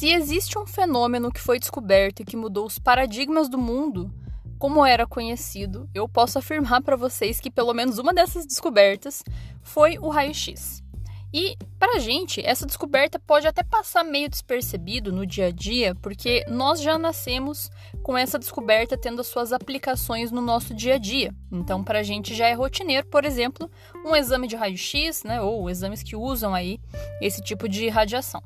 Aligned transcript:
Se 0.00 0.08
existe 0.14 0.58
um 0.58 0.64
fenômeno 0.64 1.30
que 1.30 1.42
foi 1.42 1.58
descoberto 1.58 2.20
e 2.20 2.24
que 2.24 2.34
mudou 2.34 2.64
os 2.64 2.78
paradigmas 2.78 3.50
do 3.50 3.58
mundo, 3.58 4.10
como 4.58 4.86
era 4.86 5.06
conhecido, 5.06 5.90
eu 5.92 6.08
posso 6.08 6.38
afirmar 6.38 6.80
para 6.80 6.96
vocês 6.96 7.38
que 7.38 7.50
pelo 7.50 7.74
menos 7.74 7.98
uma 7.98 8.14
dessas 8.14 8.46
descobertas 8.46 9.22
foi 9.62 9.98
o 9.98 10.08
raio-x. 10.08 10.82
E 11.34 11.54
para 11.78 11.96
a 11.96 11.98
gente, 11.98 12.40
essa 12.40 12.64
descoberta 12.64 13.18
pode 13.18 13.46
até 13.46 13.62
passar 13.62 14.02
meio 14.02 14.30
despercebido 14.30 15.12
no 15.12 15.26
dia 15.26 15.48
a 15.48 15.50
dia, 15.50 15.94
porque 15.96 16.46
nós 16.48 16.80
já 16.80 16.96
nascemos 16.96 17.70
com 18.02 18.16
essa 18.16 18.38
descoberta 18.38 18.96
tendo 18.96 19.20
as 19.20 19.26
suas 19.26 19.52
aplicações 19.52 20.32
no 20.32 20.40
nosso 20.40 20.72
dia 20.72 20.94
a 20.94 20.98
dia. 20.98 21.34
Então, 21.52 21.84
para 21.84 21.98
a 21.98 22.02
gente 22.02 22.34
já 22.34 22.46
é 22.46 22.54
rotineiro, 22.54 23.06
por 23.08 23.26
exemplo, 23.26 23.70
um 24.02 24.16
exame 24.16 24.48
de 24.48 24.56
raio-x, 24.56 25.24
né, 25.24 25.42
ou 25.42 25.68
exames 25.68 26.02
que 26.02 26.16
usam 26.16 26.54
aí 26.54 26.80
esse 27.20 27.42
tipo 27.42 27.68
de 27.68 27.86
radiação. 27.90 28.42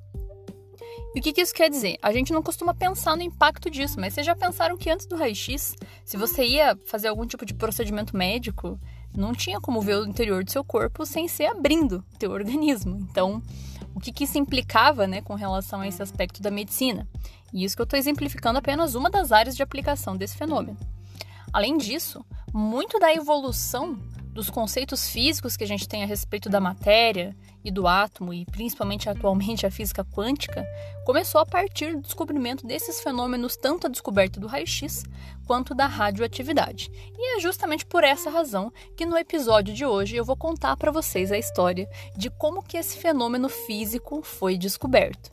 E 1.14 1.20
o 1.20 1.22
que, 1.22 1.32
que, 1.32 1.40
isso 1.40 1.54
quer 1.54 1.70
dizer? 1.70 1.96
A 2.02 2.12
gente 2.12 2.32
não 2.32 2.42
costuma 2.42 2.74
pensar 2.74 3.16
no 3.16 3.22
impacto 3.22 3.70
disso, 3.70 4.00
mas 4.00 4.14
vocês 4.14 4.26
já 4.26 4.34
pensaram 4.34 4.76
que 4.76 4.90
antes 4.90 5.06
do 5.06 5.16
raio-x, 5.16 5.76
se 6.04 6.16
você 6.16 6.44
ia 6.44 6.76
fazer 6.86 7.06
algum 7.06 7.24
tipo 7.24 7.46
de 7.46 7.54
procedimento 7.54 8.16
médico, 8.16 8.78
não 9.16 9.32
tinha 9.32 9.60
como 9.60 9.80
ver 9.80 9.98
o 9.98 10.06
interior 10.06 10.42
do 10.42 10.50
seu 10.50 10.64
corpo 10.64 11.06
sem 11.06 11.28
ser 11.28 11.46
abrindo 11.46 12.04
o 12.12 12.18
teu 12.18 12.32
organismo. 12.32 12.98
Então, 13.08 13.40
o 13.94 14.00
que, 14.00 14.10
que 14.10 14.24
isso 14.24 14.38
implicava 14.38 15.06
né, 15.06 15.20
com 15.20 15.34
relação 15.34 15.80
a 15.80 15.86
esse 15.86 16.02
aspecto 16.02 16.42
da 16.42 16.50
medicina? 16.50 17.08
E 17.52 17.64
isso 17.64 17.76
que 17.76 17.82
eu 17.82 17.84
estou 17.84 17.98
exemplificando 17.98 18.58
apenas 18.58 18.96
uma 18.96 19.08
das 19.08 19.30
áreas 19.30 19.54
de 19.54 19.62
aplicação 19.62 20.16
desse 20.16 20.36
fenômeno. 20.36 20.76
Além 21.52 21.78
disso, 21.78 22.26
muito 22.52 22.98
da 22.98 23.14
evolução 23.14 23.96
dos 24.32 24.50
conceitos 24.50 25.08
físicos 25.08 25.56
que 25.56 25.62
a 25.62 25.66
gente 25.66 25.86
tem 25.86 26.02
a 26.02 26.06
respeito 26.06 26.48
da 26.50 26.58
matéria 26.60 27.36
e 27.64 27.70
do 27.70 27.88
átomo, 27.88 28.34
e 28.34 28.44
principalmente 28.44 29.08
atualmente 29.08 29.64
a 29.66 29.70
física 29.70 30.04
quântica, 30.04 30.66
começou 31.04 31.40
a 31.40 31.46
partir 31.46 31.94
do 31.94 32.02
descobrimento 32.02 32.66
desses 32.66 33.00
fenômenos, 33.00 33.56
tanto 33.56 33.86
a 33.86 33.90
descoberta 33.90 34.38
do 34.38 34.46
raio-x 34.46 35.04
quanto 35.46 35.74
da 35.74 35.86
radioatividade. 35.86 36.90
E 37.16 37.36
é 37.36 37.40
justamente 37.40 37.86
por 37.86 38.04
essa 38.04 38.30
razão 38.30 38.72
que 38.96 39.06
no 39.06 39.16
episódio 39.16 39.74
de 39.74 39.86
hoje 39.86 40.16
eu 40.16 40.24
vou 40.24 40.36
contar 40.36 40.76
para 40.76 40.92
vocês 40.92 41.32
a 41.32 41.38
história 41.38 41.88
de 42.16 42.28
como 42.30 42.62
que 42.62 42.76
esse 42.76 42.98
fenômeno 42.98 43.48
físico 43.48 44.22
foi 44.22 44.58
descoberto. 44.58 45.30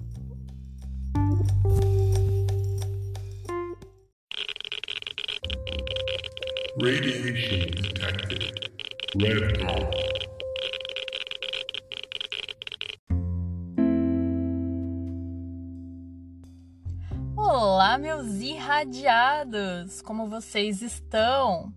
Radiation 6.80 7.70
detected. 7.70 8.62
Red. 9.14 10.31
Irradiados! 18.82 20.02
Como 20.02 20.28
vocês 20.28 20.82
estão? 20.82 21.72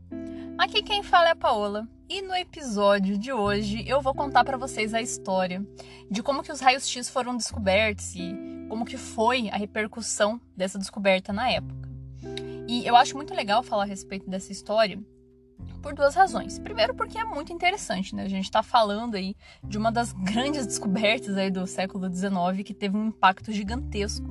Aqui 0.56 0.82
quem 0.82 1.02
fala 1.02 1.28
é 1.28 1.32
a 1.32 1.36
Paola 1.36 1.86
e 2.08 2.22
no 2.22 2.34
episódio 2.34 3.18
de 3.18 3.30
hoje 3.30 3.86
eu 3.86 4.00
vou 4.00 4.14
contar 4.14 4.42
para 4.42 4.56
vocês 4.56 4.94
a 4.94 5.02
história 5.02 5.62
de 6.10 6.22
como 6.22 6.42
que 6.42 6.50
os 6.50 6.60
raios 6.60 6.88
X 6.88 7.10
foram 7.10 7.36
descobertos 7.36 8.14
e 8.14 8.34
como 8.70 8.86
que 8.86 8.96
foi 8.96 9.50
a 9.50 9.56
repercussão 9.56 10.40
dessa 10.56 10.78
descoberta 10.78 11.30
na 11.30 11.50
época. 11.50 11.90
E 12.66 12.86
eu 12.86 12.96
acho 12.96 13.14
muito 13.16 13.34
legal 13.34 13.62
falar 13.62 13.82
a 13.82 13.86
respeito 13.86 14.30
dessa 14.30 14.50
história 14.50 14.98
por 15.82 15.94
duas 15.94 16.14
razões. 16.14 16.58
Primeiro, 16.58 16.94
porque 16.94 17.18
é 17.18 17.24
muito 17.24 17.52
interessante, 17.52 18.14
né? 18.14 18.24
A 18.24 18.28
gente 18.28 18.44
está 18.44 18.62
falando 18.62 19.16
aí 19.16 19.36
de 19.62 19.76
uma 19.76 19.92
das 19.92 20.14
grandes 20.14 20.66
descobertas 20.66 21.36
aí 21.36 21.50
do 21.50 21.66
século 21.66 22.10
XIX 22.10 22.64
que 22.64 22.72
teve 22.72 22.96
um 22.96 23.08
impacto 23.08 23.52
gigantesco, 23.52 24.26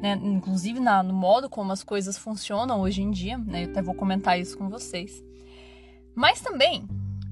né? 0.00 0.18
Inclusive 0.22 0.80
na, 0.80 1.02
no 1.02 1.14
modo 1.14 1.48
como 1.48 1.72
as 1.72 1.82
coisas 1.82 2.18
funcionam 2.18 2.80
hoje 2.80 3.02
em 3.02 3.10
dia, 3.10 3.38
né? 3.38 3.64
Eu 3.64 3.70
até 3.70 3.82
vou 3.82 3.94
comentar 3.94 4.38
isso 4.38 4.56
com 4.56 4.68
vocês. 4.68 5.22
Mas 6.14 6.40
também 6.40 6.86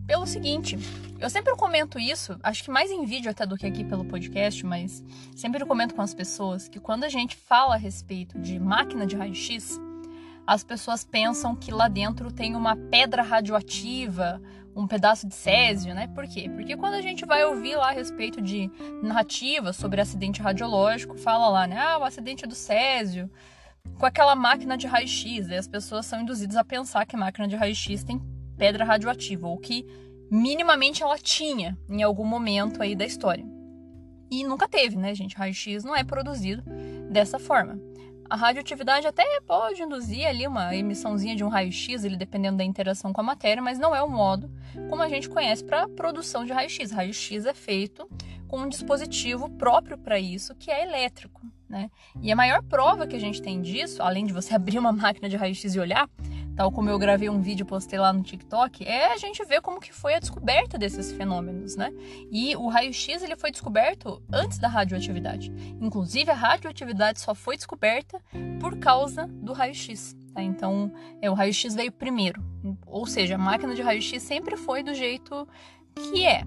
pelo 0.06 0.26
seguinte, 0.26 0.78
eu 1.18 1.30
sempre 1.30 1.54
comento 1.56 1.98
isso, 1.98 2.38
acho 2.42 2.62
que 2.62 2.70
mais 2.70 2.90
em 2.90 3.06
vídeo 3.06 3.30
até 3.30 3.46
do 3.46 3.56
que 3.56 3.66
aqui 3.66 3.82
pelo 3.82 4.04
podcast, 4.04 4.64
mas 4.64 5.02
sempre 5.34 5.64
comento 5.64 5.94
com 5.94 6.02
as 6.02 6.14
pessoas 6.14 6.68
que 6.68 6.78
quando 6.78 7.04
a 7.04 7.08
gente 7.08 7.34
fala 7.36 7.74
a 7.74 7.78
respeito 7.78 8.38
de 8.38 8.58
máquina 8.58 9.06
de 9.06 9.16
raio-x, 9.16 9.80
as 10.46 10.62
pessoas 10.62 11.04
pensam 11.04 11.56
que 11.56 11.70
lá 11.70 11.88
dentro 11.88 12.30
tem 12.30 12.54
uma 12.54 12.76
pedra 12.76 13.22
radioativa, 13.22 14.42
um 14.76 14.86
pedaço 14.86 15.26
de 15.26 15.34
césio, 15.34 15.94
né? 15.94 16.08
Por 16.08 16.26
quê? 16.26 16.48
Porque 16.48 16.76
quando 16.76 16.94
a 16.94 17.00
gente 17.00 17.24
vai 17.24 17.44
ouvir 17.44 17.76
lá 17.76 17.90
a 17.90 17.92
respeito 17.92 18.42
de 18.42 18.70
narrativas 19.02 19.76
sobre 19.76 20.00
acidente 20.00 20.42
radiológico, 20.42 21.16
fala 21.16 21.48
lá, 21.48 21.66
né? 21.66 21.78
Ah, 21.78 21.98
o 21.98 22.04
acidente 22.04 22.46
do 22.46 22.54
césio 22.54 23.30
com 23.98 24.06
aquela 24.06 24.34
máquina 24.34 24.76
de 24.76 24.86
raio-x. 24.86 25.48
E 25.48 25.54
as 25.54 25.68
pessoas 25.68 26.06
são 26.06 26.20
induzidas 26.20 26.56
a 26.56 26.64
pensar 26.64 27.06
que 27.06 27.16
a 27.16 27.18
máquina 27.18 27.46
de 27.46 27.56
raio-x 27.56 28.02
tem 28.02 28.20
pedra 28.56 28.84
radioativa, 28.84 29.46
ou 29.46 29.58
que 29.58 29.86
minimamente 30.30 31.02
ela 31.02 31.18
tinha 31.18 31.76
em 31.88 32.02
algum 32.02 32.24
momento 32.24 32.82
aí 32.82 32.94
da 32.94 33.04
história. 33.04 33.44
E 34.30 34.42
nunca 34.42 34.68
teve, 34.68 34.96
né, 34.96 35.14
gente? 35.14 35.36
Raio-x 35.36 35.84
não 35.84 35.94
é 35.94 36.02
produzido 36.02 36.62
dessa 37.10 37.38
forma. 37.38 37.78
A 38.28 38.36
radioatividade 38.36 39.06
até 39.06 39.24
pode 39.46 39.82
induzir 39.82 40.26
ali 40.26 40.46
uma 40.46 40.74
emissãozinha 40.74 41.36
de 41.36 41.44
um 41.44 41.48
raio-x, 41.48 42.04
ele 42.04 42.16
dependendo 42.16 42.58
da 42.58 42.64
interação 42.64 43.12
com 43.12 43.20
a 43.20 43.24
matéria, 43.24 43.62
mas 43.62 43.78
não 43.78 43.94
é 43.94 44.02
o 44.02 44.08
modo 44.08 44.50
como 44.88 45.02
a 45.02 45.08
gente 45.08 45.28
conhece 45.28 45.62
para 45.62 45.88
produção 45.88 46.44
de 46.44 46.52
raio-x. 46.52 46.90
Raio-x 46.90 47.46
é 47.46 47.54
feito 47.54 48.08
com 48.48 48.60
um 48.60 48.68
dispositivo 48.68 49.48
próprio 49.50 49.98
para 49.98 50.18
isso, 50.18 50.54
que 50.54 50.70
é 50.70 50.82
elétrico. 50.82 51.40
Né? 51.68 51.90
E 52.22 52.30
a 52.30 52.36
maior 52.36 52.62
prova 52.62 53.06
que 53.06 53.16
a 53.16 53.18
gente 53.18 53.42
tem 53.42 53.60
disso, 53.60 54.02
além 54.02 54.26
de 54.26 54.32
você 54.32 54.54
abrir 54.54 54.78
uma 54.78 54.92
máquina 54.92 55.28
de 55.28 55.36
raio-x 55.36 55.74
e 55.74 55.80
olhar, 55.80 56.08
tal 56.56 56.70
como 56.70 56.88
eu 56.88 56.98
gravei 56.98 57.28
um 57.28 57.40
vídeo 57.40 57.64
e 57.64 57.66
postei 57.66 57.98
lá 57.98 58.12
no 58.12 58.22
TikTok, 58.22 58.84
é 58.84 59.12
a 59.12 59.16
gente 59.16 59.44
ver 59.44 59.60
como 59.60 59.80
que 59.80 59.92
foi 59.92 60.14
a 60.14 60.18
descoberta 60.18 60.78
desses 60.78 61.12
fenômenos, 61.12 61.76
né? 61.76 61.92
E 62.30 62.54
o 62.56 62.68
raio-x 62.68 63.22
ele 63.22 63.36
foi 63.36 63.50
descoberto 63.50 64.22
antes 64.32 64.58
da 64.58 64.68
radioatividade. 64.68 65.52
Inclusive 65.80 66.30
a 66.30 66.34
radioatividade 66.34 67.20
só 67.20 67.34
foi 67.34 67.56
descoberta 67.56 68.20
por 68.60 68.78
causa 68.78 69.26
do 69.26 69.52
raio-x. 69.52 70.16
Tá? 70.32 70.42
Então, 70.42 70.92
é, 71.20 71.30
o 71.30 71.34
raio-x 71.34 71.74
veio 71.74 71.92
primeiro. 71.92 72.42
Ou 72.86 73.06
seja, 73.06 73.34
a 73.34 73.38
máquina 73.38 73.74
de 73.74 73.82
raio-x 73.82 74.22
sempre 74.22 74.56
foi 74.56 74.82
do 74.82 74.94
jeito 74.94 75.46
que 75.94 76.24
é. 76.24 76.42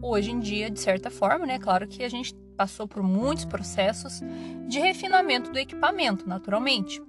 Hoje 0.00 0.30
em 0.30 0.38
dia, 0.38 0.70
de 0.70 0.78
certa 0.78 1.10
forma, 1.10 1.44
né? 1.44 1.58
Claro 1.58 1.86
que 1.88 2.04
a 2.04 2.08
gente 2.08 2.34
passou 2.56 2.86
por 2.86 3.02
muitos 3.02 3.44
processos 3.44 4.20
de 4.66 4.78
refinamento 4.78 5.50
do 5.50 5.58
equipamento, 5.58 6.28
naturalmente. 6.28 7.00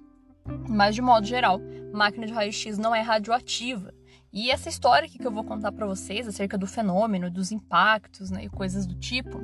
Mas, 0.67 0.95
de 0.95 1.01
modo 1.01 1.25
geral, 1.25 1.59
máquina 1.93 2.25
de 2.25 2.33
raio-x 2.33 2.77
não 2.77 2.93
é 2.93 3.01
radioativa. 3.01 3.93
E 4.31 4.51
essa 4.51 4.69
história 4.69 5.09
que 5.09 5.25
eu 5.25 5.31
vou 5.31 5.43
contar 5.43 5.71
para 5.71 5.87
vocês 5.87 6.27
acerca 6.27 6.57
do 6.57 6.67
fenômeno, 6.67 7.31
dos 7.31 7.51
impactos 7.51 8.29
né, 8.29 8.43
e 8.43 8.49
coisas 8.49 8.85
do 8.85 8.93
tipo, 8.95 9.39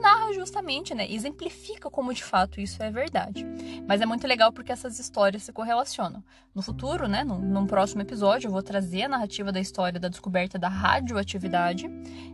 narra 0.00 0.32
justamente, 0.34 0.94
né, 0.94 1.10
exemplifica 1.10 1.88
como 1.88 2.12
de 2.12 2.22
fato 2.22 2.60
isso 2.60 2.82
é 2.82 2.90
verdade. 2.90 3.46
Mas 3.86 4.00
é 4.00 4.06
muito 4.06 4.26
legal 4.26 4.52
porque 4.52 4.72
essas 4.72 4.98
histórias 4.98 5.44
se 5.44 5.52
correlacionam. 5.52 6.22
No 6.54 6.62
futuro, 6.62 7.06
né, 7.06 7.22
num, 7.22 7.38
num 7.38 7.66
próximo 7.66 8.02
episódio, 8.02 8.48
eu 8.48 8.52
vou 8.52 8.62
trazer 8.62 9.02
a 9.02 9.08
narrativa 9.08 9.52
da 9.52 9.60
história 9.60 10.00
da 10.00 10.08
descoberta 10.08 10.58
da 10.58 10.68
radioatividade, 10.68 11.86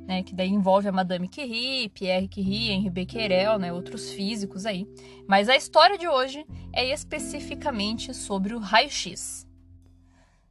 né, 0.06 0.22
que 0.22 0.34
daí 0.34 0.48
envolve 0.48 0.88
a 0.88 0.92
Madame 0.92 1.28
Curie, 1.28 1.90
Pierre 1.90 2.28
Curie, 2.28 2.70
Henri 2.70 2.90
Becquerel, 2.90 3.58
né, 3.58 3.72
outros 3.72 4.10
físicos 4.10 4.64
aí. 4.64 4.86
Mas 5.28 5.48
a 5.48 5.56
história 5.56 5.98
de 5.98 6.08
hoje 6.08 6.46
é 6.72 6.92
especificamente 6.92 8.14
sobre 8.14 8.54
o 8.54 8.58
raio-x. 8.58 9.49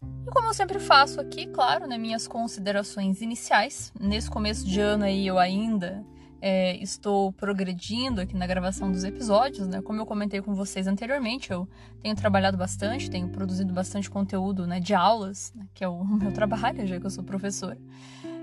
E 0.01 0.31
como 0.31 0.47
eu 0.47 0.53
sempre 0.53 0.79
faço 0.79 1.19
aqui, 1.19 1.47
claro, 1.47 1.87
né, 1.87 1.97
minhas 1.97 2.27
considerações 2.27 3.21
iniciais. 3.21 3.91
Nesse 3.99 4.29
começo 4.29 4.65
de 4.65 4.79
ano 4.79 5.03
aí 5.03 5.25
eu 5.25 5.37
ainda 5.37 6.05
é, 6.41 6.75
estou 6.77 7.31
progredindo 7.33 8.21
aqui 8.21 8.35
na 8.35 8.47
gravação 8.47 8.91
dos 8.91 9.03
episódios, 9.03 9.67
né? 9.67 9.81
Como 9.81 9.99
eu 9.99 10.05
comentei 10.05 10.41
com 10.41 10.53
vocês 10.53 10.87
anteriormente, 10.87 11.51
eu 11.51 11.67
tenho 12.01 12.15
trabalhado 12.15 12.57
bastante, 12.57 13.09
tenho 13.09 13.29
produzido 13.29 13.73
bastante 13.73 14.09
conteúdo 14.09 14.65
né, 14.65 14.79
de 14.79 14.93
aulas, 14.93 15.53
né, 15.55 15.65
que 15.73 15.83
é 15.83 15.87
o 15.87 16.03
meu 16.05 16.31
trabalho, 16.31 16.87
já 16.87 16.99
que 16.99 17.05
eu 17.05 17.09
sou 17.09 17.23
professora. 17.23 17.77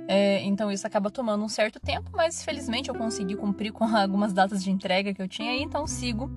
É, 0.08 0.40
então 0.44 0.70
isso 0.70 0.86
acaba 0.86 1.10
tomando 1.10 1.42
um 1.42 1.48
certo 1.48 1.80
tempo, 1.80 2.10
mas 2.14 2.44
felizmente 2.44 2.88
eu 2.88 2.94
consegui 2.94 3.34
cumprir 3.34 3.72
com 3.72 3.84
algumas 3.96 4.32
datas 4.32 4.62
de 4.62 4.70
entrega 4.70 5.12
que 5.12 5.20
eu 5.20 5.26
tinha 5.26 5.60
então 5.60 5.86
sigo 5.86 6.30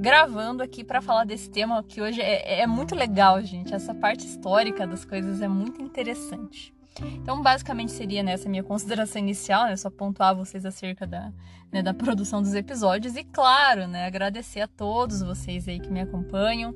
gravando 0.00 0.62
aqui 0.62 0.82
para 0.82 1.02
falar 1.02 1.24
desse 1.24 1.50
tema 1.50 1.82
que 1.82 2.00
hoje 2.00 2.22
é, 2.22 2.62
é 2.62 2.66
muito 2.66 2.94
legal, 2.94 3.42
gente. 3.42 3.74
Essa 3.74 3.94
parte 3.94 4.26
histórica 4.26 4.86
das 4.86 5.04
coisas 5.04 5.42
é 5.42 5.48
muito 5.48 5.82
interessante. 5.82 6.72
Então, 7.02 7.42
basicamente 7.42 7.92
seria 7.92 8.22
nessa 8.22 8.48
minha 8.48 8.64
consideração 8.64 9.20
inicial, 9.20 9.66
né? 9.66 9.76
Só 9.76 9.90
pontuar 9.90 10.34
vocês 10.34 10.64
acerca 10.64 11.06
da, 11.06 11.30
né, 11.70 11.82
da 11.82 11.92
produção 11.92 12.40
dos 12.40 12.54
episódios 12.54 13.14
e, 13.14 13.24
claro, 13.24 13.86
né, 13.86 14.06
agradecer 14.06 14.62
a 14.62 14.66
todos 14.66 15.22
vocês 15.22 15.68
aí 15.68 15.78
que 15.78 15.90
me 15.90 16.00
acompanham, 16.00 16.74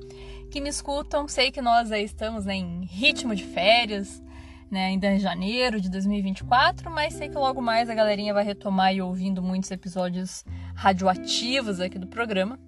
que 0.50 0.60
me 0.60 0.68
escutam. 0.68 1.26
Sei 1.26 1.50
que 1.50 1.62
nós 1.62 1.90
aí 1.90 2.04
estamos 2.04 2.44
né, 2.44 2.54
em 2.54 2.84
ritmo 2.84 3.34
de 3.34 3.44
férias, 3.44 4.22
né, 4.70 4.86
ainda 4.86 5.06
em 5.08 5.18
janeiro 5.18 5.80
de 5.80 5.90
2024, 5.90 6.90
mas 6.90 7.14
sei 7.14 7.30
que 7.30 7.36
logo 7.36 7.62
mais 7.62 7.88
a 7.88 7.94
galerinha 7.94 8.34
vai 8.34 8.44
retomar 8.44 8.94
e 8.94 9.00
ouvindo 9.00 9.42
muitos 9.42 9.70
episódios 9.70 10.44
radioativos 10.74 11.80
aqui 11.80 11.98
do 11.98 12.06
programa. 12.06 12.58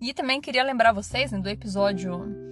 E 0.00 0.12
também 0.12 0.40
queria 0.40 0.62
lembrar 0.62 0.92
vocês 0.92 1.32
né, 1.32 1.38
do 1.38 1.48
episódio 1.48 2.44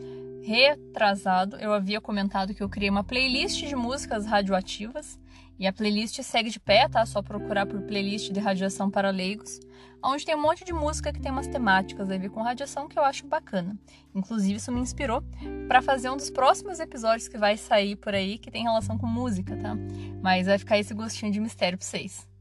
retrasado, 0.42 1.56
eu 1.56 1.72
havia 1.72 2.00
comentado 2.00 2.52
que 2.52 2.62
eu 2.62 2.68
criei 2.68 2.90
uma 2.90 3.04
playlist 3.04 3.64
de 3.64 3.76
músicas 3.76 4.26
radioativas 4.26 5.18
e 5.58 5.66
a 5.66 5.72
playlist 5.72 6.20
segue 6.22 6.50
de 6.50 6.58
pé, 6.58 6.88
tá? 6.88 7.06
Só 7.06 7.22
procurar 7.22 7.66
por 7.66 7.80
playlist 7.82 8.32
de 8.32 8.40
radiação 8.40 8.90
para 8.90 9.10
leigos, 9.10 9.60
onde 10.02 10.24
tem 10.24 10.34
um 10.34 10.42
monte 10.42 10.64
de 10.64 10.72
música 10.72 11.12
que 11.12 11.20
tem 11.20 11.30
umas 11.30 11.46
temáticas 11.46 12.10
a 12.10 12.18
ver 12.18 12.30
com 12.30 12.42
radiação 12.42 12.88
que 12.88 12.98
eu 12.98 13.04
acho 13.04 13.26
bacana. 13.28 13.78
Inclusive, 14.12 14.56
isso 14.56 14.72
me 14.72 14.80
inspirou 14.80 15.22
para 15.68 15.80
fazer 15.80 16.10
um 16.10 16.16
dos 16.16 16.30
próximos 16.30 16.80
episódios 16.80 17.28
que 17.28 17.38
vai 17.38 17.56
sair 17.56 17.94
por 17.94 18.12
aí 18.12 18.38
que 18.38 18.50
tem 18.50 18.64
relação 18.64 18.98
com 18.98 19.06
música, 19.06 19.56
tá? 19.56 19.76
Mas 20.20 20.46
vai 20.46 20.58
ficar 20.58 20.78
esse 20.78 20.92
gostinho 20.92 21.30
de 21.30 21.38
mistério 21.38 21.78
para 21.78 21.86
vocês. 21.86 22.31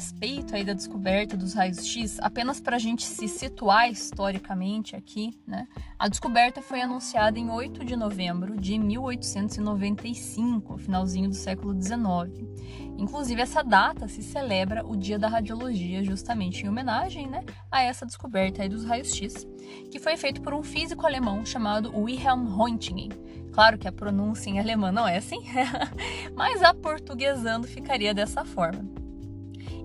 Respeito 0.00 0.56
aí 0.56 0.64
da 0.64 0.72
descoberta 0.72 1.36
dos 1.36 1.52
raios 1.52 1.86
X, 1.86 2.18
apenas 2.22 2.58
para 2.58 2.76
a 2.76 2.78
gente 2.78 3.04
se 3.04 3.28
situar 3.28 3.90
historicamente 3.90 4.96
aqui, 4.96 5.38
né? 5.46 5.68
A 5.98 6.08
descoberta 6.08 6.62
foi 6.62 6.80
anunciada 6.80 7.38
em 7.38 7.50
8 7.50 7.84
de 7.84 7.94
novembro 7.96 8.56
de 8.56 8.78
1895, 8.78 10.78
finalzinho 10.78 11.28
do 11.28 11.34
século 11.34 11.74
19. 11.74 12.48
Inclusive, 12.96 13.42
essa 13.42 13.62
data 13.62 14.08
se 14.08 14.22
celebra 14.22 14.86
o 14.86 14.96
Dia 14.96 15.18
da 15.18 15.28
Radiologia, 15.28 16.02
justamente 16.02 16.64
em 16.64 16.70
homenagem 16.70 17.26
né, 17.26 17.44
a 17.70 17.82
essa 17.82 18.06
descoberta 18.06 18.62
aí 18.62 18.70
dos 18.70 18.86
raios 18.86 19.14
X, 19.14 19.46
que 19.90 19.98
foi 19.98 20.16
feito 20.16 20.40
por 20.40 20.54
um 20.54 20.62
físico 20.62 21.04
alemão 21.04 21.44
chamado 21.44 21.94
Wilhelm 21.94 22.46
Röntgen 22.46 23.10
Claro 23.52 23.76
que 23.76 23.88
a 23.88 23.92
pronúncia 23.92 24.48
em 24.48 24.58
alemão 24.58 24.92
não 24.92 25.06
é 25.06 25.18
assim, 25.18 25.40
mas 26.34 26.62
a 26.62 26.72
portuguesando 26.72 27.66
ficaria 27.66 28.14
dessa 28.14 28.44
forma. 28.44 28.99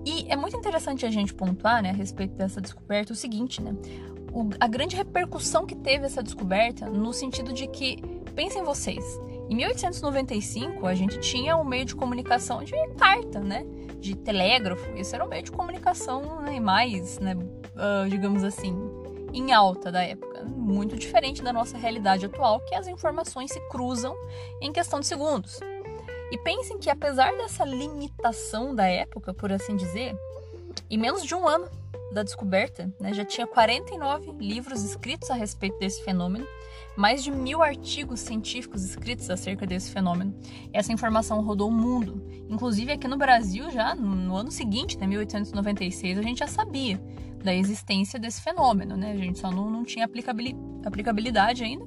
E 0.06 0.24
é 0.28 0.36
muito 0.36 0.56
interessante 0.56 1.04
a 1.04 1.10
gente 1.10 1.34
pontuar, 1.34 1.82
né, 1.82 1.90
a 1.90 1.92
respeito 1.92 2.36
dessa 2.36 2.60
descoberta, 2.60 3.12
o 3.12 3.16
seguinte, 3.16 3.60
né? 3.60 3.74
O, 4.32 4.48
a 4.60 4.68
grande 4.68 4.94
repercussão 4.94 5.66
que 5.66 5.74
teve 5.74 6.06
essa 6.06 6.22
descoberta, 6.22 6.88
no 6.88 7.12
sentido 7.12 7.52
de 7.52 7.66
que, 7.66 8.00
pensem 8.32 8.62
vocês, 8.62 9.04
em 9.50 9.56
1895 9.56 10.86
a 10.86 10.94
gente 10.94 11.18
tinha 11.18 11.56
um 11.56 11.64
meio 11.64 11.84
de 11.84 11.96
comunicação 11.96 12.62
de 12.62 12.72
carta, 12.96 13.40
né? 13.40 13.66
De 13.98 14.14
telégrafo. 14.14 14.88
Esse 14.96 15.16
era 15.16 15.24
o 15.24 15.28
meio 15.28 15.42
de 15.42 15.50
comunicação 15.50 16.40
né, 16.40 16.60
mais, 16.60 17.18
né, 17.18 17.34
uh, 17.34 18.08
digamos 18.08 18.44
assim, 18.44 18.76
em 19.32 19.52
alta 19.52 19.90
da 19.90 20.04
época, 20.04 20.44
muito 20.44 20.96
diferente 20.96 21.42
da 21.42 21.52
nossa 21.52 21.76
realidade 21.76 22.26
atual, 22.26 22.60
que 22.60 22.76
as 22.76 22.86
informações 22.86 23.50
se 23.50 23.60
cruzam 23.68 24.14
em 24.60 24.72
questão 24.72 25.00
de 25.00 25.06
segundos. 25.06 25.58
E 26.30 26.38
pensem 26.38 26.78
que 26.78 26.90
apesar 26.90 27.32
dessa 27.36 27.64
limitação 27.64 28.74
da 28.74 28.86
época, 28.86 29.32
por 29.32 29.52
assim 29.52 29.76
dizer, 29.76 30.16
em 30.90 30.98
menos 30.98 31.24
de 31.24 31.34
um 31.34 31.46
ano 31.46 31.68
da 32.12 32.22
descoberta, 32.22 32.92
né, 33.00 33.12
já 33.12 33.24
tinha 33.24 33.46
49 33.46 34.32
livros 34.32 34.82
escritos 34.82 35.30
a 35.30 35.34
respeito 35.34 35.78
desse 35.78 36.02
fenômeno, 36.02 36.46
mais 36.96 37.22
de 37.22 37.30
mil 37.30 37.62
artigos 37.62 38.20
científicos 38.20 38.82
escritos 38.82 39.28
acerca 39.28 39.66
desse 39.66 39.90
fenômeno. 39.90 40.34
Essa 40.72 40.92
informação 40.92 41.42
rodou 41.42 41.68
o 41.68 41.72
mundo. 41.72 42.26
Inclusive 42.48 42.92
aqui 42.92 43.06
no 43.06 43.18
Brasil, 43.18 43.70
já 43.70 43.94
no 43.94 44.34
ano 44.34 44.50
seguinte, 44.50 44.98
né, 44.98 45.06
1896, 45.06 46.18
a 46.18 46.22
gente 46.22 46.38
já 46.38 46.46
sabia 46.46 47.00
da 47.44 47.54
existência 47.54 48.18
desse 48.18 48.40
fenômeno, 48.40 48.96
né? 48.96 49.12
A 49.12 49.16
gente 49.16 49.38
só 49.38 49.50
não, 49.50 49.70
não 49.70 49.84
tinha 49.84 50.06
aplicabilidade 50.06 51.62
ainda. 51.62 51.84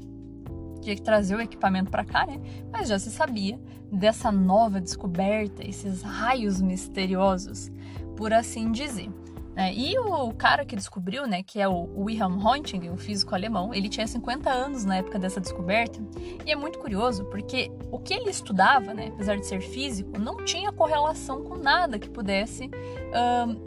Tinha 0.90 0.96
que 0.96 1.04
trazer 1.04 1.36
o 1.36 1.42
equipamento 1.42 1.92
para 1.92 2.04
cá, 2.04 2.26
né? 2.26 2.42
Mas 2.72 2.90
já 2.90 2.98
se 2.98 3.12
sabia 3.12 3.60
dessa 3.92 4.32
nova 4.32 4.82
descoberta, 4.82 5.64
esses 5.64 6.02
raios 6.02 6.60
misteriosos, 6.60 7.70
por 8.18 8.34
assim 8.34 8.72
dizer. 8.72 9.08
É, 9.56 9.72
e 9.72 10.00
o 10.00 10.34
cara 10.34 10.66
que 10.66 10.76
descobriu, 10.76 11.28
né, 11.28 11.44
que 11.44 11.60
é 11.60 11.68
o 11.68 11.88
Wilhelm 11.96 12.40
Röntgen, 12.40 12.90
o 12.90 12.98
físico 12.98 13.36
alemão, 13.36 13.72
ele 13.72 13.88
tinha 13.88 14.08
50 14.08 14.50
anos 14.50 14.84
na 14.84 14.96
época 14.98 15.20
dessa 15.20 15.40
descoberta. 15.40 16.00
E 16.44 16.52
é 16.52 16.56
muito 16.56 16.80
curioso 16.80 17.24
porque 17.26 17.70
o 17.92 18.00
que 18.00 18.16
ele 18.16 18.32
estudava, 18.32 18.92
né, 18.92 19.10
apesar 19.14 19.36
de 19.36 19.46
ser 19.46 19.62
físico, 19.62 20.18
não 20.18 20.44
tinha 20.44 20.72
correlação 20.72 21.44
com 21.44 21.56
nada 21.56 22.00
que 22.00 22.10
pudesse, 22.10 22.72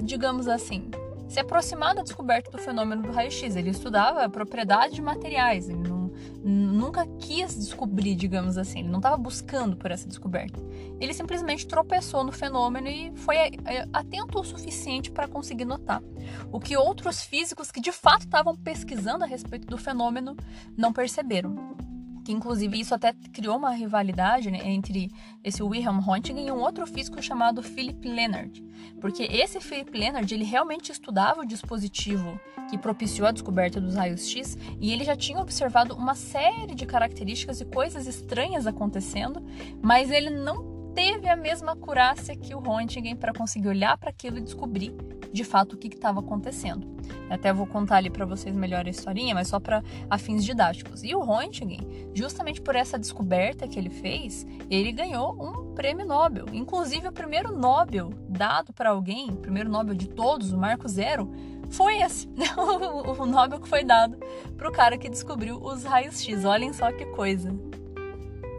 digamos 0.02 0.48
assim, 0.48 0.90
se 1.28 1.38
aproximar 1.38 1.94
da 1.94 2.02
descoberta 2.02 2.50
do 2.50 2.58
fenômeno 2.58 3.02
do 3.02 3.12
raio-x. 3.12 3.54
Ele 3.54 3.70
estudava 3.70 4.24
a 4.24 4.28
propriedade 4.28 4.94
de 4.94 5.02
materiais, 5.02 5.68
ele 5.68 5.88
não, 5.88 6.01
nunca 6.42 7.06
quis 7.18 7.54
descobrir, 7.54 8.14
digamos 8.14 8.58
assim, 8.58 8.80
ele 8.80 8.88
não 8.88 8.98
estava 8.98 9.16
buscando 9.16 9.76
por 9.76 9.90
essa 9.90 10.08
descoberta. 10.08 10.60
Ele 11.00 11.14
simplesmente 11.14 11.66
tropeçou 11.66 12.24
no 12.24 12.32
fenômeno 12.32 12.88
e 12.88 13.12
foi 13.16 13.36
é, 13.36 13.50
atento 13.92 14.40
o 14.40 14.44
suficiente 14.44 15.10
para 15.10 15.28
conseguir 15.28 15.64
notar. 15.64 16.02
O 16.50 16.58
que 16.58 16.76
outros 16.76 17.22
físicos 17.22 17.70
que 17.70 17.80
de 17.80 17.92
fato 17.92 18.22
estavam 18.22 18.56
pesquisando 18.56 19.24
a 19.24 19.26
respeito 19.26 19.66
do 19.66 19.78
fenômeno 19.78 20.36
não 20.76 20.92
perceberam 20.92 21.76
que 22.24 22.32
inclusive 22.32 22.78
isso 22.78 22.94
até 22.94 23.12
criou 23.32 23.56
uma 23.56 23.72
rivalidade 23.72 24.50
né, 24.50 24.60
entre 24.64 25.10
esse 25.42 25.62
Wilhelm 25.62 25.98
Röntgen 25.98 26.46
e 26.46 26.52
um 26.52 26.60
outro 26.60 26.86
físico 26.86 27.22
chamado 27.22 27.62
Philip 27.62 28.08
Leonard, 28.08 28.62
porque 29.00 29.24
esse 29.24 29.60
Philip 29.60 29.96
Leonard 29.96 30.32
ele 30.32 30.44
realmente 30.44 30.92
estudava 30.92 31.40
o 31.40 31.46
dispositivo 31.46 32.40
que 32.70 32.78
propiciou 32.78 33.28
a 33.28 33.32
descoberta 33.32 33.80
dos 33.80 33.94
raios 33.94 34.28
X 34.28 34.56
e 34.80 34.92
ele 34.92 35.04
já 35.04 35.16
tinha 35.16 35.40
observado 35.40 35.94
uma 35.94 36.14
série 36.14 36.74
de 36.74 36.86
características 36.86 37.60
e 37.60 37.64
coisas 37.64 38.06
estranhas 38.06 38.66
acontecendo, 38.66 39.42
mas 39.82 40.10
ele 40.10 40.30
não 40.30 40.71
teve 40.94 41.28
a 41.28 41.36
mesma 41.36 41.72
acurácia 41.72 42.36
que 42.36 42.54
o 42.54 42.60
Röntgen 42.60 43.16
para 43.16 43.32
conseguir 43.32 43.68
olhar 43.68 43.96
para 43.96 44.10
aquilo 44.10 44.38
e 44.38 44.42
descobrir 44.42 44.94
de 45.32 45.44
fato 45.44 45.74
o 45.74 45.78
que 45.78 45.88
estava 45.88 46.20
acontecendo. 46.20 46.86
Até 47.30 47.52
vou 47.52 47.66
contar 47.66 47.96
ali 47.96 48.10
para 48.10 48.26
vocês 48.26 48.54
melhor 48.54 48.86
a 48.86 48.90
historinha, 48.90 49.34
mas 49.34 49.48
só 49.48 49.58
para 49.58 49.82
fins 50.18 50.44
didáticos. 50.44 51.02
E 51.02 51.14
o 51.14 51.20
Röntgen, 51.20 51.80
justamente 52.14 52.60
por 52.60 52.76
essa 52.76 52.98
descoberta 52.98 53.66
que 53.66 53.78
ele 53.78 53.88
fez, 53.88 54.46
ele 54.70 54.92
ganhou 54.92 55.32
um 55.32 55.74
prêmio 55.74 56.06
Nobel. 56.06 56.46
Inclusive 56.52 57.08
o 57.08 57.12
primeiro 57.12 57.56
Nobel 57.56 58.10
dado 58.28 58.72
para 58.72 58.90
alguém, 58.90 59.30
o 59.30 59.36
primeiro 59.36 59.70
Nobel 59.70 59.94
de 59.94 60.08
todos, 60.08 60.52
o 60.52 60.58
Marco 60.58 60.86
Zero, 60.88 61.30
foi 61.70 62.02
esse, 62.02 62.28
o 63.18 63.24
Nobel 63.24 63.58
que 63.58 63.68
foi 63.68 63.82
dado 63.82 64.18
para 64.58 64.68
o 64.68 64.72
cara 64.72 64.98
que 64.98 65.08
descobriu 65.08 65.56
os 65.56 65.84
raios 65.84 66.22
X. 66.22 66.44
Olhem 66.44 66.72
só 66.72 66.92
que 66.92 67.06
coisa. 67.06 67.50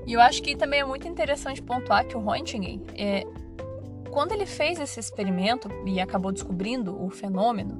E 0.05 0.13
eu 0.13 0.21
acho 0.21 0.41
que 0.41 0.55
também 0.55 0.81
é 0.81 0.85
muito 0.85 1.07
interessante 1.07 1.61
pontuar 1.61 2.05
que 2.05 2.15
o 2.15 2.19
Röntgen, 2.19 2.81
é, 2.95 3.23
quando 4.11 4.31
ele 4.33 4.45
fez 4.45 4.79
esse 4.79 4.99
experimento 4.99 5.69
e 5.85 5.99
acabou 5.99 6.31
descobrindo 6.31 7.01
o 7.03 7.09
fenômeno, 7.09 7.79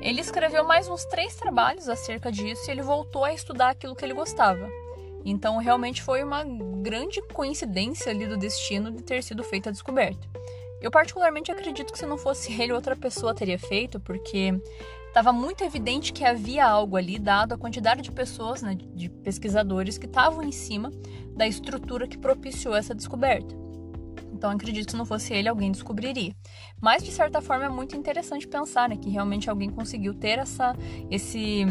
ele 0.00 0.20
escreveu 0.20 0.64
mais 0.64 0.88
uns 0.88 1.04
três 1.04 1.34
trabalhos 1.36 1.88
acerca 1.88 2.30
disso 2.30 2.68
e 2.68 2.72
ele 2.72 2.82
voltou 2.82 3.24
a 3.24 3.32
estudar 3.32 3.70
aquilo 3.70 3.94
que 3.94 4.04
ele 4.04 4.14
gostava. 4.14 4.68
Então, 5.24 5.58
realmente 5.58 6.02
foi 6.02 6.22
uma 6.22 6.44
grande 6.82 7.22
coincidência 7.22 8.10
ali 8.10 8.26
do 8.26 8.36
destino 8.36 8.90
de 8.90 9.02
ter 9.02 9.22
sido 9.22 9.44
feita 9.44 9.68
a 9.68 9.72
descoberta. 9.72 10.28
Eu, 10.80 10.90
particularmente, 10.90 11.52
acredito 11.52 11.92
que 11.92 11.98
se 11.98 12.06
não 12.06 12.18
fosse 12.18 12.60
ele, 12.60 12.72
outra 12.72 12.96
pessoa 12.96 13.32
teria 13.32 13.58
feito, 13.58 14.00
porque 14.00 14.60
estava 15.12 15.30
muito 15.30 15.62
evidente 15.62 16.10
que 16.10 16.24
havia 16.24 16.66
algo 16.66 16.96
ali, 16.96 17.18
dado 17.18 17.52
a 17.52 17.58
quantidade 17.58 18.00
de 18.00 18.10
pessoas, 18.10 18.62
né, 18.62 18.74
de 18.74 19.10
pesquisadores 19.10 19.98
que 19.98 20.06
estavam 20.06 20.42
em 20.42 20.50
cima 20.50 20.90
da 21.36 21.46
estrutura 21.46 22.08
que 22.08 22.16
propiciou 22.16 22.74
essa 22.74 22.94
descoberta. 22.94 23.54
Então 24.32 24.50
acredito 24.50 24.86
que 24.86 24.92
se 24.92 24.96
não 24.96 25.04
fosse 25.04 25.34
ele, 25.34 25.50
alguém 25.50 25.70
descobriria. 25.70 26.34
Mas 26.80 27.02
de 27.02 27.12
certa 27.12 27.42
forma 27.42 27.66
é 27.66 27.68
muito 27.68 27.94
interessante 27.94 28.48
pensar 28.48 28.88
né, 28.88 28.96
que 28.96 29.10
realmente 29.10 29.50
alguém 29.50 29.68
conseguiu 29.68 30.14
ter 30.14 30.38
essa, 30.38 30.74
esse, 31.10 31.66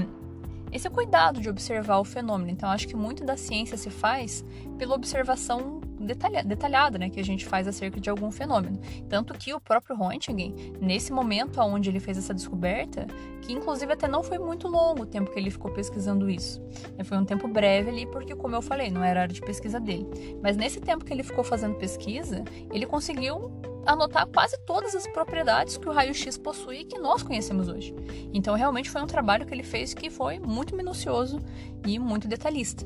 esse 0.72 0.90
cuidado 0.92 1.42
de 1.42 1.50
observar 1.50 1.98
o 1.98 2.06
fenômeno. 2.06 2.52
Então 2.52 2.70
acho 2.70 2.88
que 2.88 2.96
muito 2.96 3.26
da 3.26 3.36
ciência 3.36 3.76
se 3.76 3.90
faz 3.90 4.46
pela 4.78 4.94
observação 4.94 5.81
detalha, 6.06 6.44
detalhada 6.44 6.98
né, 6.98 7.10
que 7.10 7.20
a 7.20 7.24
gente 7.24 7.46
faz 7.46 7.68
acerca 7.68 8.00
de 8.00 8.10
algum 8.10 8.32
fenômeno. 8.32 8.80
Tanto 9.10 9.34
que 9.34 9.54
o 9.54 9.60
próprio 9.60 9.96
Röntgen, 9.96 10.54
nesse 10.80 11.12
momento 11.12 11.60
onde 11.62 11.90
ele 11.90 12.00
fez 12.00 12.18
essa 12.18 12.34
descoberta, 12.34 13.08
que 13.42 13.54
inclusive 13.54 13.94
até 13.94 14.08
não 14.08 14.24
foi 14.24 14.38
muito 14.38 14.68
longo 14.68 15.04
o 15.04 15.06
tempo 15.06 15.32
que 15.32 15.40
ele 15.40 15.50
ficou 15.50 15.72
pesquisando 15.72 16.30
isso. 16.30 16.62
Né, 16.98 17.04
foi 17.04 17.18
um 17.18 17.26
tempo 17.26 17.48
breve 17.48 17.90
ali, 17.90 18.06
porque, 18.06 18.36
como 18.36 18.56
eu 18.56 18.62
falei, 18.62 18.90
não 18.90 19.04
era 19.04 19.22
área 19.22 19.34
de 19.34 19.42
pesquisa 19.42 19.80
dele. 19.80 20.08
Mas 20.42 20.58
nesse 20.58 20.80
tempo 20.80 21.06
que 21.06 21.14
ele 21.14 21.24
ficou 21.24 21.44
fazendo 21.44 21.76
pesquisa, 21.76 22.44
ele 22.72 22.86
conseguiu 22.86 23.52
anotar 23.86 24.28
quase 24.28 24.58
todas 24.60 24.96
as 24.96 25.08
propriedades 25.08 25.78
que 25.78 25.90
o 25.90 25.92
raio-x 25.92 26.38
possui 26.38 26.82
e 26.82 26.86
que 26.86 27.00
nós 27.00 27.24
conhecemos 27.24 27.68
hoje. 27.68 27.96
Então, 28.34 28.56
realmente 28.56 28.90
foi 28.90 29.02
um 29.02 29.08
trabalho 29.08 29.46
que 29.46 29.54
ele 29.54 29.64
fez 29.64 29.94
que 29.94 30.10
foi 30.10 30.40
muito 30.40 30.76
minucioso 30.76 31.40
e 31.86 31.98
muito 31.98 32.28
detalhista. 32.28 32.86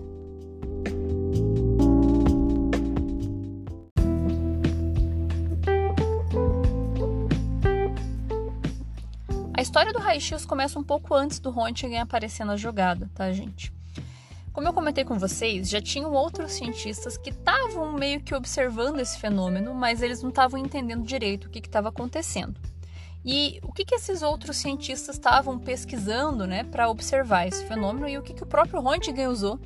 História 9.75 9.91
do 9.91 10.00
raio-x 10.00 10.46
começa 10.46 10.79
um 10.79 10.84
pouco 10.84 11.13
antes 11.13 11.38
do 11.38 11.51
Röntgen 11.51 12.00
aparecer 12.00 12.46
na 12.46 12.55
jogada, 12.55 13.10
tá, 13.13 13.29
gente? 13.34 13.74
Como 14.53 14.65
eu 14.65 14.72
comentei 14.72 15.03
com 15.03 15.20
vocês, 15.20 15.70
já 15.70 15.82
tinham 15.82 16.13
outros 16.13 16.53
cientistas 16.53 17.17
que 17.17 17.29
estavam 17.29 17.91
meio 17.91 18.22
que 18.22 18.34
observando 18.34 19.01
esse 19.01 19.20
fenômeno, 19.20 19.74
mas 19.74 20.01
eles 20.01 20.24
não 20.24 20.29
estavam 20.29 20.58
entendendo 20.58 21.03
direito 21.03 21.48
o 21.48 21.50
que 21.50 21.60
estava 21.60 21.89
acontecendo. 21.89 22.58
E 23.25 23.60
o 23.63 23.74
que, 23.74 23.84
que 23.84 23.96
esses 23.96 24.22
outros 24.22 24.55
cientistas 24.55 25.17
estavam 25.17 25.60
pesquisando 25.60 26.48
né, 26.48 26.63
para 26.63 26.89
observar 26.89 27.46
esse 27.46 27.65
fenômeno 27.65 28.08
e 28.08 28.17
o 28.17 28.24
que, 28.24 28.34
que 28.34 28.44
o 28.44 28.48
próprio 28.48 28.79
Röntgen 28.79 29.27
usou 29.27 29.60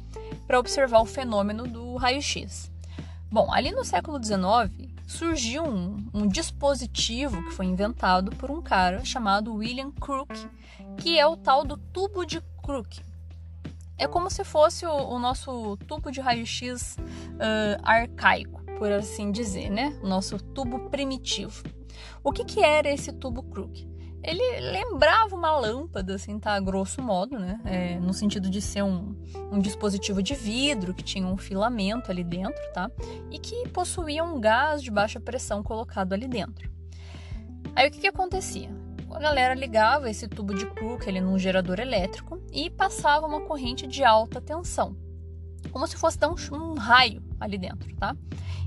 para 0.48 0.58
observar 0.58 1.02
o 1.02 1.06
fenômeno 1.06 1.68
do 1.68 1.98
raio-x? 1.98 2.72
Bom, 3.32 3.54
ali 3.54 3.70
no 3.70 3.86
século 3.86 4.18
XIX 4.18 4.89
surgiu 5.10 5.64
um, 5.64 6.08
um, 6.14 6.28
dispositivo 6.28 7.44
que 7.46 7.52
foi 7.56 7.66
inventado 7.66 8.30
por 8.36 8.52
um 8.52 8.62
cara 8.62 9.04
chamado 9.04 9.56
William 9.56 9.92
Crook, 9.92 10.32
que 10.98 11.18
é 11.18 11.26
o 11.26 11.36
tal 11.36 11.66
do 11.66 11.76
tubo 11.76 12.24
de 12.24 12.40
Crook. 12.62 13.02
É 13.98 14.08
como 14.08 14.30
se 14.30 14.44
fosse 14.44 14.86
o, 14.86 14.92
o 14.92 15.18
nosso 15.18 15.76
tubo 15.88 16.12
de 16.12 16.22
raio-x 16.22 16.96
uh, 17.00 17.82
arcaico, 17.82 18.62
por 18.78 18.92
assim 18.92 19.32
dizer, 19.32 19.72
né? 19.72 20.00
O 20.04 20.08
nosso 20.08 20.38
tubo 20.38 20.90
primitivo. 20.92 21.64
O 22.24 22.32
que, 22.32 22.46
que 22.46 22.64
era 22.64 22.88
esse 22.88 23.12
tubo 23.12 23.42
Crook? 23.42 23.90
Ele 24.22 24.60
lembrava 24.72 25.36
uma 25.36 25.58
lâmpada, 25.58 26.16
assim, 26.16 26.38
tá? 26.40 26.60
Grosso 26.60 27.02
modo, 27.02 27.40
né? 27.40 27.60
É, 27.66 28.00
no 28.00 28.14
sentido 28.14 28.50
de 28.50 28.62
ser 28.62 28.84
um, 28.84 29.16
um 29.52 29.60
dispositivo 29.60 30.22
de 30.22 30.36
vidro 30.36 30.94
que 30.94 31.04
tinha 31.04 31.26
um 31.26 31.38
filamento 31.38 32.12
ali 32.12 32.24
dentro, 32.24 32.62
tá? 32.74 32.92
E 33.32 33.40
que 33.40 33.68
possuía 33.70 34.24
um 34.24 34.40
gás 34.40 34.84
de 34.84 34.92
baixa 34.92 35.20
pressão 35.20 35.64
colocado 35.64 36.14
ali 36.14 36.28
dentro. 36.28 36.70
Aí 37.76 37.88
o 37.88 37.92
que, 37.92 38.00
que 38.00 38.08
acontecia? 38.08 38.70
a 39.12 39.20
galera 39.20 39.54
ligava 39.54 40.10
esse 40.10 40.28
tubo 40.28 40.54
de 40.54 40.66
Crook 40.68 41.08
ele 41.08 41.20
num 41.20 41.38
gerador 41.38 41.80
elétrico 41.80 42.40
e 42.52 42.70
passava 42.70 43.26
uma 43.26 43.42
corrente 43.42 43.88
de 43.88 44.04
alta 44.04 44.40
tensão, 44.40 44.96
como 45.72 45.88
se 45.88 45.96
fosse 45.96 46.18
dar 46.18 46.30
um, 46.30 46.36
um 46.52 46.74
raio 46.76 47.24
ali 47.40 47.58
dentro, 47.58 47.94
tá? 47.96 48.16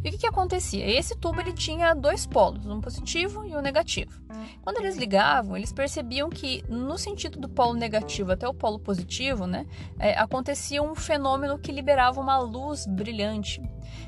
E 0.04 0.08
o 0.08 0.10
que, 0.10 0.18
que 0.18 0.26
acontecia? 0.26 0.84
Esse 0.84 1.16
tubo 1.16 1.40
ele 1.40 1.52
tinha 1.52 1.94
dois 1.94 2.26
polos, 2.26 2.66
um 2.66 2.80
positivo 2.80 3.44
e 3.44 3.54
um 3.54 3.60
negativo. 3.60 4.20
Quando 4.62 4.78
eles 4.78 4.96
ligavam, 4.96 5.56
eles 5.56 5.72
percebiam 5.72 6.28
que 6.28 6.64
no 6.68 6.98
sentido 6.98 7.38
do 7.38 7.48
polo 7.48 7.74
negativo 7.74 8.32
até 8.32 8.48
o 8.48 8.54
polo 8.54 8.78
positivo, 8.78 9.46
né, 9.46 9.66
é, 9.98 10.18
acontecia 10.18 10.82
um 10.82 10.94
fenômeno 10.94 11.58
que 11.58 11.70
liberava 11.70 12.20
uma 12.20 12.38
luz 12.38 12.86
brilhante, 12.86 13.60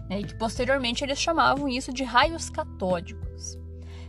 né, 0.08 0.20
e 0.20 0.24
que 0.24 0.34
posteriormente 0.34 1.04
eles 1.04 1.18
chamavam 1.18 1.68
isso 1.68 1.92
de 1.92 2.02
raios 2.02 2.50
catódicos. 2.50 3.58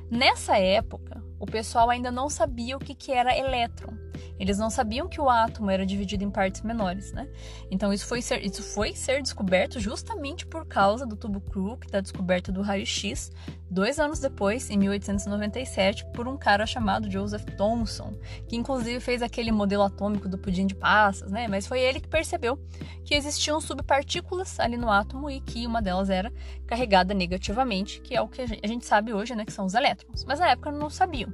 Nessa 0.09 0.57
época, 0.57 1.23
o 1.39 1.45
pessoal 1.45 1.89
ainda 1.89 2.11
não 2.11 2.29
sabia 2.29 2.77
o 2.77 2.79
que, 2.79 2.95
que 2.95 3.11
era 3.11 3.37
elétron. 3.37 3.93
Eles 4.39 4.57
não 4.57 4.69
sabiam 4.69 5.07
que 5.07 5.21
o 5.21 5.29
átomo 5.29 5.71
era 5.71 5.85
dividido 5.85 6.23
em 6.23 6.29
partes 6.29 6.61
menores, 6.61 7.11
né? 7.13 7.27
Então 7.71 7.93
isso 7.93 8.05
foi 8.05 8.21
ser, 8.21 8.45
isso 8.45 8.61
foi 8.61 8.93
ser 8.93 9.21
descoberto 9.21 9.79
justamente 9.79 10.45
por 10.45 10.65
causa 10.65 11.05
do 11.05 11.15
tubo 11.15 11.39
Crook, 11.39 11.89
da 11.89 12.01
descoberta 12.01 12.51
do 12.51 12.61
raio-x, 12.61 13.31
dois 13.69 13.99
anos 13.99 14.19
depois, 14.19 14.69
em 14.69 14.77
1897, 14.77 16.05
por 16.13 16.27
um 16.27 16.37
cara 16.37 16.65
chamado 16.65 17.09
Joseph 17.09 17.45
Thomson, 17.57 18.13
que 18.47 18.55
inclusive 18.55 18.99
fez 18.99 19.21
aquele 19.21 19.51
modelo 19.51 19.83
atômico 19.83 20.27
do 20.27 20.37
pudim 20.37 20.67
de 20.67 20.75
passas, 20.75 21.31
né? 21.31 21.47
Mas 21.47 21.65
foi 21.65 21.79
ele 21.79 21.99
que 21.99 22.07
percebeu 22.07 22.59
que 23.03 23.15
existiam 23.15 23.59
subpartículas 23.61 24.59
ali 24.59 24.77
no 24.77 24.89
átomo 24.89 25.29
e 25.29 25.39
que 25.39 25.65
uma 25.65 25.81
delas 25.81 26.09
era 26.09 26.31
carregada 26.67 27.13
negativamente, 27.13 28.01
que 28.01 28.15
é 28.15 28.21
o 28.21 28.27
que 28.27 28.41
a 28.41 28.67
gente 28.67 28.85
sabe 28.85 29.13
hoje, 29.13 29.35
né? 29.35 29.45
Que 29.45 29.53
são 29.53 29.65
os 29.65 29.73
elétrons. 29.73 30.25
Mas 30.25 30.39
na 30.39 30.49
época 30.49 30.71
não 30.71 30.89
sabiam. 30.89 31.31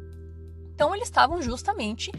Então 0.74 0.96
eles 0.96 1.08
estavam 1.08 1.42
justamente 1.42 2.12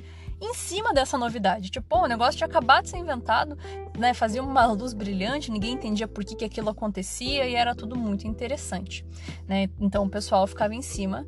em 0.42 0.54
cima 0.54 0.92
dessa 0.92 1.16
novidade. 1.16 1.70
Tipo, 1.70 1.98
o 1.98 2.06
negócio 2.06 2.36
tinha 2.36 2.48
acabado 2.48 2.84
de 2.84 2.90
ser 2.90 2.98
inventado, 2.98 3.56
né? 3.96 4.12
Fazia 4.12 4.42
uma 4.42 4.66
luz 4.66 4.92
brilhante, 4.92 5.52
ninguém 5.52 5.74
entendia 5.74 6.08
por 6.08 6.24
que, 6.24 6.34
que 6.34 6.44
aquilo 6.44 6.68
acontecia 6.68 7.46
e 7.46 7.54
era 7.54 7.74
tudo 7.74 7.96
muito 7.96 8.26
interessante, 8.26 9.06
né? 9.46 9.68
Então 9.80 10.04
o 10.04 10.10
pessoal 10.10 10.46
ficava 10.46 10.74
em 10.74 10.82
cima 10.82 11.24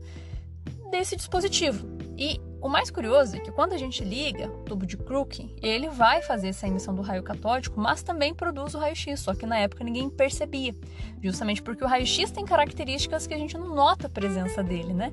desse 0.90 1.14
dispositivo. 1.14 1.86
E 2.18 2.40
o 2.60 2.68
mais 2.68 2.90
curioso 2.90 3.36
é 3.36 3.40
que 3.40 3.52
quando 3.52 3.72
a 3.72 3.76
gente 3.76 4.02
liga 4.02 4.48
o 4.48 4.64
tubo 4.64 4.86
de 4.86 4.96
Crook, 4.96 5.54
ele 5.62 5.88
vai 5.88 6.22
fazer 6.22 6.48
essa 6.48 6.66
emissão 6.66 6.94
do 6.94 7.02
raio 7.02 7.22
catódico, 7.22 7.78
mas 7.78 8.02
também 8.02 8.34
produz 8.34 8.74
o 8.74 8.78
raio-x, 8.78 9.20
só 9.20 9.34
que 9.34 9.46
na 9.46 9.58
época 9.58 9.84
ninguém 9.84 10.08
percebia, 10.08 10.74
justamente 11.22 11.62
porque 11.62 11.84
o 11.84 11.86
raio-x 11.86 12.30
tem 12.30 12.44
características 12.44 13.26
que 13.26 13.34
a 13.34 13.38
gente 13.38 13.58
não 13.58 13.74
nota 13.74 14.06
a 14.06 14.10
presença 14.10 14.62
dele, 14.62 14.94
né? 14.94 15.12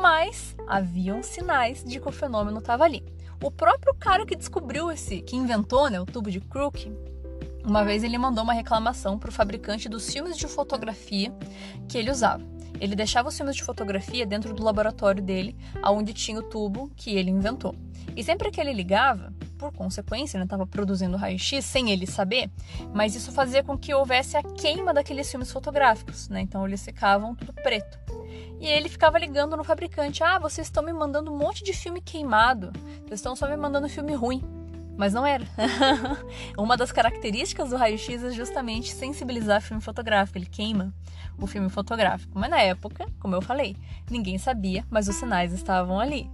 mas 0.00 0.56
haviam 0.66 1.22
sinais 1.22 1.84
de 1.84 2.00
que 2.00 2.08
o 2.08 2.12
fenômeno 2.12 2.58
estava 2.58 2.84
ali. 2.84 3.04
O 3.42 3.50
próprio 3.50 3.92
cara 3.94 4.24
que 4.24 4.36
descobriu 4.36 4.90
esse, 4.90 5.20
que 5.20 5.34
inventou 5.34 5.90
né, 5.90 6.00
o 6.00 6.06
tubo 6.06 6.30
de 6.30 6.40
Crook, 6.40 6.92
uma 7.64 7.84
vez 7.84 8.04
ele 8.04 8.16
mandou 8.16 8.44
uma 8.44 8.52
reclamação 8.52 9.18
para 9.18 9.30
o 9.30 9.32
fabricante 9.32 9.88
dos 9.88 10.08
filmes 10.08 10.36
de 10.36 10.46
fotografia 10.46 11.32
que 11.88 11.98
ele 11.98 12.10
usava. 12.10 12.44
Ele 12.80 12.94
deixava 12.94 13.28
os 13.28 13.36
filmes 13.36 13.56
de 13.56 13.64
fotografia 13.64 14.24
dentro 14.24 14.54
do 14.54 14.62
laboratório 14.62 15.22
dele, 15.22 15.56
aonde 15.82 16.12
tinha 16.12 16.38
o 16.38 16.42
tubo 16.42 16.90
que 16.96 17.16
ele 17.16 17.30
inventou. 17.30 17.74
E 18.16 18.22
sempre 18.22 18.50
que 18.50 18.60
ele 18.60 18.72
ligava, 18.72 19.32
por 19.58 19.72
consequência, 19.72 20.36
ele 20.36 20.44
estava 20.44 20.66
produzindo 20.66 21.16
raio-x 21.16 21.64
sem 21.64 21.90
ele 21.90 22.06
saber, 22.06 22.50
mas 22.92 23.14
isso 23.14 23.30
fazia 23.32 23.62
com 23.62 23.78
que 23.78 23.94
houvesse 23.94 24.36
a 24.36 24.42
queima 24.42 24.92
daqueles 24.92 25.30
filmes 25.30 25.50
fotográficos, 25.50 26.28
né? 26.28 26.40
Então 26.40 26.66
eles 26.66 26.84
ficavam 26.84 27.34
tudo 27.34 27.52
preto. 27.52 27.98
E 28.60 28.66
ele 28.66 28.88
ficava 28.88 29.18
ligando 29.18 29.56
no 29.56 29.64
fabricante: 29.64 30.22
Ah, 30.22 30.38
vocês 30.38 30.66
estão 30.66 30.82
me 30.82 30.92
mandando 30.92 31.32
um 31.32 31.36
monte 31.36 31.64
de 31.64 31.72
filme 31.72 32.00
queimado, 32.00 32.72
vocês 33.06 33.20
estão 33.20 33.34
só 33.34 33.48
me 33.48 33.56
mandando 33.56 33.88
filme 33.88 34.14
ruim. 34.14 34.42
Mas 34.96 35.14
não 35.14 35.26
era. 35.26 35.44
Uma 36.56 36.76
das 36.76 36.92
características 36.92 37.70
do 37.70 37.76
raio-x 37.76 38.22
é 38.22 38.30
justamente 38.30 38.92
sensibilizar 38.92 39.62
filme 39.62 39.82
fotográfico, 39.82 40.38
ele 40.38 40.46
queima 40.46 40.92
o 41.38 41.46
filme 41.46 41.68
fotográfico. 41.68 42.38
Mas 42.38 42.50
na 42.50 42.60
época, 42.60 43.06
como 43.18 43.34
eu 43.34 43.42
falei, 43.42 43.76
ninguém 44.10 44.38
sabia, 44.38 44.84
mas 44.90 45.08
os 45.08 45.16
sinais 45.16 45.52
estavam 45.52 45.98
ali. 45.98 46.30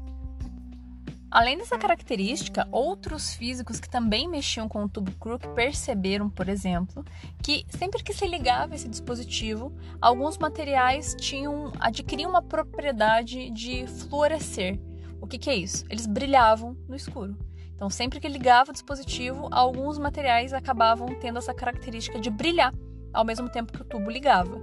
Além 1.31 1.59
dessa 1.59 1.77
característica, 1.77 2.67
outros 2.73 3.35
físicos 3.35 3.79
que 3.79 3.89
também 3.89 4.27
mexiam 4.27 4.67
com 4.67 4.85
o 4.85 4.89
tubo 4.89 5.13
Crook 5.13 5.47
perceberam, 5.55 6.31
por 6.31 6.49
exemplo, 6.49 7.05
que 7.43 7.67
sempre 7.69 8.03
que 8.03 8.15
se 8.15 8.27
ligava 8.27 8.75
esse 8.75 8.89
dispositivo, 8.89 9.71
alguns 10.01 10.39
materiais 10.39 11.15
tinham 11.21 11.71
adquiriam 11.79 12.31
uma 12.31 12.41
propriedade 12.43 13.51
de 13.51 13.87
fluorescer. 13.87 14.81
O 15.21 15.27
que, 15.27 15.39
que 15.39 15.51
é 15.51 15.55
isso? 15.55 15.85
Eles 15.91 16.07
brilhavam 16.07 16.75
no 16.89 16.97
escuro. 16.97 17.37
Então, 17.75 17.91
sempre 17.91 18.19
que 18.21 18.29
ligava 18.29 18.71
o 18.71 18.73
dispositivo, 18.73 19.49
alguns 19.53 19.99
materiais 19.99 20.55
acabavam 20.55 21.09
tendo 21.21 21.39
essa 21.39 21.53
característica 21.53 22.19
de 22.19 22.31
brilhar 22.31 22.73
ao 23.13 23.25
mesmo 23.25 23.49
tempo 23.49 23.73
que 23.73 23.83
o 23.83 23.85
tubo 23.85 24.11
ligava. 24.11 24.61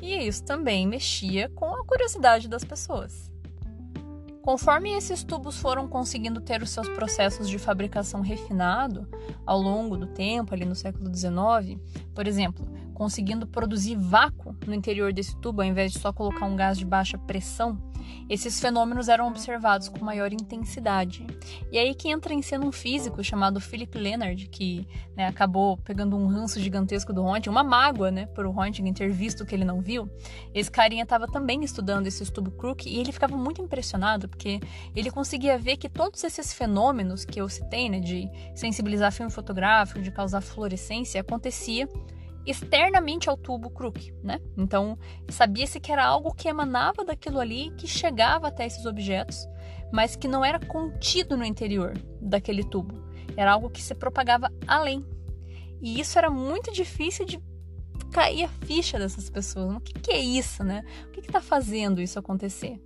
E 0.00 0.14
isso 0.26 0.44
também 0.44 0.86
mexia 0.86 1.48
com 1.50 1.74
a 1.74 1.84
curiosidade 1.84 2.48
das 2.48 2.64
pessoas. 2.64 3.30
Conforme 4.46 4.92
esses 4.92 5.24
tubos 5.24 5.58
foram 5.58 5.88
conseguindo 5.88 6.40
ter 6.40 6.62
os 6.62 6.70
seus 6.70 6.88
processos 6.90 7.48
de 7.48 7.58
fabricação 7.58 8.20
refinado 8.20 9.04
ao 9.44 9.60
longo 9.60 9.96
do 9.96 10.06
tempo, 10.06 10.54
ali 10.54 10.64
no 10.64 10.76
século 10.76 11.12
XIX, 11.12 11.80
por 12.14 12.28
exemplo, 12.28 12.64
conseguindo 12.94 13.44
produzir 13.44 13.96
vácuo 13.96 14.54
no 14.64 14.72
interior 14.72 15.12
desse 15.12 15.36
tubo 15.40 15.62
ao 15.62 15.66
invés 15.66 15.92
de 15.92 15.98
só 15.98 16.12
colocar 16.12 16.46
um 16.46 16.54
gás 16.54 16.78
de 16.78 16.84
baixa 16.84 17.18
pressão, 17.18 17.76
esses 18.28 18.60
fenômenos 18.60 19.08
eram 19.08 19.28
observados 19.28 19.88
com 19.88 20.04
maior 20.04 20.32
intensidade. 20.32 21.26
E 21.70 21.78
aí 21.78 21.94
que 21.94 22.08
entra 22.08 22.34
em 22.34 22.42
cena 22.42 22.66
um 22.66 22.72
físico 22.72 23.22
chamado 23.22 23.60
Philip 23.60 23.96
Leonard, 23.96 24.48
que 24.48 24.86
né, 25.16 25.26
acabou 25.26 25.76
pegando 25.78 26.16
um 26.16 26.26
ranço 26.26 26.60
gigantesco 26.60 27.12
do 27.12 27.22
Röntgen, 27.22 27.50
uma 27.50 27.62
mágoa 27.62 28.10
né, 28.10 28.26
por 28.26 28.46
o 28.46 28.50
Röntgen 28.50 28.92
ter 28.92 29.10
visto 29.10 29.42
o 29.42 29.46
que 29.46 29.54
ele 29.54 29.64
não 29.64 29.80
viu. 29.80 30.10
Esse 30.54 30.70
carinha 30.70 31.04
estava 31.04 31.26
também 31.26 31.62
estudando 31.62 32.06
esse 32.06 32.24
tubo 32.32 32.50
Crook 32.50 32.88
e 32.88 32.98
ele 32.98 33.12
ficava 33.12 33.36
muito 33.36 33.62
impressionado 33.62 34.28
porque 34.28 34.60
ele 34.94 35.10
conseguia 35.10 35.58
ver 35.58 35.76
que 35.76 35.88
todos 35.88 36.22
esses 36.24 36.52
fenômenos 36.52 37.24
que 37.24 37.40
eu 37.40 37.48
citei, 37.48 37.88
né, 37.88 38.00
de 38.00 38.28
sensibilizar 38.54 39.12
filme 39.12 39.30
fotográfico, 39.30 40.00
de 40.00 40.10
causar 40.10 40.40
fluorescência, 40.40 41.20
acontecia 41.20 41.88
externamente 42.46 43.28
ao 43.28 43.36
tubo 43.36 43.70
Crook, 43.70 44.12
né? 44.22 44.40
Então, 44.56 44.98
sabia-se 45.28 45.80
que 45.80 45.90
era 45.90 46.04
algo 46.04 46.34
que 46.34 46.48
emanava 46.48 47.04
daquilo 47.04 47.40
ali, 47.40 47.72
que 47.76 47.86
chegava 47.86 48.48
até 48.48 48.66
esses 48.66 48.86
objetos, 48.86 49.48
mas 49.92 50.16
que 50.16 50.28
não 50.28 50.44
era 50.44 50.58
contido 50.60 51.36
no 51.36 51.44
interior 51.44 51.94
daquele 52.20 52.62
tubo. 52.64 53.04
Era 53.36 53.52
algo 53.52 53.70
que 53.70 53.82
se 53.82 53.94
propagava 53.94 54.50
além. 54.66 55.04
E 55.82 56.00
isso 56.00 56.18
era 56.18 56.30
muito 56.30 56.72
difícil 56.72 57.26
de 57.26 57.38
cair 58.12 58.44
a 58.44 58.48
ficha 58.48 58.98
dessas 58.98 59.28
pessoas. 59.28 59.76
O 59.76 59.80
que, 59.80 59.92
que 59.92 60.12
é 60.12 60.18
isso, 60.18 60.64
né? 60.64 60.84
O 61.08 61.10
que 61.10 61.20
está 61.20 61.40
fazendo 61.40 62.00
isso 62.00 62.18
acontecer? 62.18 62.80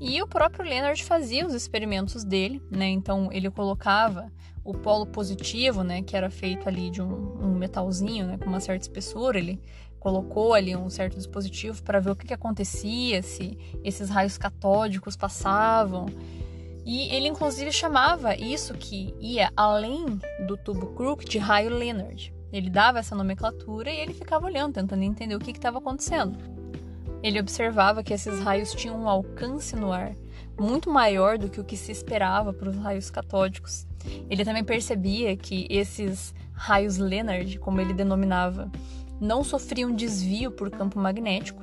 E 0.00 0.22
o 0.22 0.26
próprio 0.26 0.64
Leonard 0.64 1.02
fazia 1.04 1.46
os 1.46 1.54
experimentos 1.54 2.24
dele, 2.24 2.62
né? 2.70 2.88
Então 2.88 3.30
ele 3.32 3.50
colocava 3.50 4.30
o 4.64 4.74
polo 4.74 5.06
positivo, 5.06 5.82
né, 5.82 6.02
que 6.02 6.14
era 6.14 6.28
feito 6.28 6.68
ali 6.68 6.90
de 6.90 7.00
um, 7.00 7.38
um 7.42 7.54
metalzinho, 7.54 8.26
né, 8.26 8.36
com 8.36 8.44
uma 8.44 8.60
certa 8.60 8.82
espessura, 8.82 9.38
ele 9.38 9.58
colocou 9.98 10.52
ali 10.52 10.76
um 10.76 10.90
certo 10.90 11.16
dispositivo 11.16 11.82
para 11.82 12.00
ver 12.00 12.10
o 12.10 12.16
que, 12.16 12.26
que 12.26 12.34
acontecia, 12.34 13.22
se 13.22 13.58
esses 13.82 14.10
raios 14.10 14.36
catódicos 14.36 15.16
passavam. 15.16 16.04
E 16.84 17.08
ele 17.14 17.28
inclusive 17.28 17.72
chamava 17.72 18.36
isso 18.36 18.74
que 18.74 19.14
ia 19.18 19.50
além 19.56 20.20
do 20.46 20.56
tubo 20.56 20.88
Crook 20.88 21.24
de 21.24 21.38
raio 21.38 21.70
Leonard. 21.70 22.32
Ele 22.52 22.68
dava 22.68 22.98
essa 22.98 23.14
nomenclatura 23.14 23.90
e 23.90 23.98
ele 23.98 24.12
ficava 24.12 24.46
olhando, 24.46 24.74
tentando 24.74 25.02
entender 25.02 25.34
o 25.34 25.38
que 25.38 25.50
estava 25.50 25.78
acontecendo. 25.78 26.57
Ele 27.22 27.40
observava 27.40 28.02
que 28.02 28.12
esses 28.14 28.40
raios 28.40 28.72
tinham 28.72 29.00
um 29.00 29.08
alcance 29.08 29.74
no 29.74 29.92
ar 29.92 30.14
muito 30.58 30.90
maior 30.90 31.38
do 31.38 31.48
que 31.48 31.60
o 31.60 31.64
que 31.64 31.76
se 31.76 31.92
esperava 31.92 32.52
para 32.52 32.68
os 32.68 32.76
raios 32.76 33.10
catódicos. 33.10 33.86
Ele 34.28 34.44
também 34.44 34.64
percebia 34.64 35.36
que 35.36 35.66
esses 35.70 36.34
raios 36.52 36.98
Leonard, 36.98 37.58
como 37.58 37.80
ele 37.80 37.92
denominava, 37.92 38.70
não 39.20 39.44
sofriam 39.44 39.94
desvio 39.94 40.50
por 40.50 40.70
campo 40.70 40.98
magnético, 40.98 41.62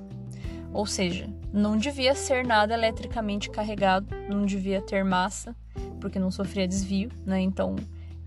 ou 0.74 0.86
seja, 0.86 1.30
não 1.54 1.78
devia 1.78 2.14
ser 2.16 2.46
nada 2.46 2.74
eletricamente 2.74 3.50
carregado, 3.50 4.08
não 4.30 4.46
devia 4.46 4.82
ter 4.82 5.04
massa, 5.04 5.56
porque 6.02 6.20
não 6.20 6.32
sofria 6.32 6.68
desvio, 6.68 7.10
né? 7.26 7.40
Então, 7.40 7.76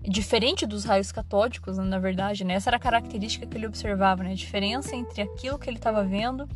diferente 0.01 0.65
dos 0.65 0.83
raios 0.83 1.11
catódicos, 1.11 1.77
né, 1.77 1.83
na 1.83 1.99
verdade, 1.99 2.43
né? 2.43 2.55
essa 2.55 2.69
era 2.69 2.77
a 2.77 2.79
característica 2.79 3.45
que 3.45 3.55
ele 3.55 3.67
observava, 3.67 4.23
né? 4.23 4.31
a 4.31 4.35
diferença 4.35 4.95
entre 4.95 5.21
aquilo 5.21 5.59
que 5.59 5.69
ele 5.69 5.77
estava 5.77 6.03
vendo 6.03 6.47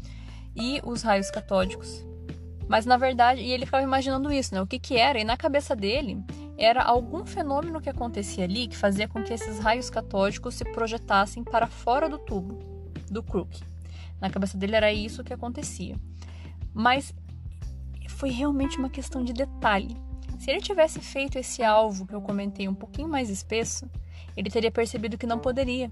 e 0.56 0.82
os 0.84 1.02
raios 1.02 1.30
catódicos. 1.30 2.06
Mas 2.68 2.86
na 2.86 2.98
verdade, 2.98 3.42
e 3.42 3.52
ele 3.52 3.66
ficava 3.66 3.84
imaginando 3.84 4.32
isso, 4.32 4.54
né? 4.54 4.62
O 4.62 4.68
que 4.68 4.80
que 4.80 4.98
era? 4.98 5.20
E 5.20 5.24
na 5.24 5.38
cabeça 5.38 5.76
dele 5.76 6.24
era 6.58 6.82
algum 6.84 7.26
fenômeno 7.26 7.82
que 7.82 7.90
acontecia 7.90 8.46
ali 8.46 8.68
que 8.68 8.78
fazia 8.78 9.08
com 9.08 9.24
que 9.24 9.34
esses 9.34 9.60
raios 9.60 9.90
catódicos 9.90 10.56
se 10.56 10.64
projetassem 10.66 11.44
para 11.44 11.68
fora 11.68 12.08
do 12.08 12.18
tubo, 12.18 12.60
do 13.10 13.22
crook. 13.22 13.62
Na 14.22 14.30
cabeça 14.30 14.58
dele 14.58 14.76
era 14.76 14.94
isso 14.94 15.24
que 15.24 15.34
acontecia. 15.34 15.96
Mas 16.74 17.14
foi 18.08 18.30
realmente 18.30 18.78
uma 18.78 18.90
questão 18.90 19.24
de 19.24 19.34
detalhe. 19.34 19.98
Se 20.40 20.50
ele 20.50 20.62
tivesse 20.62 21.00
feito 21.00 21.38
esse 21.38 21.64
alvo 21.64 22.06
que 22.06 22.16
eu 22.16 22.22
comentei 22.22 22.68
um 22.68 22.74
pouquinho 22.74 23.08
mais 23.08 23.30
espesso, 23.30 23.90
ele 24.36 24.50
teria 24.50 24.72
percebido 24.72 25.18
que 25.18 25.28
não 25.28 25.40
poderia 25.40 25.92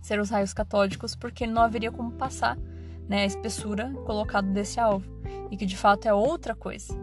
ser 0.00 0.18
os 0.18 0.30
raios 0.30 0.52
catódicos, 0.52 1.14
porque 1.14 1.46
não 1.46 1.62
haveria 1.62 1.92
como 1.92 2.12
passar 2.12 2.58
né, 3.08 3.22
a 3.22 3.26
espessura 3.26 3.92
colocada 4.06 4.48
desse 4.48 4.80
alvo, 4.80 5.06
e 5.50 5.56
que 5.56 5.66
de 5.66 5.76
fato 5.76 6.06
é 6.06 6.14
outra 6.14 6.54
coisa. 6.54 6.94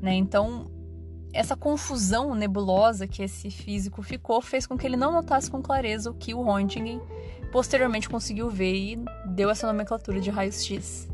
Né? 0.00 0.14
Então, 0.14 0.70
essa 1.32 1.56
confusão 1.56 2.34
nebulosa 2.34 3.08
que 3.08 3.22
esse 3.22 3.50
físico 3.50 4.02
ficou 4.02 4.40
fez 4.40 4.66
com 4.66 4.78
que 4.78 4.86
ele 4.86 4.96
não 4.96 5.12
notasse 5.12 5.50
com 5.50 5.60
clareza 5.60 6.10
o 6.10 6.14
que 6.14 6.34
o 6.34 6.42
Röntgen 6.42 7.00
posteriormente 7.50 8.08
conseguiu 8.08 8.48
ver 8.48 8.74
e 8.74 8.98
deu 9.26 9.50
essa 9.50 9.66
nomenclatura 9.66 10.20
de 10.20 10.30
raios 10.30 10.64
X. 10.64 11.08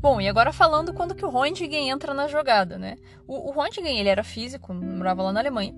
Bom, 0.00 0.20
e 0.20 0.28
agora 0.28 0.52
falando 0.52 0.94
quando 0.94 1.14
que 1.14 1.24
o 1.24 1.28
Röntgen 1.28 1.90
entra 1.90 2.14
na 2.14 2.28
jogada, 2.28 2.78
né? 2.78 2.96
O, 3.26 3.50
o 3.50 3.52
Röntgen, 3.52 3.98
ele 3.98 4.08
era 4.08 4.22
físico, 4.22 4.72
morava 4.72 5.22
lá 5.22 5.32
na 5.32 5.40
Alemanha, 5.40 5.74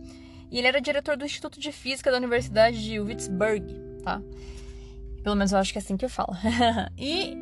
e 0.50 0.58
ele 0.58 0.66
era 0.66 0.80
diretor 0.80 1.16
do 1.16 1.24
Instituto 1.24 1.60
de 1.60 1.72
Física 1.72 2.10
da 2.10 2.16
Universidade 2.16 2.82
de 2.82 2.98
Würzburg, 2.98 3.64
tá? 4.02 4.20
Pelo 5.22 5.36
menos 5.36 5.52
eu 5.52 5.58
acho 5.58 5.72
que 5.72 5.78
é 5.78 5.82
assim 5.82 5.96
que 5.96 6.04
eu 6.04 6.10
falo. 6.10 6.34
e 6.98 7.36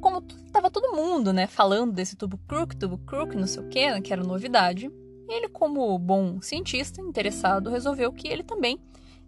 como 0.00 0.20
tava 0.52 0.70
todo 0.70 0.94
mundo, 0.94 1.32
né, 1.32 1.46
falando 1.46 1.92
desse 1.92 2.16
tubo 2.16 2.36
Crook, 2.48 2.76
tubo 2.76 2.98
Crook, 2.98 3.36
não 3.36 3.46
sei 3.46 3.62
o 3.62 3.68
que, 3.68 3.90
né, 3.90 4.00
que 4.00 4.12
era 4.12 4.22
novidade, 4.22 4.90
ele, 5.28 5.48
como 5.48 5.96
bom 5.98 6.40
cientista 6.42 7.00
interessado, 7.00 7.70
resolveu 7.70 8.12
que 8.12 8.28
ele 8.28 8.42
também 8.42 8.80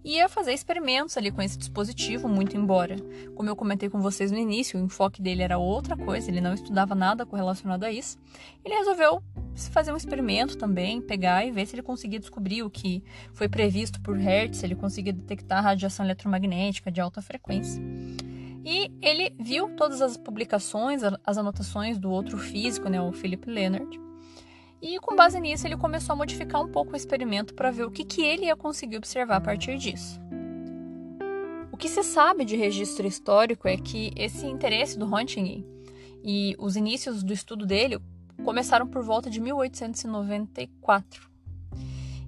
ia 0.04 0.28
fazer 0.28 0.52
experimentos 0.52 1.16
ali 1.16 1.30
com 1.30 1.40
esse 1.40 1.56
dispositivo, 1.56 2.28
muito 2.28 2.56
embora, 2.56 2.96
como 3.34 3.48
eu 3.48 3.56
comentei 3.56 3.88
com 3.88 4.00
vocês 4.00 4.30
no 4.30 4.36
início, 4.36 4.78
o 4.78 4.84
enfoque 4.84 5.22
dele 5.22 5.42
era 5.42 5.56
outra 5.56 5.96
coisa, 5.96 6.30
ele 6.30 6.42
não 6.42 6.52
estudava 6.52 6.94
nada 6.94 7.24
correlacionado 7.24 7.86
a 7.86 7.90
isso. 7.90 8.18
Ele 8.62 8.74
resolveu 8.74 9.22
fazer 9.70 9.92
um 9.92 9.96
experimento 9.96 10.56
também, 10.56 11.00
pegar 11.00 11.44
e 11.44 11.50
ver 11.50 11.66
se 11.66 11.74
ele 11.74 11.82
conseguia 11.82 12.18
descobrir 12.18 12.62
o 12.62 12.70
que 12.70 13.02
foi 13.32 13.48
previsto 13.48 14.00
por 14.00 14.16
Hertz, 14.16 14.58
se 14.58 14.66
ele 14.66 14.74
conseguia 14.74 15.12
detectar 15.12 15.62
radiação 15.62 16.04
eletromagnética 16.04 16.90
de 16.90 17.00
alta 17.00 17.22
frequência. 17.22 17.82
E 18.64 18.90
ele 19.02 19.34
viu 19.38 19.68
todas 19.76 20.00
as 20.00 20.16
publicações, 20.16 21.02
as 21.24 21.38
anotações 21.38 21.98
do 21.98 22.10
outro 22.10 22.38
físico, 22.38 22.88
né, 22.88 23.00
o 23.00 23.12
Philip 23.12 23.48
Leonard, 23.48 24.00
e 24.86 24.98
com 24.98 25.16
base 25.16 25.40
nisso, 25.40 25.66
ele 25.66 25.78
começou 25.78 26.12
a 26.12 26.16
modificar 26.16 26.60
um 26.60 26.70
pouco 26.70 26.92
o 26.92 26.96
experimento 26.96 27.54
para 27.54 27.70
ver 27.70 27.84
o 27.84 27.90
que, 27.90 28.04
que 28.04 28.20
ele 28.20 28.44
ia 28.44 28.54
conseguir 28.54 28.98
observar 28.98 29.36
a 29.36 29.40
partir 29.40 29.78
disso. 29.78 30.20
O 31.72 31.76
que 31.78 31.88
se 31.88 32.02
sabe 32.02 32.44
de 32.44 32.54
registro 32.54 33.06
histórico 33.06 33.66
é 33.66 33.78
que 33.78 34.12
esse 34.14 34.44
interesse 34.46 34.98
do 34.98 35.06
Röntgen 35.06 35.66
e 36.22 36.54
os 36.58 36.76
inícios 36.76 37.22
do 37.22 37.32
estudo 37.32 37.64
dele 37.64 37.98
começaram 38.42 38.86
por 38.86 39.02
volta 39.02 39.30
de 39.30 39.40
1894. 39.40 41.28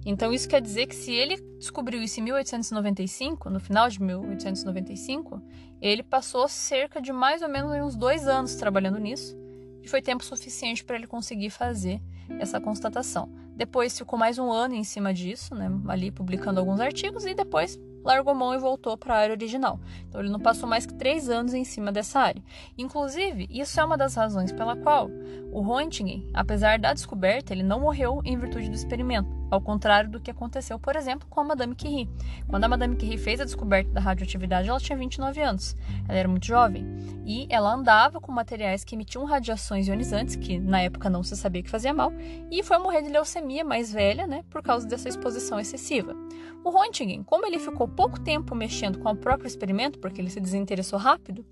Então 0.05 0.31
isso 0.31 0.47
quer 0.47 0.61
dizer 0.61 0.87
que 0.87 0.95
se 0.95 1.11
ele 1.11 1.35
descobriu 1.57 2.01
isso 2.01 2.19
em 2.19 2.23
1895, 2.23 3.49
no 3.49 3.59
final 3.59 3.89
de 3.89 4.01
1895, 4.01 5.41
ele 5.81 6.01
passou 6.01 6.47
cerca 6.47 7.01
de 7.01 7.11
mais 7.11 7.41
ou 7.41 7.49
menos 7.49 7.71
uns 7.71 7.95
dois 7.95 8.25
anos 8.25 8.55
trabalhando 8.55 8.99
nisso 8.99 9.37
e 9.83 9.87
foi 9.87 10.01
tempo 10.01 10.23
suficiente 10.23 10.83
para 10.83 10.95
ele 10.95 11.07
conseguir 11.07 11.49
fazer 11.49 12.01
essa 12.39 12.59
constatação. 12.59 13.29
Depois 13.55 13.97
ficou 13.97 14.17
mais 14.17 14.37
um 14.37 14.51
ano 14.51 14.75
em 14.75 14.83
cima 14.83 15.13
disso, 15.13 15.53
né, 15.55 15.69
ali 15.87 16.11
publicando 16.11 16.59
alguns 16.59 16.79
artigos 16.79 17.25
e 17.25 17.33
depois 17.33 17.77
largou 18.07 18.33
mão 18.33 18.53
e 18.53 18.57
voltou 18.57 18.97
para 18.97 19.13
a 19.13 19.17
área 19.17 19.33
original. 19.33 19.79
Então 20.07 20.21
ele 20.21 20.29
não 20.29 20.39
passou 20.39 20.67
mais 20.67 20.85
que 20.85 20.93
três 20.93 21.29
anos 21.29 21.53
em 21.53 21.65
cima 21.65 21.91
dessa 21.91 22.21
área. 22.21 22.41
Inclusive, 22.77 23.47
isso 23.49 23.79
é 23.79 23.83
uma 23.83 23.97
das 23.97 24.15
razões 24.15 24.53
pela 24.53 24.77
qual 24.77 25.09
o 25.51 25.61
Röntgen, 25.61 26.29
apesar 26.33 26.79
da 26.79 26.93
descoberta, 26.93 27.53
ele 27.53 27.63
não 27.63 27.81
morreu 27.81 28.21
em 28.23 28.37
virtude 28.37 28.69
do 28.69 28.75
experimento, 28.75 29.29
ao 29.51 29.59
contrário 29.59 30.09
do 30.09 30.19
que 30.19 30.31
aconteceu, 30.31 30.79
por 30.79 30.95
exemplo, 30.95 31.27
com 31.29 31.39
a 31.41 31.43
Madame 31.43 31.75
Curie. 31.75 32.09
Quando 32.47 32.63
a 32.63 32.67
Madame 32.67 32.95
Curie 32.95 33.17
fez 33.17 33.41
a 33.41 33.45
descoberta 33.45 33.91
da 33.91 33.99
radioatividade, 33.99 34.69
ela 34.69 34.79
tinha 34.79 34.97
29 34.97 35.41
anos. 35.41 35.75
Ela 36.07 36.17
era 36.17 36.27
muito 36.27 36.45
jovem 36.45 36.85
e 37.25 37.45
ela 37.49 37.73
andava 37.73 38.21
com 38.21 38.31
materiais 38.31 38.83
que 38.83 38.95
emitiam 38.95 39.25
radiações 39.25 39.87
ionizantes, 39.87 40.35
que 40.35 40.59
na 40.59 40.81
época 40.81 41.09
não 41.09 41.23
se 41.23 41.35
sabia 41.35 41.63
que 41.63 41.69
fazia 41.69 41.93
mal, 41.93 42.11
e 42.51 42.63
foi 42.63 42.77
morrer 42.77 43.01
de 43.01 43.09
leucemia 43.09 43.63
mais 43.63 43.91
velha, 43.91 44.25
né, 44.27 44.43
por 44.49 44.61
causa 44.61 44.87
dessa 44.87 45.09
exposição 45.09 45.59
excessiva. 45.59 46.15
O 46.63 46.69
Röntgen, 46.69 47.23
como 47.23 47.45
ele 47.45 47.59
ficou 47.59 47.87
pouco 47.97 48.19
tempo 48.19 48.53
mexendo 48.53 48.99
com 48.99 49.09
o 49.09 49.15
próprio 49.15 49.47
experimento, 49.47 49.97
porque 49.97 50.21
ele 50.21 50.29
se 50.29 50.39
desinteressou 50.39 50.99
rápido, 50.99 51.43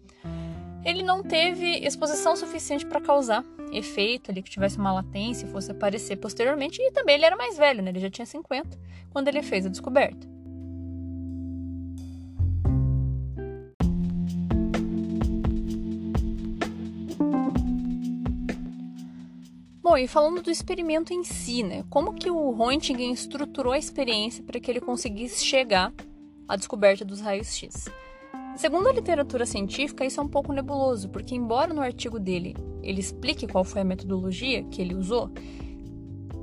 ele 0.85 1.01
não 1.01 1.23
teve 1.23 1.79
exposição 1.79 2.35
suficiente 2.35 2.85
para 2.85 3.01
causar 3.01 3.43
efeito 3.71 4.29
ali 4.29 4.43
que 4.43 4.51
tivesse 4.51 4.77
uma 4.77 4.93
latência 4.93 5.47
fosse 5.47 5.71
aparecer 5.71 6.17
posteriormente. 6.17 6.79
E 6.79 6.91
também 6.91 7.15
ele 7.15 7.25
era 7.25 7.35
mais 7.35 7.57
velho, 7.57 7.81
né? 7.81 7.89
Ele 7.89 7.99
já 7.99 8.11
tinha 8.11 8.27
50 8.27 8.77
quando 9.09 9.27
ele 9.27 9.41
fez 9.41 9.65
a 9.65 9.69
descoberta. 9.69 10.27
Bom, 19.81 19.97
e 19.97 20.07
falando 20.07 20.43
do 20.43 20.51
experimento 20.51 21.11
em 21.11 21.23
si, 21.23 21.63
né? 21.63 21.83
Como 21.89 22.13
que 22.13 22.29
o 22.29 22.51
Röntgen 22.51 23.11
estruturou 23.11 23.73
a 23.73 23.79
experiência 23.79 24.43
para 24.43 24.59
que 24.59 24.69
ele 24.69 24.81
conseguisse 24.81 25.43
chegar 25.43 25.91
à 26.47 26.55
descoberta 26.55 27.03
dos 27.03 27.21
raios 27.21 27.55
X? 27.55 27.85
Segundo 28.55 28.87
a 28.87 28.93
literatura 28.93 29.45
científica, 29.45 30.05
isso 30.05 30.19
é 30.19 30.23
um 30.23 30.29
pouco 30.29 30.53
nebuloso, 30.53 31.09
porque 31.09 31.35
embora 31.35 31.73
no 31.73 31.81
artigo 31.81 32.19
dele 32.19 32.55
ele 32.81 32.99
explique 32.99 33.47
qual 33.47 33.63
foi 33.63 33.81
a 33.81 33.85
metodologia 33.85 34.63
que 34.63 34.81
ele 34.81 34.95
usou, 34.95 35.29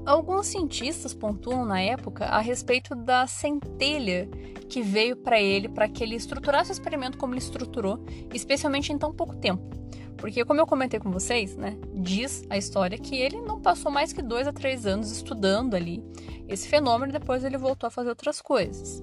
alguns 0.05 0.47
cientistas 0.47 1.15
pontuam 1.15 1.65
na 1.65 1.81
época 1.81 2.27
a 2.27 2.41
respeito 2.41 2.95
da 2.95 3.27
centelha 3.27 4.29
que 4.69 4.83
veio 4.83 5.17
para 5.17 5.41
ele 5.41 5.69
para 5.69 5.89
que 5.89 6.03
ele 6.03 6.15
estruturasse 6.15 6.71
o 6.71 6.73
experimento 6.73 7.17
como 7.17 7.33
ele 7.33 7.41
estruturou, 7.41 8.05
especialmente 8.33 8.93
em 8.93 8.99
tão 8.99 9.13
pouco 9.13 9.37
tempo. 9.37 9.83
Porque, 10.17 10.45
como 10.45 10.61
eu 10.61 10.67
comentei 10.67 11.01
com 11.01 11.11
vocês, 11.11 11.57
né, 11.57 11.77
diz 11.95 12.45
a 12.49 12.57
história 12.57 12.97
que 12.97 13.17
ele 13.17 13.41
não 13.41 13.61
passou 13.61 13.91
mais 13.91 14.13
que 14.13 14.23
dois 14.23 14.47
a 14.47 14.53
três 14.53 14.87
anos 14.87 15.11
estudando 15.11 15.75
ali 15.75 16.03
esse 16.47 16.69
fenômeno 16.69 17.11
e 17.11 17.19
depois 17.19 17.43
ele 17.43 17.57
voltou 17.57 17.89
a 17.89 17.91
fazer 17.91 18.11
outras 18.11 18.41
coisas. 18.41 19.03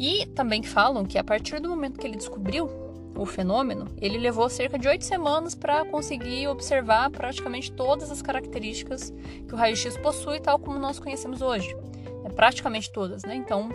E 0.00 0.24
também 0.28 0.62
falam 0.62 1.04
que 1.04 1.18
a 1.18 1.22
partir 1.22 1.60
do 1.60 1.68
momento 1.68 2.00
que 2.00 2.06
ele 2.06 2.16
descobriu 2.16 2.70
o 3.14 3.26
fenômeno, 3.26 3.84
ele 4.00 4.16
levou 4.16 4.48
cerca 4.48 4.78
de 4.78 4.88
oito 4.88 5.04
semanas 5.04 5.54
para 5.54 5.84
conseguir 5.84 6.48
observar 6.48 7.10
praticamente 7.10 7.70
todas 7.70 8.10
as 8.10 8.22
características 8.22 9.12
que 9.46 9.54
o 9.54 9.58
raio-x 9.58 9.98
possui, 9.98 10.40
tal 10.40 10.58
como 10.58 10.78
nós 10.78 10.98
conhecemos 10.98 11.42
hoje. 11.42 11.76
É, 12.24 12.30
praticamente 12.30 12.90
todas, 12.90 13.24
né? 13.24 13.34
Então, 13.34 13.68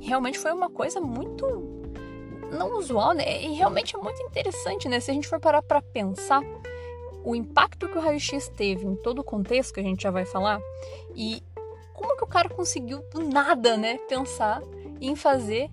realmente 0.00 0.38
foi 0.38 0.50
uma 0.50 0.70
coisa 0.70 0.98
muito 0.98 1.46
não 2.50 2.78
usual, 2.78 3.12
né? 3.12 3.42
E 3.44 3.52
realmente 3.52 3.94
é 3.94 3.98
muito 3.98 4.22
interessante, 4.22 4.88
né? 4.88 4.98
Se 4.98 5.10
a 5.10 5.14
gente 5.14 5.28
for 5.28 5.38
parar 5.38 5.60
para 5.60 5.82
pensar 5.82 6.40
o 7.22 7.34
impacto 7.34 7.86
que 7.86 7.98
o 7.98 8.00
raio-x 8.00 8.48
teve 8.48 8.86
em 8.86 8.96
todo 8.96 9.18
o 9.18 9.24
contexto 9.24 9.74
que 9.74 9.80
a 9.80 9.82
gente 9.84 10.04
já 10.04 10.10
vai 10.10 10.24
falar 10.24 10.58
e 11.14 11.42
como 11.92 12.16
que 12.16 12.24
o 12.24 12.26
cara 12.26 12.48
conseguiu 12.48 13.02
do 13.12 13.22
nada, 13.22 13.76
né, 13.76 13.98
pensar 14.08 14.60
em 15.06 15.16
fazer 15.16 15.70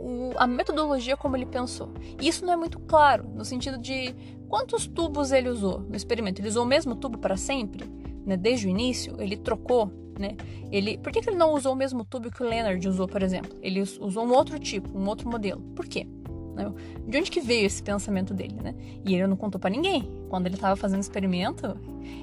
o, 0.00 0.32
a 0.36 0.46
metodologia 0.46 1.16
como 1.16 1.36
ele 1.36 1.46
pensou. 1.46 1.92
E 2.20 2.28
isso 2.28 2.44
não 2.44 2.52
é 2.52 2.56
muito 2.56 2.78
claro, 2.80 3.28
no 3.34 3.44
sentido 3.44 3.78
de 3.78 4.14
quantos 4.48 4.86
tubos 4.86 5.30
ele 5.30 5.48
usou 5.48 5.80
no 5.80 5.94
experimento. 5.94 6.40
Ele 6.40 6.48
usou 6.48 6.64
o 6.64 6.66
mesmo 6.66 6.96
tubo 6.96 7.18
para 7.18 7.36
sempre? 7.36 7.84
Né? 8.24 8.36
Desde 8.36 8.66
o 8.66 8.70
início? 8.70 9.20
Ele 9.20 9.36
trocou? 9.36 9.92
Né? 10.18 10.36
Ele, 10.72 10.98
por 10.98 11.12
que, 11.12 11.20
que 11.20 11.30
ele 11.30 11.36
não 11.36 11.54
usou 11.54 11.72
o 11.72 11.76
mesmo 11.76 12.04
tubo 12.04 12.30
que 12.30 12.42
o 12.42 12.48
Leonard 12.48 12.86
usou, 12.88 13.06
por 13.06 13.22
exemplo? 13.22 13.56
Ele 13.62 13.80
usou 13.80 14.24
um 14.24 14.32
outro 14.32 14.58
tipo, 14.58 14.96
um 14.98 15.06
outro 15.06 15.28
modelo. 15.28 15.60
Por 15.74 15.86
quê? 15.86 16.06
Né? 16.54 16.72
De 17.06 17.18
onde 17.18 17.30
que 17.30 17.40
veio 17.40 17.66
esse 17.66 17.82
pensamento 17.82 18.34
dele, 18.34 18.56
né? 18.62 18.74
E 19.04 19.14
ele 19.14 19.26
não 19.26 19.36
contou 19.36 19.60
para 19.60 19.70
ninguém. 19.70 20.10
Quando 20.28 20.46
ele 20.46 20.56
estava 20.56 20.76
fazendo 20.76 20.98
o 20.98 21.02
experimento, 21.02 21.76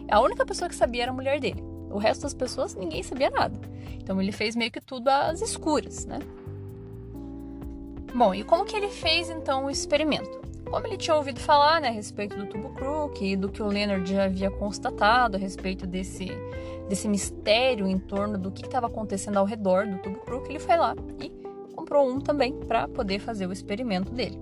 a 0.09 0.19
única 0.19 0.45
pessoa 0.45 0.67
que 0.67 0.75
sabia 0.75 1.03
era 1.03 1.11
a 1.11 1.15
mulher 1.15 1.39
dele. 1.39 1.63
O 1.97 1.99
resto 1.99 2.21
das 2.21 2.33
pessoas, 2.35 2.75
ninguém 2.75 3.01
sabia 3.01 3.31
nada. 3.31 3.59
Então 3.99 4.21
ele 4.21 4.31
fez 4.31 4.55
meio 4.55 4.69
que 4.69 4.79
tudo 4.79 5.07
às 5.07 5.41
escuras, 5.41 6.05
né? 6.05 6.19
Bom, 8.13 8.35
e 8.35 8.43
como 8.43 8.65
que 8.65 8.75
ele 8.75 8.89
fez 8.89 9.31
então 9.31 9.65
o 9.65 9.69
experimento? 9.69 10.39
Como 10.69 10.85
ele 10.85 10.95
tinha 10.95 11.15
ouvido 11.15 11.39
falar 11.39 11.81
né, 11.81 11.87
a 11.87 11.91
respeito 11.91 12.37
do 12.37 12.45
tubo 12.45 12.69
Crook 12.69 13.19
e 13.25 13.35
do 13.35 13.49
que 13.49 13.63
o 13.63 13.65
Leonard 13.65 14.07
já 14.13 14.25
havia 14.25 14.51
constatado 14.51 15.37
a 15.37 15.39
respeito 15.39 15.87
desse, 15.87 16.27
desse 16.87 17.07
mistério 17.07 17.87
em 17.87 17.97
torno 17.97 18.37
do 18.37 18.51
que 18.51 18.63
estava 18.63 18.85
acontecendo 18.85 19.37
ao 19.37 19.45
redor 19.45 19.87
do 19.87 19.97
tubo 19.97 20.19
Crook, 20.19 20.47
ele 20.49 20.59
foi 20.59 20.77
lá 20.77 20.93
e 21.19 21.31
comprou 21.75 22.07
um 22.07 22.21
também 22.21 22.53
para 22.53 22.87
poder 22.87 23.17
fazer 23.17 23.47
o 23.47 23.51
experimento 23.51 24.11
dele. 24.11 24.39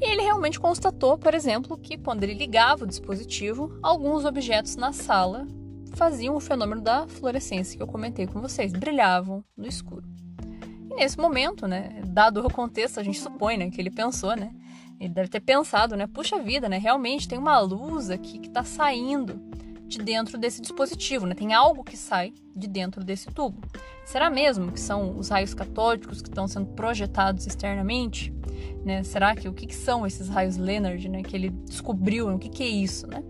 E 0.00 0.08
ele 0.08 0.22
realmente 0.22 0.60
constatou, 0.60 1.18
por 1.18 1.34
exemplo, 1.34 1.76
que 1.76 1.98
quando 1.98 2.22
ele 2.22 2.34
ligava 2.34 2.84
o 2.84 2.86
dispositivo, 2.86 3.76
alguns 3.82 4.24
objetos 4.24 4.76
na 4.76 4.92
sala 4.92 5.44
faziam 5.98 6.36
o 6.36 6.40
fenômeno 6.40 6.80
da 6.80 7.08
fluorescência 7.08 7.76
que 7.76 7.82
eu 7.82 7.86
comentei 7.86 8.24
com 8.24 8.40
vocês, 8.40 8.72
brilhavam 8.72 9.44
no 9.56 9.66
escuro. 9.66 10.04
E 10.88 10.94
nesse 10.94 11.18
momento, 11.18 11.66
né, 11.66 12.00
dado 12.06 12.46
o 12.46 12.50
contexto, 12.50 13.00
a 13.00 13.02
gente 13.02 13.18
supõe, 13.18 13.56
né, 13.56 13.68
que 13.68 13.80
ele 13.80 13.90
pensou, 13.90 14.36
né, 14.36 14.52
ele 15.00 15.12
deve 15.12 15.28
ter 15.28 15.40
pensado, 15.40 15.96
né, 15.96 16.06
puxa 16.06 16.38
vida, 16.38 16.68
né, 16.68 16.78
realmente 16.78 17.26
tem 17.26 17.36
uma 17.36 17.58
luz 17.58 18.10
aqui 18.10 18.38
que 18.38 18.46
está 18.46 18.62
saindo 18.62 19.42
de 19.88 19.98
dentro 19.98 20.38
desse 20.38 20.60
dispositivo, 20.60 21.26
né, 21.26 21.34
tem 21.34 21.52
algo 21.52 21.82
que 21.82 21.96
sai 21.96 22.32
de 22.54 22.68
dentro 22.68 23.02
desse 23.02 23.26
tubo. 23.26 23.60
Será 24.04 24.30
mesmo 24.30 24.70
que 24.70 24.80
são 24.80 25.18
os 25.18 25.28
raios 25.28 25.52
catódicos 25.52 26.22
que 26.22 26.28
estão 26.28 26.46
sendo 26.46 26.66
projetados 26.74 27.44
externamente? 27.44 28.32
Né? 28.84 29.02
Será 29.02 29.34
que 29.34 29.48
o 29.48 29.52
que, 29.52 29.66
que 29.66 29.74
são 29.74 30.06
esses 30.06 30.28
raios 30.28 30.56
Leonard, 30.56 31.08
né, 31.08 31.22
que 31.22 31.34
ele 31.34 31.50
descobriu? 31.50 32.28
O 32.28 32.38
que, 32.38 32.48
que 32.48 32.62
é 32.62 32.68
isso, 32.68 33.06
né? 33.08 33.22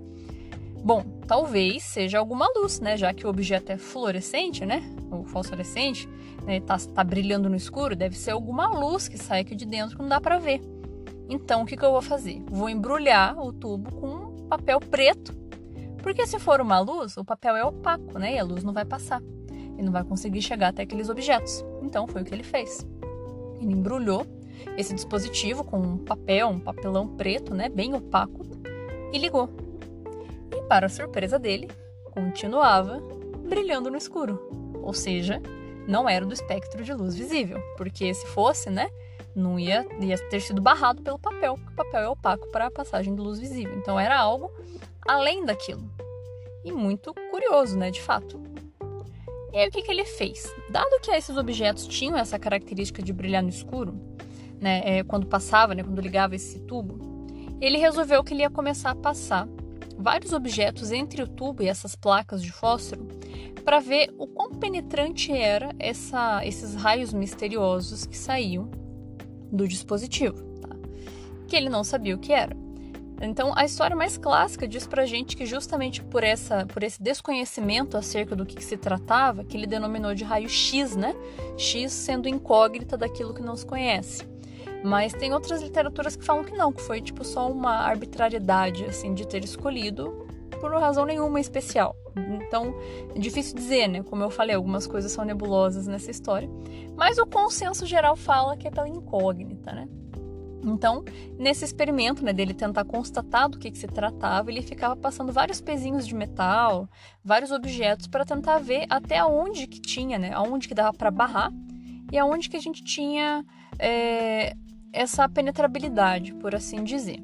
Bom, 0.82 1.02
talvez 1.26 1.82
seja 1.82 2.18
alguma 2.18 2.46
luz, 2.56 2.80
né? 2.80 2.96
Já 2.96 3.12
que 3.12 3.26
o 3.26 3.30
objeto 3.30 3.72
é 3.72 3.78
fluorescente, 3.78 4.64
né? 4.64 4.82
Ou 5.10 5.24
fosforescente, 5.24 6.08
né? 6.44 6.60
Tá, 6.60 6.76
tá 6.78 7.04
brilhando 7.04 7.48
no 7.48 7.56
escuro, 7.56 7.96
deve 7.96 8.16
ser 8.16 8.30
alguma 8.30 8.68
luz 8.68 9.08
que 9.08 9.18
sai 9.18 9.40
aqui 9.40 9.54
de 9.54 9.66
dentro 9.66 9.96
que 9.96 10.02
não 10.02 10.08
dá 10.08 10.20
para 10.20 10.38
ver. 10.38 10.60
Então, 11.28 11.62
o 11.62 11.66
que, 11.66 11.76
que 11.76 11.84
eu 11.84 11.92
vou 11.92 12.00
fazer? 12.00 12.42
Vou 12.48 12.70
embrulhar 12.70 13.38
o 13.38 13.52
tubo 13.52 13.92
com 13.92 14.46
papel 14.48 14.80
preto, 14.80 15.36
porque 16.02 16.26
se 16.26 16.38
for 16.38 16.60
uma 16.60 16.78
luz, 16.78 17.16
o 17.18 17.24
papel 17.24 17.54
é 17.54 17.64
opaco, 17.64 18.18
né? 18.18 18.36
E 18.36 18.38
a 18.38 18.44
luz 18.44 18.64
não 18.64 18.72
vai 18.72 18.84
passar. 18.84 19.20
E 19.76 19.82
não 19.82 19.92
vai 19.92 20.02
conseguir 20.04 20.40
chegar 20.40 20.68
até 20.68 20.82
aqueles 20.82 21.08
objetos. 21.08 21.64
Então, 21.82 22.06
foi 22.06 22.22
o 22.22 22.24
que 22.24 22.34
ele 22.34 22.42
fez. 22.42 22.86
Ele 23.60 23.72
embrulhou 23.72 24.26
esse 24.76 24.94
dispositivo 24.94 25.62
com 25.64 25.78
um 25.78 25.98
papel, 25.98 26.48
um 26.48 26.58
papelão 26.58 27.06
preto, 27.06 27.54
né? 27.54 27.68
Bem 27.68 27.94
opaco, 27.94 28.46
e 29.12 29.18
ligou 29.18 29.67
para 30.68 30.88
surpresa 30.88 31.38
dele, 31.38 31.68
continuava 32.12 33.00
brilhando 33.48 33.90
no 33.90 33.96
escuro. 33.96 34.72
Ou 34.82 34.92
seja, 34.92 35.40
não 35.86 36.08
era 36.08 36.26
do 36.26 36.32
espectro 36.32 36.84
de 36.84 36.92
luz 36.92 37.16
visível, 37.16 37.60
porque 37.76 38.12
se 38.12 38.26
fosse, 38.26 38.68
né, 38.70 38.90
não 39.34 39.58
ia, 39.58 39.86
ia 40.00 40.18
ter 40.28 40.40
sido 40.40 40.60
barrado 40.60 41.02
pelo 41.02 41.18
papel, 41.18 41.54
porque 41.54 41.72
o 41.72 41.76
papel 41.76 42.00
é 42.00 42.08
opaco 42.08 42.48
para 42.50 42.66
a 42.66 42.70
passagem 42.70 43.14
de 43.14 43.20
luz 43.20 43.38
visível. 43.38 43.76
Então 43.76 43.98
era 43.98 44.18
algo 44.18 44.52
além 45.06 45.44
daquilo. 45.44 45.88
E 46.64 46.72
muito 46.72 47.14
curioso, 47.30 47.78
né, 47.78 47.90
de 47.90 48.02
fato. 48.02 48.40
E 49.52 49.56
aí 49.56 49.68
o 49.68 49.70
que, 49.70 49.82
que 49.82 49.90
ele 49.90 50.04
fez? 50.04 50.52
Dado 50.68 51.00
que 51.00 51.10
esses 51.10 51.36
objetos 51.36 51.86
tinham 51.86 52.18
essa 52.18 52.38
característica 52.38 53.02
de 53.02 53.12
brilhar 53.12 53.42
no 53.42 53.48
escuro, 53.48 53.94
né, 54.60 54.82
é, 54.84 55.02
quando 55.04 55.26
passava, 55.26 55.74
né, 55.74 55.82
quando 55.82 56.00
ligava 56.00 56.34
esse 56.34 56.60
tubo, 56.60 56.98
ele 57.60 57.78
resolveu 57.78 58.22
que 58.22 58.34
ele 58.34 58.42
ia 58.42 58.50
começar 58.50 58.90
a 58.90 58.94
passar 58.94 59.48
vários 59.98 60.32
objetos 60.32 60.92
entre 60.92 61.22
o 61.22 61.26
tubo 61.26 61.62
e 61.62 61.68
essas 61.68 61.96
placas 61.96 62.42
de 62.42 62.52
fósforo 62.52 63.08
para 63.64 63.80
ver 63.80 64.14
o 64.16 64.26
quão 64.26 64.50
penetrante 64.52 65.32
era 65.32 65.74
essa, 65.78 66.40
esses 66.46 66.74
raios 66.74 67.12
misteriosos 67.12 68.06
que 68.06 68.16
saíam 68.16 68.70
do 69.52 69.66
dispositivo, 69.66 70.42
tá? 70.60 70.76
que 71.46 71.56
ele 71.56 71.68
não 71.68 71.82
sabia 71.82 72.14
o 72.14 72.18
que 72.18 72.32
era. 72.32 72.56
Então, 73.20 73.52
a 73.56 73.64
história 73.64 73.96
mais 73.96 74.16
clássica 74.16 74.68
diz 74.68 74.86
pra 74.86 75.04
gente 75.04 75.36
que 75.36 75.44
justamente 75.44 76.02
por, 76.04 76.22
essa, 76.22 76.64
por 76.66 76.84
esse 76.84 77.02
desconhecimento 77.02 77.96
acerca 77.96 78.36
do 78.36 78.46
que, 78.46 78.54
que 78.54 78.64
se 78.64 78.76
tratava, 78.76 79.42
que 79.42 79.56
ele 79.56 79.66
denominou 79.66 80.14
de 80.14 80.22
raio 80.22 80.48
X, 80.48 80.94
né? 80.94 81.16
X 81.56 81.90
sendo 81.90 82.28
incógnita 82.28 82.96
daquilo 82.96 83.34
que 83.34 83.42
não 83.42 83.56
se 83.56 83.66
conhece. 83.66 84.24
Mas 84.84 85.12
tem 85.12 85.32
outras 85.32 85.60
literaturas 85.60 86.16
que 86.16 86.24
falam 86.24 86.44
que 86.44 86.56
não, 86.56 86.72
que 86.72 86.82
foi 86.82 87.00
tipo 87.00 87.24
só 87.24 87.50
uma 87.50 87.78
arbitrariedade 87.78 88.84
assim 88.84 89.12
de 89.12 89.26
ter 89.26 89.44
escolhido 89.44 90.26
por 90.60 90.72
razão 90.74 91.04
nenhuma 91.04 91.40
especial. 91.40 91.94
Então, 92.16 92.74
é 93.14 93.18
difícil 93.18 93.54
dizer, 93.54 93.88
né? 93.88 94.02
Como 94.02 94.22
eu 94.22 94.30
falei, 94.30 94.56
algumas 94.56 94.86
coisas 94.86 95.10
são 95.12 95.24
nebulosas 95.24 95.86
nessa 95.86 96.10
história. 96.10 96.48
Mas 96.96 97.18
o 97.18 97.26
consenso 97.26 97.86
geral 97.86 98.16
fala 98.16 98.56
que 98.56 98.66
é 98.66 98.70
pela 98.70 98.88
incógnita, 98.88 99.72
né? 99.72 99.88
Então, 100.64 101.04
nesse 101.38 101.64
experimento, 101.64 102.24
né, 102.24 102.32
dele 102.32 102.52
tentar 102.52 102.84
constatar 102.84 103.48
do 103.48 103.58
que, 103.58 103.70
que 103.70 103.78
se 103.78 103.86
tratava, 103.86 104.50
ele 104.50 104.60
ficava 104.60 104.96
passando 104.96 105.32
vários 105.32 105.60
pezinhos 105.60 106.06
de 106.06 106.14
metal, 106.14 106.88
vários 107.24 107.52
objetos 107.52 108.08
para 108.08 108.24
tentar 108.24 108.58
ver 108.58 108.84
até 108.90 109.24
onde 109.24 109.68
que 109.68 109.80
tinha, 109.80 110.18
né, 110.18 110.32
aonde 110.34 110.66
que 110.66 110.74
dava 110.74 110.92
para 110.92 111.12
barrar 111.12 111.52
e 112.10 112.18
aonde 112.18 112.48
que 112.48 112.56
a 112.56 112.60
gente 112.60 112.82
tinha 112.82 113.44
é, 113.78 114.54
essa 114.92 115.28
penetrabilidade, 115.28 116.34
por 116.34 116.54
assim 116.54 116.82
dizer. 116.84 117.20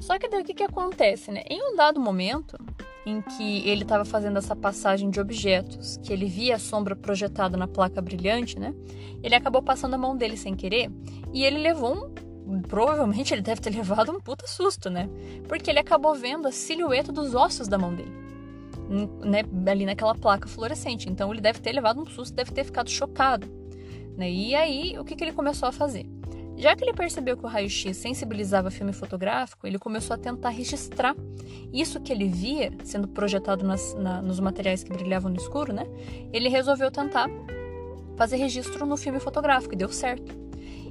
Só 0.00 0.18
que 0.18 0.28
daí 0.28 0.42
o 0.42 0.44
que, 0.44 0.54
que 0.54 0.62
acontece, 0.62 1.30
né? 1.30 1.42
Em 1.48 1.72
um 1.72 1.76
dado 1.76 2.00
momento 2.00 2.56
em 3.04 3.20
que 3.22 3.68
ele 3.68 3.82
estava 3.82 4.04
fazendo 4.04 4.38
essa 4.38 4.54
passagem 4.54 5.10
de 5.10 5.20
objetos, 5.20 5.98
que 6.02 6.12
ele 6.12 6.26
via 6.26 6.56
a 6.56 6.58
sombra 6.58 6.94
projetada 6.94 7.56
na 7.56 7.66
placa 7.66 8.00
brilhante, 8.00 8.58
né? 8.58 8.74
Ele 9.22 9.34
acabou 9.34 9.62
passando 9.62 9.94
a 9.94 9.98
mão 9.98 10.16
dele 10.16 10.36
sem 10.36 10.54
querer 10.54 10.90
e 11.32 11.44
ele 11.44 11.58
levou 11.58 12.12
um. 12.46 12.62
Provavelmente 12.62 13.34
ele 13.34 13.42
deve 13.42 13.60
ter 13.60 13.70
levado 13.74 14.12
um 14.12 14.20
puta 14.20 14.46
susto, 14.46 14.88
né? 14.88 15.08
Porque 15.48 15.70
ele 15.70 15.78
acabou 15.78 16.14
vendo 16.14 16.46
a 16.46 16.52
silhueta 16.52 17.10
dos 17.10 17.34
ossos 17.34 17.66
da 17.66 17.78
mão 17.78 17.94
dele, 17.94 18.12
né? 19.24 19.42
Ali 19.70 19.84
naquela 19.84 20.14
placa 20.14 20.46
fluorescente. 20.46 21.08
Então 21.08 21.32
ele 21.32 21.40
deve 21.40 21.60
ter 21.60 21.72
levado 21.72 22.00
um 22.00 22.06
susto, 22.06 22.34
deve 22.34 22.52
ter 22.52 22.64
ficado 22.64 22.88
chocado. 22.88 23.57
Né? 24.18 24.28
E 24.30 24.54
aí, 24.54 24.98
o 24.98 25.04
que, 25.04 25.14
que 25.14 25.22
ele 25.22 25.32
começou 25.32 25.68
a 25.68 25.72
fazer? 25.72 26.04
Já 26.56 26.74
que 26.74 26.82
ele 26.82 26.92
percebeu 26.92 27.36
que 27.36 27.44
o 27.44 27.48
raio-x 27.48 27.96
sensibilizava 27.96 28.68
filme 28.68 28.92
fotográfico, 28.92 29.64
ele 29.64 29.78
começou 29.78 30.12
a 30.14 30.18
tentar 30.18 30.48
registrar 30.48 31.14
isso 31.72 32.00
que 32.00 32.12
ele 32.12 32.26
via 32.26 32.72
sendo 32.82 33.06
projetado 33.06 33.64
nas, 33.64 33.94
na, 33.94 34.20
nos 34.20 34.40
materiais 34.40 34.82
que 34.82 34.92
brilhavam 34.92 35.30
no 35.30 35.36
escuro, 35.36 35.72
né? 35.72 35.86
Ele 36.32 36.48
resolveu 36.48 36.90
tentar 36.90 37.30
fazer 38.16 38.36
registro 38.38 38.84
no 38.84 38.96
filme 38.96 39.20
fotográfico 39.20 39.74
e 39.74 39.76
deu 39.76 39.88
certo. 39.88 40.36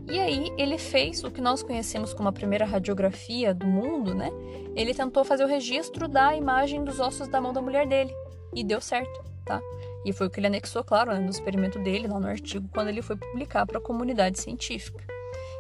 E 0.10 0.18
aí 0.18 0.50
ele 0.58 0.78
fez 0.78 1.22
o 1.26 1.30
que 1.30 1.42
nós 1.42 1.62
conhecemos 1.62 2.14
como 2.14 2.30
a 2.30 2.32
primeira 2.32 2.64
radiografia 2.64 3.54
do 3.54 3.68
mundo, 3.68 4.16
né? 4.16 4.32
Ele 4.74 4.94
tentou 4.94 5.26
fazer 5.26 5.44
o 5.44 5.48
registro 5.48 6.08
da 6.08 6.34
imagem 6.34 6.82
dos 6.82 6.98
ossos 7.02 7.28
da 7.28 7.42
mão 7.42 7.52
da 7.52 7.62
mulher 7.62 7.86
dele 7.86 8.14
e 8.56 8.64
deu 8.64 8.80
certo, 8.80 9.22
tá? 9.44 9.62
E 10.08 10.14
foi 10.14 10.28
o 10.28 10.30
que 10.30 10.40
ele 10.40 10.48
anexou, 10.48 10.86
claro, 10.86 11.12
né, 11.12 11.20
no 11.20 11.30
experimento 11.30 11.78
dele, 11.80 12.08
lá 12.08 12.18
no 12.18 12.28
artigo, 12.28 12.66
quando 12.74 12.88
ele 12.88 13.02
foi 13.02 13.18
publicar 13.18 13.66
para 13.66 13.78
a 13.78 13.82
comunidade 13.82 14.40
científica. 14.40 15.04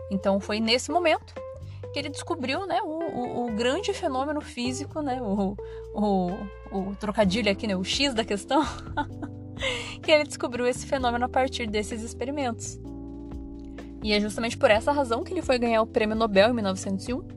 Então 0.09 0.39
foi 0.39 0.61
nesse 0.61 0.89
momento 0.89 1.33
que 1.91 1.99
ele 1.99 2.07
descobriu 2.07 2.65
né, 2.65 2.79
o, 2.81 2.87
o, 2.87 3.45
o 3.45 3.51
grande 3.57 3.93
fenômeno 3.93 4.39
físico, 4.39 5.01
né, 5.01 5.21
o, 5.21 5.57
o, 6.71 6.95
trocadilho 6.95 7.51
aqui, 7.51 7.67
né, 7.67 7.75
o 7.75 7.83
X 7.83 8.13
da 8.13 8.23
questão, 8.23 8.63
que 10.01 10.09
ele 10.09 10.23
descobriu 10.23 10.65
esse 10.65 10.85
fenômeno 10.85 11.25
a 11.25 11.29
partir 11.29 11.67
desses 11.67 12.01
experimentos. 12.01 12.79
E 14.01 14.13
é 14.13 14.21
justamente 14.21 14.57
por 14.57 14.71
essa 14.71 14.93
razão 14.93 15.25
que 15.25 15.33
ele 15.33 15.41
foi 15.41 15.59
ganhar 15.59 15.81
o 15.81 15.87
prêmio 15.87 16.15
Nobel 16.15 16.51
em 16.51 16.53
1901 16.53 17.36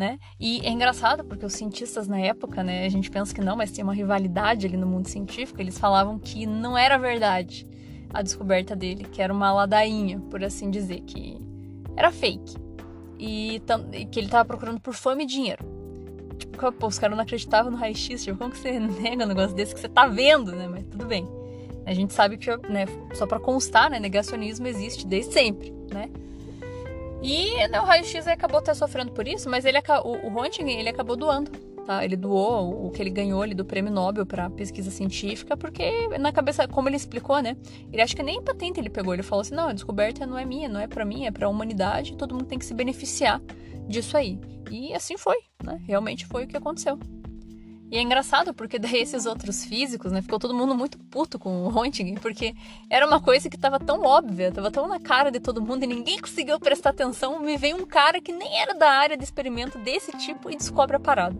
né? 0.00 0.18
E 0.40 0.60
é 0.64 0.70
engraçado 0.70 1.22
porque 1.22 1.44
os 1.44 1.52
cientistas 1.52 2.08
na 2.08 2.18
época, 2.18 2.64
né, 2.64 2.86
a 2.86 2.88
gente 2.88 3.10
pensa 3.10 3.34
que 3.34 3.40
não, 3.42 3.54
mas 3.54 3.70
tinha 3.70 3.84
uma 3.84 3.92
rivalidade 3.92 4.66
ali 4.66 4.78
no 4.78 4.86
mundo 4.86 5.08
científico, 5.08 5.60
eles 5.60 5.78
falavam 5.78 6.18
que 6.18 6.46
não 6.46 6.76
era 6.76 6.96
verdade 6.96 7.66
a 8.12 8.22
descoberta 8.22 8.74
dele, 8.74 9.04
que 9.04 9.20
era 9.20 9.30
uma 9.30 9.52
ladainha, 9.52 10.18
por 10.30 10.42
assim 10.42 10.70
dizer, 10.70 11.02
que 11.02 11.38
era 11.94 12.10
fake. 12.10 12.56
E 13.18 13.60
que 14.10 14.18
ele 14.18 14.30
tava 14.30 14.46
procurando 14.46 14.80
por 14.80 14.94
fama 14.94 15.22
e 15.22 15.26
dinheiro. 15.26 15.62
Tipo, 16.38 16.72
pô, 16.72 16.86
os 16.86 16.98
caras 16.98 17.14
não 17.14 17.22
acreditavam 17.22 17.70
no 17.70 17.76
raio-x, 17.76 18.24
tipo, 18.24 18.38
como 18.38 18.50
que 18.50 18.56
você 18.56 18.80
nega 18.80 19.24
um 19.24 19.28
negócio 19.28 19.54
desse 19.54 19.74
que 19.74 19.80
você 19.80 19.88
tá 19.88 20.06
vendo, 20.06 20.52
né? 20.52 20.66
Mas 20.66 20.84
tudo 20.86 21.04
bem. 21.04 21.28
A 21.84 21.92
gente 21.92 22.14
sabe 22.14 22.38
que, 22.38 22.50
né, 22.68 22.86
só 23.12 23.26
para 23.26 23.38
constar, 23.38 23.90
né, 23.90 24.00
negacionismo 24.00 24.66
existe 24.66 25.06
desde 25.06 25.34
sempre, 25.34 25.70
né? 25.92 26.08
E 27.22 27.68
né, 27.68 27.80
o 27.80 27.84
raio-x 27.84 28.26
acabou 28.26 28.58
até 28.58 28.72
sofrendo 28.72 29.12
por 29.12 29.28
isso, 29.28 29.48
mas 29.48 29.64
ele, 29.64 29.78
o, 29.78 30.26
o 30.26 30.30
Röntgen 30.30 30.70
ele 30.70 30.88
acabou 30.88 31.16
doando, 31.16 31.50
tá? 31.84 32.04
Ele 32.04 32.16
doou 32.16 32.86
o 32.86 32.90
que 32.90 33.02
ele 33.02 33.10
ganhou 33.10 33.46
do 33.54 33.64
prêmio 33.64 33.92
Nobel 33.92 34.24
para 34.24 34.48
pesquisa 34.48 34.90
científica, 34.90 35.56
porque 35.56 36.08
na 36.18 36.32
cabeça, 36.32 36.66
como 36.66 36.88
ele 36.88 36.96
explicou, 36.96 37.40
né? 37.42 37.56
Ele 37.92 38.00
acha 38.00 38.16
que 38.16 38.22
nem 38.22 38.42
patente 38.42 38.80
ele 38.80 38.88
pegou, 38.88 39.12
ele 39.12 39.22
falou 39.22 39.42
assim: 39.42 39.54
"Não, 39.54 39.68
a 39.68 39.72
descoberta 39.72 40.26
não 40.26 40.38
é 40.38 40.44
minha, 40.44 40.68
não 40.68 40.80
é 40.80 40.86
para 40.86 41.04
mim, 41.04 41.26
é 41.26 41.30
para 41.30 41.46
a 41.46 41.50
humanidade, 41.50 42.16
todo 42.16 42.34
mundo 42.34 42.46
tem 42.46 42.58
que 42.58 42.64
se 42.64 42.72
beneficiar 42.72 43.40
disso 43.86 44.16
aí". 44.16 44.38
E 44.70 44.94
assim 44.94 45.18
foi, 45.18 45.36
né? 45.62 45.80
Realmente 45.86 46.26
foi 46.26 46.44
o 46.44 46.48
que 46.48 46.56
aconteceu. 46.56 46.98
E 47.90 47.98
é 47.98 48.02
engraçado 48.02 48.54
porque 48.54 48.78
daí 48.78 49.00
esses 49.00 49.26
outros 49.26 49.64
físicos, 49.64 50.12
né, 50.12 50.22
ficou 50.22 50.38
todo 50.38 50.54
mundo 50.54 50.74
muito 50.74 50.96
puto 50.98 51.38
com 51.38 51.64
o 51.64 51.68
Röntgen, 51.68 52.14
porque 52.14 52.54
era 52.88 53.06
uma 53.06 53.20
coisa 53.20 53.50
que 53.50 53.56
estava 53.56 53.80
tão 53.80 54.02
óbvia, 54.02 54.48
estava 54.48 54.70
tão 54.70 54.86
na 54.86 55.00
cara 55.00 55.30
de 55.30 55.40
todo 55.40 55.60
mundo 55.60 55.82
e 55.82 55.88
ninguém 55.88 56.20
conseguiu 56.20 56.60
prestar 56.60 56.90
atenção. 56.90 57.40
Me 57.40 57.56
vem 57.56 57.74
um 57.74 57.84
cara 57.84 58.20
que 58.20 58.32
nem 58.32 58.60
era 58.60 58.74
da 58.74 58.90
área 58.90 59.16
de 59.16 59.24
experimento 59.24 59.76
desse 59.78 60.12
tipo 60.18 60.50
e 60.50 60.56
descobre 60.56 60.96
a 60.96 61.00
parada. 61.00 61.36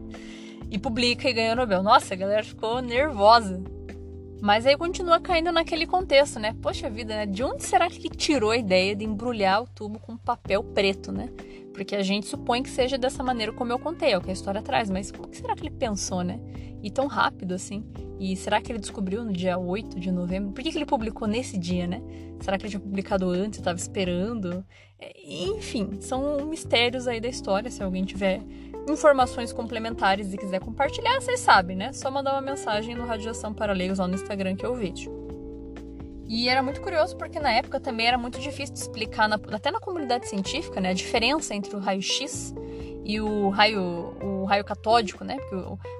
E 0.70 0.78
publica 0.78 1.28
e 1.28 1.32
ganha 1.32 1.52
o 1.52 1.56
Nobel. 1.56 1.82
Nossa, 1.82 2.14
a 2.14 2.16
galera 2.16 2.42
ficou 2.44 2.80
nervosa. 2.80 3.62
Mas 4.40 4.66
aí 4.66 4.76
continua 4.76 5.20
caindo 5.20 5.52
naquele 5.52 5.86
contexto, 5.86 6.38
né? 6.40 6.56
Poxa 6.62 6.88
vida, 6.88 7.14
né? 7.14 7.26
De 7.26 7.44
onde 7.44 7.62
será 7.62 7.90
que 7.90 8.08
tirou 8.08 8.50
a 8.50 8.56
ideia 8.56 8.96
de 8.96 9.04
embrulhar 9.04 9.62
o 9.62 9.66
tubo 9.68 9.98
com 9.98 10.16
papel 10.16 10.64
preto, 10.64 11.12
né? 11.12 11.28
Porque 11.72 11.94
a 11.94 12.02
gente 12.02 12.26
supõe 12.26 12.62
que 12.62 12.70
seja 12.70 12.98
dessa 12.98 13.22
maneira 13.22 13.52
como 13.52 13.72
eu 13.72 13.78
contei, 13.78 14.12
é 14.12 14.18
o 14.18 14.20
que 14.20 14.30
a 14.30 14.32
história 14.32 14.60
traz, 14.62 14.90
mas 14.90 15.10
como 15.10 15.28
que 15.28 15.36
será 15.36 15.54
que 15.54 15.62
ele 15.62 15.74
pensou, 15.74 16.22
né? 16.22 16.40
E 16.82 16.90
tão 16.90 17.06
rápido 17.06 17.54
assim? 17.54 17.84
E 18.18 18.36
será 18.36 18.60
que 18.60 18.72
ele 18.72 18.78
descobriu 18.78 19.24
no 19.24 19.32
dia 19.32 19.58
8 19.58 19.98
de 19.98 20.10
novembro? 20.10 20.52
Por 20.52 20.62
que, 20.62 20.70
que 20.70 20.78
ele 20.78 20.86
publicou 20.86 21.26
nesse 21.26 21.56
dia, 21.56 21.86
né? 21.86 22.02
Será 22.40 22.58
que 22.58 22.64
ele 22.64 22.70
tinha 22.70 22.80
publicado 22.80 23.28
antes, 23.30 23.58
estava 23.58 23.78
esperando? 23.78 24.64
É, 24.98 25.12
enfim, 25.26 25.98
são 26.00 26.44
mistérios 26.46 27.06
aí 27.06 27.20
da 27.20 27.28
história. 27.28 27.70
Se 27.70 27.82
alguém 27.82 28.04
tiver 28.04 28.42
informações 28.88 29.52
complementares 29.52 30.32
e 30.32 30.38
quiser 30.38 30.60
compartilhar, 30.60 31.20
vocês 31.20 31.40
sabem, 31.40 31.76
né? 31.76 31.92
Só 31.92 32.10
mandar 32.10 32.32
uma 32.32 32.42
mensagem 32.42 32.94
no 32.94 33.06
Radiação 33.06 33.54
para 33.54 33.72
Leigos 33.72 33.98
lá 33.98 34.08
no 34.08 34.14
Instagram 34.14 34.56
que 34.56 34.66
eu 34.66 34.74
vejo. 34.74 35.19
E 36.30 36.48
era 36.48 36.62
muito 36.62 36.80
curioso 36.80 37.16
porque 37.16 37.40
na 37.40 37.50
época 37.50 37.80
também 37.80 38.06
era 38.06 38.16
muito 38.16 38.38
difícil 38.38 38.72
de 38.72 38.80
explicar, 38.80 39.28
na, 39.28 39.34
até 39.34 39.72
na 39.72 39.80
comunidade 39.80 40.28
científica, 40.28 40.80
né, 40.80 40.90
a 40.90 40.94
diferença 40.94 41.56
entre 41.56 41.74
o 41.74 41.80
raio-x 41.80 42.54
e 43.04 43.20
o 43.20 43.48
raio, 43.48 44.14
o 44.22 44.44
raio 44.44 44.64
catódico, 44.64 45.24
né? 45.24 45.38
Porque 45.40 45.56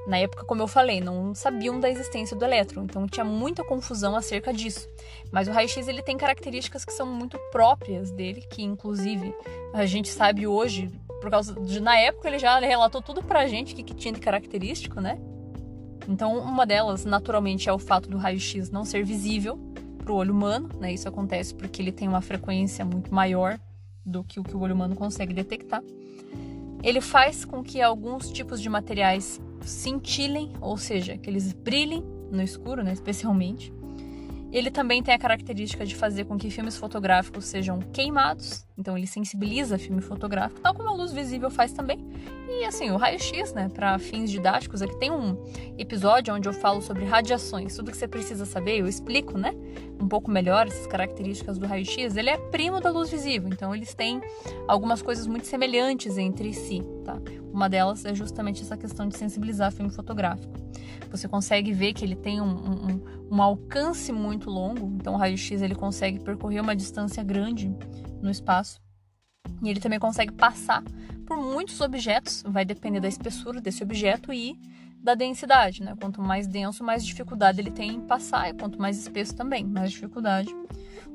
na 0.07 0.19
época, 0.19 0.45
como 0.45 0.63
eu 0.63 0.69
falei, 0.69 1.01
não 1.01 1.35
sabiam 1.35 1.81
da 1.81 1.91
existência 1.91 2.37
do 2.37 2.45
elétron, 2.45 2.85
então 2.85 3.09
tinha 3.09 3.25
muita 3.25 3.65
confusão 3.65 4.15
acerca 4.15 4.53
disso. 4.53 4.89
Mas 5.33 5.49
o 5.49 5.51
raio-x 5.51 5.89
ele 5.89 6.01
tem 6.01 6.17
características 6.17 6.85
que 6.85 6.93
são 6.93 7.07
muito 7.07 7.37
próprias 7.51 8.13
dele, 8.13 8.41
que 8.49 8.63
inclusive 8.63 9.35
a 9.75 9.85
gente 9.85 10.11
sabe 10.11 10.47
hoje, 10.47 10.93
por 11.21 11.29
causa 11.29 11.61
de 11.61 11.81
na 11.81 11.99
época 11.99 12.29
ele 12.29 12.39
já 12.39 12.57
relatou 12.61 13.03
tudo 13.03 13.21
pra 13.21 13.49
gente 13.49 13.75
que, 13.75 13.83
que 13.83 13.95
tinha 13.95 14.15
de 14.15 14.21
característico, 14.21 15.01
né? 15.01 15.19
Então, 16.09 16.39
uma 16.39 16.65
delas, 16.65 17.05
naturalmente, 17.05 17.69
é 17.69 17.73
o 17.73 17.79
fato 17.79 18.09
do 18.09 18.17
raio-x 18.17 18.71
não 18.71 18.85
ser 18.85 19.05
visível, 19.05 19.59
para 20.01 20.13
o 20.13 20.17
olho 20.17 20.33
humano, 20.33 20.69
né? 20.79 20.93
Isso 20.93 21.09
acontece 21.09 21.55
porque 21.55 21.81
ele 21.81 21.93
tem 21.93 22.09
uma 22.09 22.21
frequência 22.21 22.85
muito 22.85 23.15
maior 23.15 23.59
do 24.05 24.25
que 24.25 24.41
o 24.41 24.43
que 24.43 24.57
o 24.57 24.61
olho 24.61 24.75
humano 24.75 24.97
consegue 24.97 25.33
detectar. 25.33 25.83
Ele 26.83 27.01
faz 27.01 27.45
com 27.45 27.63
que 27.63 27.81
alguns 27.83 28.31
tipos 28.31 28.61
de 28.61 28.69
materiais 28.69 29.41
cintilem, 29.61 30.53
ou 30.61 30.77
seja, 30.77 31.19
que 31.19 31.29
eles 31.29 31.53
brilhem 31.53 32.03
no 32.31 32.43
escuro, 32.43 32.83
né, 32.83 32.93
especialmente. 32.93 33.73
Ele 34.53 34.71
também 34.71 35.03
tem 35.03 35.15
a 35.15 35.19
característica 35.19 35.87
de 35.87 35.95
fazer 35.95 36.25
com 36.25 36.37
que 36.37 36.51
filmes 36.51 36.77
fotográficos 36.77 37.45
sejam 37.45 37.79
queimados, 37.93 38.67
então 38.77 38.97
ele 38.97 39.07
sensibiliza 39.07 39.79
filme 39.79 40.01
fotográfico, 40.01 40.61
tal 40.61 40.75
como 40.75 40.89
a 40.89 40.93
luz 40.93 41.13
visível 41.13 41.51
faz 41.51 41.73
também. 41.73 42.05
E 42.49 42.65
assim, 42.65 42.91
o 42.91 42.97
raio-x, 42.97 43.53
né, 43.53 43.69
para 43.73 43.99
fins 43.99 44.31
didáticos, 44.31 44.83
aqui 44.83 44.99
tem 44.99 45.11
um 45.11 45.37
episódio 45.79 46.35
onde 46.35 46.49
eu 46.49 46.53
falo 46.53 46.83
sobre 46.83 47.05
radiações, 47.05 47.77
tudo 47.77 47.93
que 47.93 47.97
você 47.97 48.09
precisa 48.09 48.45
saber, 48.45 48.81
eu 48.81 48.89
explico, 48.89 49.39
né, 49.39 49.55
um 50.01 50.09
pouco 50.09 50.31
melhor 50.31 50.67
essas 50.67 50.87
características 50.87 51.59
do 51.59 51.67
raio-x. 51.67 52.17
Ele 52.17 52.31
é 52.31 52.37
primo 52.37 52.81
da 52.81 52.91
luz 52.91 53.11
visível, 53.11 53.49
então 53.53 53.75
eles 53.75 53.95
têm 53.95 54.21
algumas 54.67 55.01
coisas 55.01 55.27
muito 55.27 55.47
semelhantes 55.47 56.19
entre 56.19 56.53
si, 56.53 56.83
tá? 57.05 57.21
Uma 57.53 57.69
delas 57.69 58.05
é 58.05 58.15
justamente 58.15 58.63
essa 58.63 58.77
questão 58.77 59.09
de 59.09 59.17
sensibilizar 59.17 59.73
filme 59.73 59.91
fotográfico. 59.91 60.53
Você 61.11 61.29
consegue 61.29 61.73
ver 61.73 61.93
que 61.93 62.05
ele 62.05 62.15
tem 62.15 62.41
um, 62.41 62.47
um, 62.47 63.05
um 63.31 63.43
alcance 63.43 64.13
muito 64.13 64.49
longo, 64.49 64.97
então 64.97 65.15
o 65.15 65.17
raio-x 65.17 65.61
ele 65.61 65.75
consegue 65.75 66.21
percorrer 66.21 66.61
uma 66.61 66.77
distância 66.77 67.23
grande 67.23 67.75
no 68.23 68.31
espaço. 68.31 68.81
E 69.63 69.69
ele 69.69 69.81
também 69.81 69.99
consegue 69.99 70.33
passar 70.33 70.83
por 71.27 71.37
muitos 71.37 71.81
objetos, 71.81 72.43
vai 72.47 72.65
depender 72.65 73.01
da 73.01 73.09
espessura 73.09 73.61
desse 73.61 73.83
objeto 73.83 74.33
e 74.33 74.59
da 75.03 75.15
densidade, 75.15 75.83
né? 75.83 75.97
Quanto 75.99 76.21
mais 76.21 76.47
denso, 76.47 76.85
mais 76.85 77.05
dificuldade 77.05 77.61
ele 77.61 77.71
tem 77.71 77.95
em 77.95 78.01
passar, 78.01 78.51
e 78.51 78.55
quanto 78.55 78.81
mais 78.81 78.99
espesso 78.99 79.35
também, 79.35 79.65
mais 79.65 79.91
dificuldade 79.91 80.55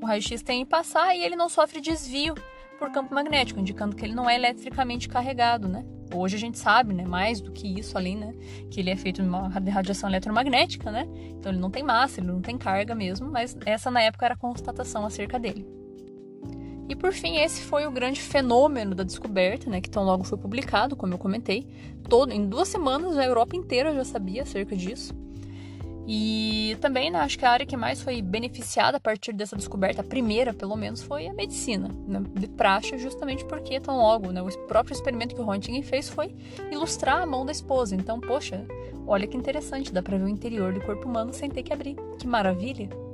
o 0.01 0.05
raio-x 0.05 0.41
tem 0.41 0.61
em 0.61 0.65
passar 0.65 1.15
e 1.15 1.23
ele 1.23 1.35
não 1.35 1.49
sofre 1.49 1.81
desvio 1.81 2.35
por 2.77 2.91
campo 2.91 3.13
magnético, 3.13 3.59
indicando 3.59 3.95
que 3.95 4.05
ele 4.05 4.13
não 4.13 4.29
é 4.29 4.35
eletricamente 4.35 5.07
carregado, 5.07 5.67
né? 5.67 5.85
Hoje 6.13 6.35
a 6.35 6.39
gente 6.39 6.57
sabe, 6.59 6.93
né, 6.93 7.03
mais 7.03 7.41
do 7.41 7.51
que 7.51 7.79
isso 7.79 7.97
ali, 7.97 8.15
né, 8.15 8.33
que 8.69 8.79
ele 8.79 8.89
é 8.89 8.95
feito 8.95 9.21
de 9.21 9.27
uma 9.27 9.47
radiação 9.47 10.09
eletromagnética, 10.09 10.91
né? 10.91 11.07
Então 11.31 11.51
ele 11.51 11.59
não 11.59 11.71
tem 11.71 11.83
massa, 11.83 12.19
ele 12.19 12.27
não 12.27 12.41
tem 12.41 12.57
carga 12.57 12.93
mesmo, 12.93 13.29
mas 13.29 13.57
essa 13.65 13.89
na 13.89 14.01
época 14.01 14.25
era 14.25 14.35
a 14.35 14.37
constatação 14.37 15.05
acerca 15.05 15.39
dele. 15.39 15.65
E 16.87 16.95
por 16.95 17.11
fim, 17.11 17.37
esse 17.37 17.63
foi 17.63 17.87
o 17.87 17.91
grande 17.91 18.21
fenômeno 18.21 18.93
da 18.93 19.03
descoberta, 19.03 19.69
né, 19.69 19.81
que 19.81 19.89
tão 19.89 20.03
logo 20.03 20.23
foi 20.23 20.37
publicado, 20.37 20.95
como 20.95 21.13
eu 21.13 21.17
comentei. 21.17 21.67
Todo, 22.07 22.31
em 22.31 22.47
duas 22.47 22.67
semanas 22.67 23.17
a 23.17 23.25
Europa 23.25 23.55
inteira 23.55 23.93
já 23.93 24.05
sabia 24.05 24.43
acerca 24.43 24.75
disso. 24.75 25.24
E 26.07 26.77
também 26.81 27.09
né, 27.09 27.19
acho 27.19 27.37
que 27.37 27.45
a 27.45 27.51
área 27.51 27.65
que 27.65 27.75
mais 27.75 28.01
foi 28.01 28.21
beneficiada 28.21 28.97
a 28.97 28.99
partir 28.99 29.33
dessa 29.33 29.55
descoberta, 29.55 30.01
a 30.01 30.03
primeira 30.03 30.53
pelo 30.53 30.75
menos, 30.75 31.01
foi 31.01 31.27
a 31.27 31.33
medicina, 31.33 31.89
né, 32.07 32.21
de 32.33 32.47
praxe, 32.47 32.97
justamente 32.97 33.43
porque 33.45 33.79
tão 33.79 33.97
logo, 33.97 34.31
né, 34.31 34.41
o 34.41 34.67
próprio 34.67 34.93
experimento 34.93 35.33
que 35.33 35.41
o 35.41 35.45
Röntgen 35.45 35.81
fez 35.81 36.07
foi 36.07 36.35
ilustrar 36.71 37.21
a 37.21 37.25
mão 37.25 37.45
da 37.45 37.51
esposa. 37.51 37.95
Então, 37.95 38.19
poxa, 38.19 38.65
olha 39.07 39.27
que 39.27 39.37
interessante, 39.37 39.91
dá 39.91 40.01
para 40.03 40.17
ver 40.17 40.25
o 40.25 40.29
interior 40.29 40.73
do 40.73 40.81
corpo 40.81 41.07
humano 41.07 41.33
sem 41.33 41.49
ter 41.49 41.63
que 41.63 41.73
abrir. 41.73 41.95
Que 42.19 42.27
maravilha! 42.27 43.04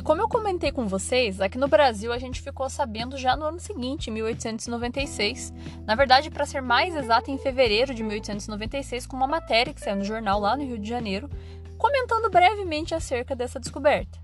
E 0.00 0.02
como 0.02 0.22
eu 0.22 0.28
comentei 0.28 0.72
com 0.72 0.88
vocês, 0.88 1.42
aqui 1.42 1.58
no 1.58 1.68
Brasil 1.68 2.10
a 2.10 2.16
gente 2.16 2.40
ficou 2.40 2.70
sabendo 2.70 3.18
já 3.18 3.36
no 3.36 3.44
ano 3.44 3.60
seguinte, 3.60 4.10
1896. 4.10 5.52
Na 5.84 5.94
verdade, 5.94 6.30
para 6.30 6.46
ser 6.46 6.62
mais 6.62 6.96
exato, 6.96 7.30
em 7.30 7.36
fevereiro 7.36 7.92
de 7.92 8.02
1896, 8.02 9.04
com 9.04 9.14
uma 9.14 9.26
matéria 9.26 9.74
que 9.74 9.80
saiu 9.82 9.96
no 9.96 10.04
jornal 10.04 10.40
lá 10.40 10.56
no 10.56 10.64
Rio 10.64 10.78
de 10.78 10.88
Janeiro, 10.88 11.28
comentando 11.76 12.30
brevemente 12.30 12.94
acerca 12.94 13.36
dessa 13.36 13.60
descoberta. 13.60 14.18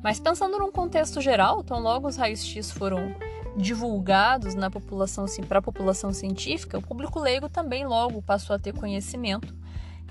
Mas 0.00 0.20
pensando 0.20 0.60
num 0.60 0.70
contexto 0.70 1.20
geral, 1.20 1.64
tão 1.64 1.80
logo 1.80 2.06
os 2.06 2.14
raios-x 2.14 2.70
foram 2.70 3.12
divulgados 3.56 4.54
na 4.54 4.70
população 4.70 5.26
para 5.48 5.58
a 5.58 5.62
população 5.62 6.12
científica, 6.12 6.78
o 6.78 6.82
público 6.82 7.18
leigo 7.18 7.48
também 7.48 7.84
logo 7.84 8.22
passou 8.22 8.54
a 8.54 8.60
ter 8.60 8.72
conhecimento 8.72 9.52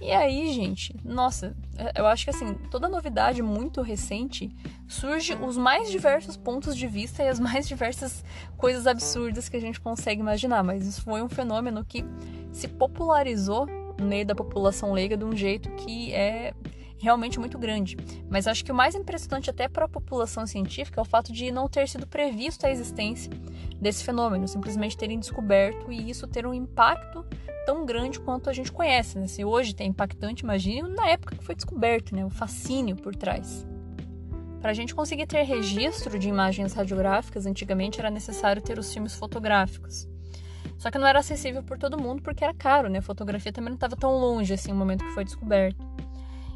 e 0.01 0.11
aí, 0.11 0.53
gente, 0.53 0.95
nossa, 1.03 1.55
eu 1.95 2.05
acho 2.05 2.23
que 2.23 2.29
assim, 2.29 2.53
toda 2.71 2.87
novidade 2.87 3.41
muito 3.41 3.81
recente 3.81 4.49
surge 4.87 5.35
os 5.35 5.57
mais 5.57 5.91
diversos 5.91 6.37
pontos 6.37 6.75
de 6.75 6.87
vista 6.87 7.23
e 7.23 7.27
as 7.27 7.39
mais 7.39 7.67
diversas 7.67 8.23
coisas 8.57 8.87
absurdas 8.87 9.49
que 9.49 9.57
a 9.57 9.61
gente 9.61 9.79
consegue 9.79 10.21
imaginar, 10.21 10.63
mas 10.63 10.85
isso 10.85 11.01
foi 11.01 11.21
um 11.21 11.29
fenômeno 11.29 11.83
que 11.83 12.05
se 12.51 12.67
popularizou 12.67 13.65
no 13.99 14.05
meio 14.05 14.25
da 14.25 14.33
população 14.33 14.93
leiga 14.93 15.17
de 15.17 15.25
um 15.25 15.35
jeito 15.35 15.69
que 15.71 16.13
é 16.13 16.53
realmente 16.99 17.39
muito 17.39 17.57
grande. 17.57 17.97
Mas 18.29 18.47
acho 18.47 18.63
que 18.63 18.71
o 18.71 18.75
mais 18.75 18.95
impressionante 18.95 19.49
até 19.49 19.67
para 19.67 19.85
a 19.85 19.89
população 19.89 20.45
científica 20.45 20.99
é 20.99 21.01
o 21.01 21.05
fato 21.05 21.31
de 21.31 21.51
não 21.51 21.67
ter 21.67 21.87
sido 21.87 22.05
previsto 22.05 22.65
a 22.65 22.71
existência 22.71 23.31
desse 23.79 24.03
fenômeno, 24.03 24.47
simplesmente 24.47 24.97
terem 24.97 25.19
descoberto 25.19 25.91
e 25.91 26.09
isso 26.09 26.27
ter 26.27 26.45
um 26.45 26.53
impacto 26.53 27.25
tão 27.65 27.85
grande 27.85 28.19
quanto 28.19 28.49
a 28.49 28.53
gente 28.53 28.71
conhece. 28.71 29.17
Né? 29.17 29.27
Se 29.27 29.45
hoje 29.45 29.73
tem 29.73 29.89
impactante, 29.89 30.43
imagine 30.43 30.89
na 30.89 31.07
época 31.09 31.35
que 31.35 31.43
foi 31.43 31.55
descoberto, 31.55 32.15
né? 32.15 32.25
o 32.25 32.29
fascínio 32.29 32.95
por 32.95 33.15
trás. 33.15 33.65
Para 34.59 34.71
a 34.71 34.73
gente 34.73 34.93
conseguir 34.93 35.25
ter 35.25 35.43
registro 35.43 36.19
de 36.19 36.27
imagens 36.27 36.73
radiográficas, 36.73 37.45
antigamente 37.45 37.99
era 37.99 38.09
necessário 38.09 38.61
ter 38.61 38.77
os 38.77 38.91
filmes 38.91 39.15
fotográficos. 39.15 40.07
Só 40.77 40.91
que 40.91 40.97
não 40.97 41.07
era 41.07 41.19
acessível 41.19 41.61
por 41.63 41.77
todo 41.77 42.01
mundo 42.01 42.21
porque 42.21 42.43
era 42.43 42.53
caro, 42.53 42.89
né? 42.89 42.99
A 42.99 43.01
fotografia 43.01 43.51
também 43.51 43.69
não 43.69 43.75
estava 43.75 43.95
tão 43.95 44.17
longe 44.17 44.53
assim 44.53 44.71
no 44.71 44.77
momento 44.77 45.05
que 45.05 45.13
foi 45.13 45.23
descoberto. 45.23 45.85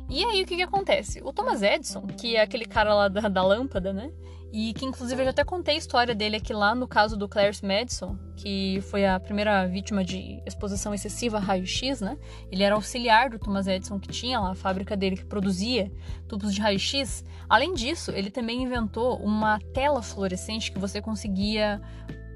E 0.10 0.24
aí 0.24 0.44
o 0.44 0.46
que, 0.46 0.56
que 0.56 0.62
acontece? 0.62 1.22
O 1.24 1.32
Thomas 1.34 1.62
Edison, 1.62 2.06
que 2.08 2.36
é 2.36 2.42
aquele 2.42 2.66
cara 2.66 2.94
lá 2.94 3.08
da, 3.08 3.28
da 3.28 3.44
lâmpada, 3.44 3.92
né? 3.94 4.12
E 4.52 4.72
que 4.74 4.86
inclusive 4.86 5.20
eu 5.20 5.26
já 5.26 5.32
até 5.32 5.44
contei 5.44 5.74
a 5.74 5.78
história 5.78 6.13
dele 6.13 6.36
aqui 6.36 6.54
lá 6.54 6.76
no 6.76 6.88
caso 6.88 7.18
do 7.18 7.28
Clarence 7.28 7.66
Madison, 7.66 8.16
que 8.36 8.80
foi 8.84 9.04
a 9.04 9.20
primeira 9.20 9.66
vítima 9.66 10.04
de 10.04 10.39
exposição 10.46 10.94
excessiva 10.94 11.38
a 11.38 11.39
raio-x, 11.39 12.02
né? 12.02 12.20
Ele 12.52 12.62
era 12.62 12.76
auxiliar 12.76 13.32
do 13.32 13.39
Thomas 13.39 13.66
Edison 13.66 14.00
que 14.00 14.10
tinha 14.10 14.39
lá 14.39 14.52
a 14.52 14.56
fábrica 14.56 14.96
dele 14.96 15.18
que 15.18 15.26
produzia 15.26 15.92
tubos 16.28 16.54
de 16.54 16.62
raio-x. 16.62 17.26
Além 17.50 17.74
disso, 17.74 18.12
ele 18.12 18.30
também 18.30 18.62
inventou 18.62 19.18
uma 19.18 19.60
tela 19.74 20.04
fluorescente 20.04 20.72
que 20.72 20.78
você 20.78 21.02
conseguia 21.02 21.82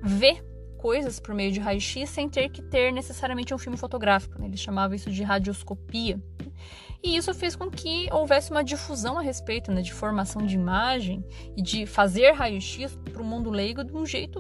ver 0.04 0.44
coisas 0.78 1.20
por 1.20 1.36
meio 1.36 1.52
de 1.52 1.60
raio-x 1.60 2.10
sem 2.10 2.30
ter 2.30 2.50
que 2.50 2.62
ter 2.62 2.92
necessariamente 2.92 3.54
um 3.54 3.58
filme 3.58 3.78
fotográfico. 3.78 4.40
Né? 4.40 4.48
Ele 4.48 4.58
chamava 4.58 4.96
isso 4.96 5.12
de 5.12 5.22
radioscopia. 5.22 6.20
E 7.04 7.16
isso 7.16 7.34
fez 7.34 7.56
com 7.56 7.70
que 7.70 8.08
houvesse 8.12 8.52
uma 8.52 8.64
difusão 8.64 9.18
a 9.18 9.22
respeito 9.22 9.72
né, 9.72 9.82
de 9.82 9.94
formação 9.94 10.46
de 10.46 10.56
imagem 10.56 11.24
e 11.56 11.62
de 11.62 11.86
fazer 11.86 12.32
raio-x 12.32 12.98
para 13.12 13.22
o 13.22 13.26
mundo 13.26 13.50
leigo 13.50 13.84
de 13.84 13.96
um 13.96 14.06
jeito 14.06 14.40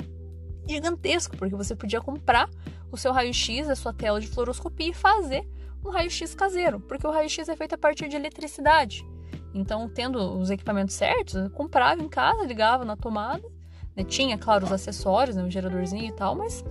gigantesco, 0.68 1.38
porque 1.38 1.56
você 1.56 1.76
podia 1.76 2.02
comprar 2.02 2.50
o 2.92 2.98
seu 2.98 3.12
raio-x, 3.12 3.70
a 3.70 3.76
sua 3.76 3.94
tela 3.94 4.20
de 4.20 4.28
fluoroscopia 4.28 4.90
e 4.90 4.94
fazer 4.94 5.48
um 5.86 5.90
raio-x 5.90 6.36
caseiro, 6.36 6.80
porque 6.80 7.06
o 7.06 7.12
raio-x 7.12 7.48
é 7.48 7.56
feito 7.56 7.76
a 7.76 7.78
partir 7.78 8.10
de 8.10 8.16
eletricidade. 8.16 9.06
Então, 9.54 9.88
tendo 9.88 10.20
os 10.38 10.50
equipamentos 10.50 10.96
certos, 10.96 11.36
eu 11.36 11.50
comprava 11.50 12.02
em 12.02 12.10
casa, 12.10 12.44
ligava 12.44 12.84
na 12.84 12.96
tomada, 12.96 13.48
né? 13.96 14.04
tinha, 14.04 14.38
claro, 14.38 14.66
os 14.66 14.72
acessórios, 14.72 15.36
né, 15.36 15.44
o 15.44 15.50
geradorzinho 15.50 16.06
e 16.06 16.12
tal, 16.12 16.36
mas 16.36 16.64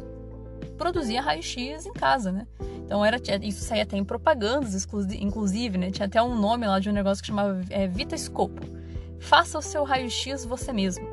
produzia 0.77 1.23
raio-x 1.23 1.87
em 1.87 1.93
casa, 1.93 2.31
né? 2.31 2.47
Então 2.87 3.05
era, 3.05 3.21
isso 3.43 3.65
saía 3.65 3.83
até 3.83 3.97
em 3.97 4.05
propagandas, 4.05 4.87
inclusive, 5.19 5.77
né? 5.77 5.91
Tinha 5.91 6.07
até 6.07 6.23
um 6.23 6.39
nome 6.39 6.69
lá 6.69 6.79
de 6.79 6.89
um 6.89 6.93
negócio 6.93 7.21
que 7.21 7.27
chamava 7.27 7.61
é, 7.69 7.89
Vitascopo. 7.89 8.63
Faça 9.19 9.59
o 9.59 9.63
seu 9.63 9.83
raio-x 9.83 10.45
você 10.45 10.73
mesmo. 10.73 11.05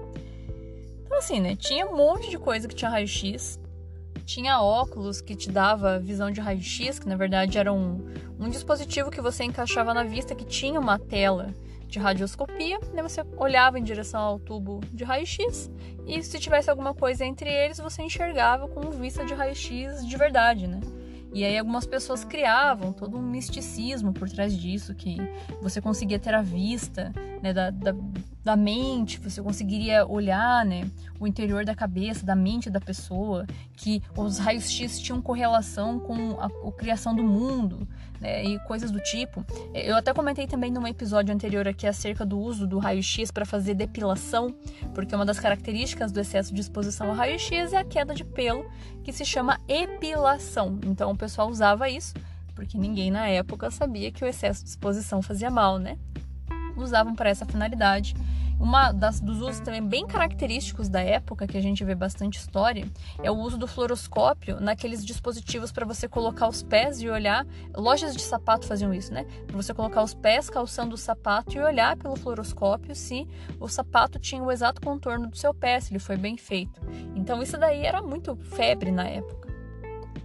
Então 1.03 1.17
assim, 1.17 1.39
né? 1.39 1.55
Tinha 1.55 1.87
um 1.87 1.97
monte 1.97 2.29
de 2.29 2.37
coisa 2.37 2.67
que 2.67 2.75
tinha 2.75 2.91
raio-x. 2.91 3.59
Tinha 4.23 4.61
óculos 4.61 5.19
que 5.19 5.35
te 5.35 5.51
dava 5.51 5.99
visão 5.99 6.29
de 6.29 6.39
raio-x, 6.39 6.99
que 6.99 7.09
na 7.09 7.15
verdade 7.15 7.57
era 7.57 7.73
um, 7.73 8.05
um 8.39 8.49
dispositivo 8.49 9.09
que 9.09 9.19
você 9.19 9.43
encaixava 9.43 9.95
na 9.95 10.03
vista 10.03 10.35
que 10.35 10.45
tinha 10.45 10.79
uma 10.79 10.99
tela 10.99 11.53
de 11.87 11.97
radioscopia, 11.97 12.79
né? 12.93 13.01
Você 13.01 13.25
olhava 13.35 13.79
em 13.79 13.83
direção 13.83 14.21
ao 14.21 14.39
tubo 14.39 14.79
de 14.93 15.03
raio-x 15.03 15.71
e 16.05 16.21
se 16.21 16.39
tivesse 16.39 16.69
alguma 16.69 16.93
coisa 16.93 17.25
entre 17.25 17.49
eles, 17.49 17.79
você 17.79 18.03
enxergava 18.03 18.67
com 18.67 18.91
vista 18.91 19.25
de 19.25 19.33
raio-x 19.33 20.05
de 20.05 20.17
verdade, 20.17 20.67
né? 20.67 20.79
E 21.33 21.43
aí 21.43 21.57
algumas 21.57 21.85
pessoas 21.85 22.23
criavam 22.23 22.93
todo 22.93 23.17
um 23.17 23.21
misticismo 23.21 24.13
por 24.13 24.29
trás 24.29 24.55
disso, 24.55 24.93
que 24.93 25.17
você 25.61 25.81
conseguia 25.81 26.19
ter 26.19 26.35
a 26.35 26.43
vista 26.43 27.11
né, 27.41 27.51
da, 27.51 27.71
da, 27.71 27.95
da, 28.43 28.55
mente, 28.55 29.19
você 29.19 29.41
conseguiria 29.41 30.05
olhar 30.05 30.63
né, 30.63 30.87
o 31.19 31.25
interior 31.25 31.65
da 31.65 31.73
cabeça, 31.73 32.23
da 32.23 32.35
mente 32.35 32.69
da 32.69 32.79
pessoa, 32.79 33.47
que 33.75 34.01
os 34.15 34.37
raios-x 34.37 34.99
tinham 34.99 35.19
correlação 35.19 35.99
com 35.99 36.39
a, 36.39 36.45
a 36.45 36.71
criação 36.71 37.15
do 37.15 37.23
mundo 37.23 37.87
né, 38.23 38.43
e 38.43 38.57
coisas 38.59 38.89
do 38.89 38.99
tipo. 39.01 39.45
Eu 39.73 39.97
até 39.97 40.13
comentei 40.13 40.47
também 40.47 40.71
num 40.71 40.87
episódio 40.87 41.35
anterior 41.35 41.67
aqui 41.67 41.85
acerca 41.85 42.25
do 42.25 42.39
uso 42.39 42.65
do 42.65 42.79
raio-x 42.79 43.29
para 43.29 43.45
fazer 43.45 43.73
depilação, 43.73 44.55
porque 44.95 45.13
uma 45.13 45.25
das 45.25 45.39
características 45.39 46.11
do 46.11 46.21
excesso 46.21 46.53
de 46.53 46.61
exposição 46.61 47.09
ao 47.09 47.15
raio-x 47.15 47.73
é 47.73 47.77
a 47.77 47.83
queda 47.83 48.15
de 48.15 48.23
pelo, 48.23 48.65
que 49.03 49.11
se 49.11 49.25
chama 49.25 49.59
epilação. 49.67 50.79
Então 50.85 51.11
o 51.11 51.17
pessoal 51.17 51.49
usava 51.49 51.89
isso, 51.89 52.13
porque 52.55 52.77
ninguém 52.77 53.11
na 53.11 53.27
época 53.27 53.69
sabia 53.69 54.11
que 54.11 54.23
o 54.23 54.27
excesso 54.27 54.63
de 54.63 54.69
exposição 54.69 55.21
fazia 55.21 55.51
mal, 55.51 55.77
né? 55.77 55.97
Usavam 56.77 57.13
para 57.13 57.29
essa 57.29 57.45
finalidade 57.45 58.15
uma 58.59 58.91
das, 58.91 59.19
dos 59.19 59.41
usos 59.41 59.59
também 59.59 59.85
bem 59.85 60.07
característicos 60.07 60.89
da 60.89 61.01
época, 61.01 61.47
que 61.47 61.57
a 61.57 61.61
gente 61.61 61.83
vê 61.83 61.95
bastante 61.95 62.37
história, 62.37 62.87
é 63.21 63.29
o 63.29 63.35
uso 63.35 63.57
do 63.57 63.67
fluoroscópio 63.67 64.59
naqueles 64.59 65.05
dispositivos 65.05 65.71
para 65.71 65.85
você 65.85 66.07
colocar 66.07 66.47
os 66.47 66.63
pés 66.63 67.01
e 67.01 67.09
olhar. 67.09 67.45
Lojas 67.75 68.15
de 68.15 68.21
sapato 68.21 68.65
faziam 68.65 68.93
isso, 68.93 69.13
né? 69.13 69.25
Para 69.47 69.55
você 69.55 69.73
colocar 69.73 70.03
os 70.03 70.13
pés 70.13 70.49
calçando 70.49 70.95
o 70.95 70.97
sapato 70.97 71.55
e 71.55 71.59
olhar 71.59 71.97
pelo 71.97 72.15
fluoroscópio 72.15 72.95
se 72.95 73.27
o 73.59 73.67
sapato 73.67 74.19
tinha 74.19 74.41
o 74.41 74.51
exato 74.51 74.81
contorno 74.81 75.27
do 75.27 75.37
seu 75.37 75.53
pé, 75.53 75.79
se 75.79 75.91
ele 75.91 75.99
foi 75.99 76.17
bem 76.17 76.37
feito. 76.37 76.81
Então 77.15 77.41
isso 77.41 77.57
daí 77.57 77.85
era 77.85 78.01
muito 78.01 78.35
febre 78.35 78.91
na 78.91 79.07
época. 79.07 79.43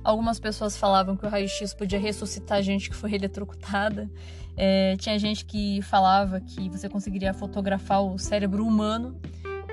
Algumas 0.03 0.39
pessoas 0.39 0.77
falavam 0.77 1.17
que 1.17 1.27
o 1.27 1.29
raio-x 1.29 1.75
podia 1.75 1.99
ressuscitar 1.99 2.63
gente 2.63 2.89
que 2.89 2.97
foi 2.97 3.15
eletrocutada. 3.15 4.09
É, 4.61 4.97
tinha 4.97 5.17
gente 5.21 5.45
que 5.45 5.81
falava 5.83 6.41
que 6.41 6.69
você 6.69 6.89
conseguiria 6.89 7.33
fotografar 7.33 8.03
o 8.03 8.19
cérebro 8.19 8.67
humano. 8.67 9.17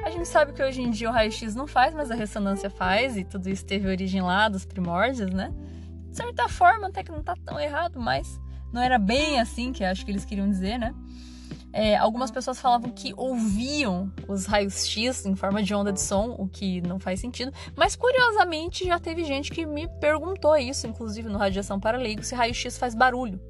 A 0.05 0.11
gente 0.11 0.27
sabe 0.27 0.53
que 0.53 0.61
hoje 0.61 0.79
em 0.79 0.91
dia 0.91 1.09
o 1.09 1.11
raio-x 1.11 1.55
não 1.55 1.65
faz, 1.65 1.95
mas 1.95 2.11
a 2.11 2.15
ressonância 2.15 2.69
faz, 2.69 3.17
e 3.17 3.23
tudo 3.23 3.49
isso 3.49 3.65
teve 3.65 3.87
origem 3.87 4.21
lá 4.21 4.47
dos 4.47 4.63
primórdios, 4.63 5.31
né? 5.31 5.51
De 6.07 6.15
certa 6.15 6.47
forma, 6.47 6.87
até 6.87 7.03
que 7.03 7.11
não 7.11 7.23
tá 7.23 7.33
tão 7.43 7.59
errado, 7.59 7.99
mas 7.99 8.39
não 8.71 8.79
era 8.79 8.99
bem 8.99 9.39
assim 9.39 9.73
que 9.73 9.83
acho 9.83 10.05
que 10.05 10.11
eles 10.11 10.23
queriam 10.23 10.47
dizer, 10.47 10.77
né? 10.77 10.93
É, 11.73 11.97
algumas 11.97 12.29
pessoas 12.29 12.59
falavam 12.59 12.91
que 12.91 13.11
ouviam 13.17 14.13
os 14.27 14.45
raios 14.45 14.87
X 14.87 15.25
em 15.25 15.35
forma 15.35 15.63
de 15.63 15.73
onda 15.73 15.91
de 15.91 15.99
som, 15.99 16.35
o 16.37 16.47
que 16.47 16.79
não 16.81 16.99
faz 16.99 17.19
sentido. 17.19 17.51
Mas 17.75 17.95
curiosamente 17.95 18.85
já 18.85 18.99
teve 18.99 19.23
gente 19.23 19.51
que 19.51 19.65
me 19.65 19.87
perguntou 19.99 20.55
isso, 20.55 20.85
inclusive 20.85 21.27
no 21.27 21.39
Radiação 21.39 21.79
para 21.79 21.97
Leigo, 21.97 22.23
se 22.23 22.35
raio 22.35 22.53
X 22.53 22.77
faz 22.77 22.93
barulho. 22.93 23.41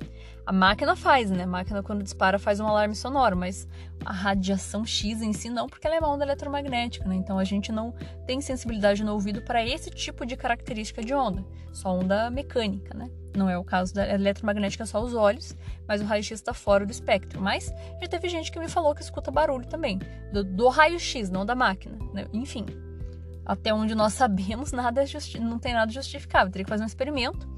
A 0.46 0.54
máquina 0.54 0.96
faz, 0.96 1.32
né? 1.32 1.44
A 1.44 1.48
máquina, 1.48 1.82
quando 1.82 2.04
dispara, 2.04 2.38
faz 2.38 2.60
um 2.60 2.68
alarme 2.68 2.94
sonoro, 2.94 3.36
mas 3.36 3.68
a 4.06 4.14
radiação 4.14 4.86
X 4.86 5.22
em 5.22 5.34
si 5.34 5.50
não, 5.50 5.68
porque 5.68 5.88
ela 5.88 5.96
é 5.96 6.00
uma 6.00 6.12
onda 6.12 6.24
eletromagnética, 6.24 7.08
né? 7.08 7.16
Então 7.16 7.40
a 7.40 7.44
gente 7.44 7.72
não 7.72 7.96
tem 8.28 8.40
sensibilidade 8.40 9.04
no 9.04 9.14
ouvido 9.14 9.42
para 9.42 9.66
esse 9.66 9.90
tipo 9.90 10.24
de 10.24 10.38
característica 10.38 11.04
de 11.04 11.16
onda, 11.16 11.44
só 11.74 11.90
onda 11.90 12.30
mecânica, 12.30 12.96
né? 12.96 13.10
Não 13.36 13.50
é 13.50 13.58
o 13.58 13.64
caso 13.64 13.94
da 13.94 14.08
eletromagnética, 14.08 14.86
só 14.86 15.02
os 15.02 15.16
olhos, 15.16 15.56
mas 15.88 16.00
o 16.00 16.06
raio-x 16.06 16.40
está 16.40 16.54
fora 16.54 16.86
do 16.86 16.92
espectro. 16.92 17.42
Mas 17.42 17.74
já 18.00 18.08
teve 18.08 18.30
gente 18.30 18.52
que 18.52 18.60
me 18.60 18.70
falou 18.70 18.94
que 18.94 19.02
escuta 19.02 19.32
barulho 19.32 19.66
também, 19.66 20.00
do, 20.32 20.44
do 20.44 20.68
raio-x, 20.70 21.32
não 21.32 21.44
da 21.44 21.56
máquina, 21.56 21.98
né? 22.14 22.28
Enfim, 22.32 22.68
até 23.44 23.74
onde 23.74 23.96
nós 23.96 24.14
sabemos, 24.16 24.72
nada 24.72 25.04
é 25.04 25.40
não 25.40 25.58
tem 25.58 25.74
nada 25.74 25.92
justificável. 25.92 26.52
Teria 26.52 26.66
que 26.66 26.70
fazer 26.70 26.84
um 26.84 26.88
experimento, 26.88 27.50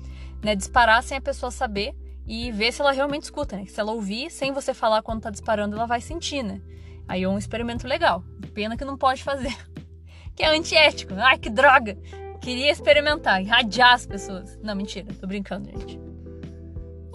né? 0.42 0.56
Disparar 0.56 1.04
sem 1.04 1.18
a 1.18 1.22
pessoa 1.22 1.52
saber 1.52 1.94
e 2.28 2.52
ver 2.52 2.74
se 2.74 2.82
ela 2.82 2.92
realmente 2.92 3.24
escuta, 3.24 3.56
né? 3.56 3.66
Se 3.68 3.80
ela 3.80 3.94
ouvir 3.94 4.30
sem 4.30 4.52
você 4.52 4.74
falar 4.74 5.02
quando 5.02 5.22
tá 5.22 5.30
disparando, 5.30 5.76
ela 5.76 5.86
vai 5.86 6.02
sentir, 6.02 6.44
né? 6.44 6.62
Aí 7.08 7.24
é 7.24 7.30
um 7.30 7.38
experimento 7.38 7.88
legal. 7.88 8.22
Pena 8.54 8.76
que 8.76 8.84
não 8.84 8.98
pode 8.98 9.24
fazer. 9.24 9.56
Que 10.36 10.44
é 10.44 10.56
antiético. 10.56 11.16
Ai, 11.16 11.40
que 11.40 11.50
droga! 11.50 11.98
Queria 12.40 12.72
experimentar, 12.72 13.42
irradiar 13.42 13.96
as 13.96 14.06
pessoas. 14.06 14.56
Não, 14.62 14.76
mentira, 14.76 15.12
tô 15.20 15.26
brincando, 15.26 15.66
gente. 15.66 16.00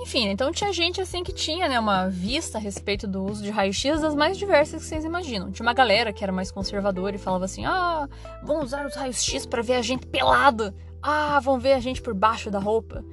Enfim, 0.00 0.26
então 0.26 0.50
tinha 0.50 0.72
gente 0.72 1.00
assim 1.00 1.22
que 1.22 1.32
tinha 1.32 1.68
né, 1.68 1.78
uma 1.78 2.08
vista 2.08 2.58
a 2.58 2.60
respeito 2.60 3.06
do 3.06 3.24
uso 3.24 3.40
de 3.40 3.50
raio-x 3.50 4.00
das 4.00 4.16
mais 4.16 4.36
diversas 4.36 4.82
que 4.82 4.88
vocês 4.88 5.04
imaginam. 5.04 5.52
Tinha 5.52 5.64
uma 5.64 5.72
galera 5.72 6.12
que 6.12 6.24
era 6.24 6.32
mais 6.32 6.50
conservadora 6.50 7.14
e 7.14 7.20
falava 7.20 7.44
assim: 7.44 7.64
ah, 7.64 8.08
vão 8.42 8.60
usar 8.60 8.84
os 8.84 8.96
raios-x 8.96 9.46
para 9.46 9.62
ver 9.62 9.74
a 9.74 9.82
gente 9.82 10.04
pelado. 10.04 10.74
Ah, 11.00 11.38
vão 11.38 11.60
ver 11.60 11.74
a 11.74 11.80
gente 11.80 12.02
por 12.02 12.14
baixo 12.14 12.50
da 12.50 12.58
roupa 12.58 13.04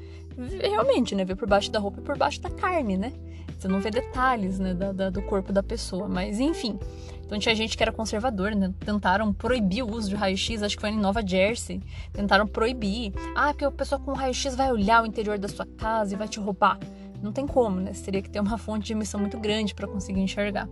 realmente, 0.61 1.15
né? 1.15 1.25
Ver 1.25 1.35
por 1.35 1.47
baixo 1.47 1.71
da 1.71 1.79
roupa 1.79 1.99
e 1.99 2.03
por 2.03 2.17
baixo 2.17 2.41
da 2.41 2.49
carne, 2.49 2.97
né? 2.97 3.13
Você 3.57 3.67
não 3.67 3.81
vê 3.81 3.91
detalhes, 3.91 4.57
né, 4.57 4.73
da, 4.73 4.93
da, 4.93 5.09
do 5.09 5.21
corpo 5.21 5.51
da 5.51 5.61
pessoa. 5.61 6.07
Mas, 6.07 6.39
enfim. 6.39 6.79
Então 7.25 7.37
tinha 7.37 7.53
gente 7.53 7.75
que 7.75 7.83
era 7.83 7.91
conservador, 7.91 8.55
né? 8.55 8.73
Tentaram 8.79 9.33
proibir 9.33 9.83
o 9.83 9.91
uso 9.93 10.09
de 10.09 10.15
raio-x, 10.15 10.63
acho 10.63 10.75
que 10.75 10.81
foi 10.81 10.91
em 10.91 10.97
Nova 10.97 11.21
Jersey. 11.25 11.81
Tentaram 12.13 12.47
proibir. 12.47 13.13
Ah, 13.35 13.49
porque 13.49 13.65
a 13.65 13.71
pessoa 13.71 13.99
com 13.99 14.13
raio-x 14.13 14.55
vai 14.55 14.71
olhar 14.71 15.03
o 15.03 15.05
interior 15.05 15.37
da 15.37 15.47
sua 15.47 15.65
casa 15.77 16.15
e 16.15 16.17
vai 16.17 16.27
te 16.27 16.39
roubar. 16.39 16.79
Não 17.21 17.33
tem 17.33 17.45
como, 17.45 17.81
né? 17.81 17.93
Você 17.93 18.05
teria 18.05 18.21
que 18.21 18.29
ter 18.29 18.39
uma 18.39 18.57
fonte 18.57 18.87
de 18.87 18.93
emissão 18.93 19.19
muito 19.19 19.37
grande 19.37 19.75
para 19.75 19.87
conseguir 19.87 20.21
enxergar. 20.21 20.67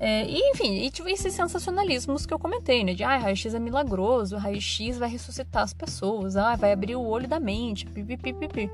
É, 0.00 0.24
e, 0.24 0.38
enfim, 0.50 0.74
e 0.84 0.90
tive 0.90 1.10
esses 1.10 1.34
sensacionalismos 1.34 2.24
que 2.24 2.32
eu 2.32 2.38
comentei, 2.38 2.84
né? 2.84 2.94
De, 2.94 3.02
ah, 3.02 3.16
raio-x 3.16 3.52
é 3.52 3.58
milagroso, 3.58 4.36
raio-x 4.36 4.96
vai 4.96 5.08
ressuscitar 5.08 5.64
as 5.64 5.72
pessoas, 5.72 6.36
ah, 6.36 6.54
vai 6.54 6.72
abrir 6.72 6.94
o 6.94 7.04
olho 7.04 7.26
da 7.26 7.40
mente, 7.40 7.84
pipipipipi. 7.86 8.70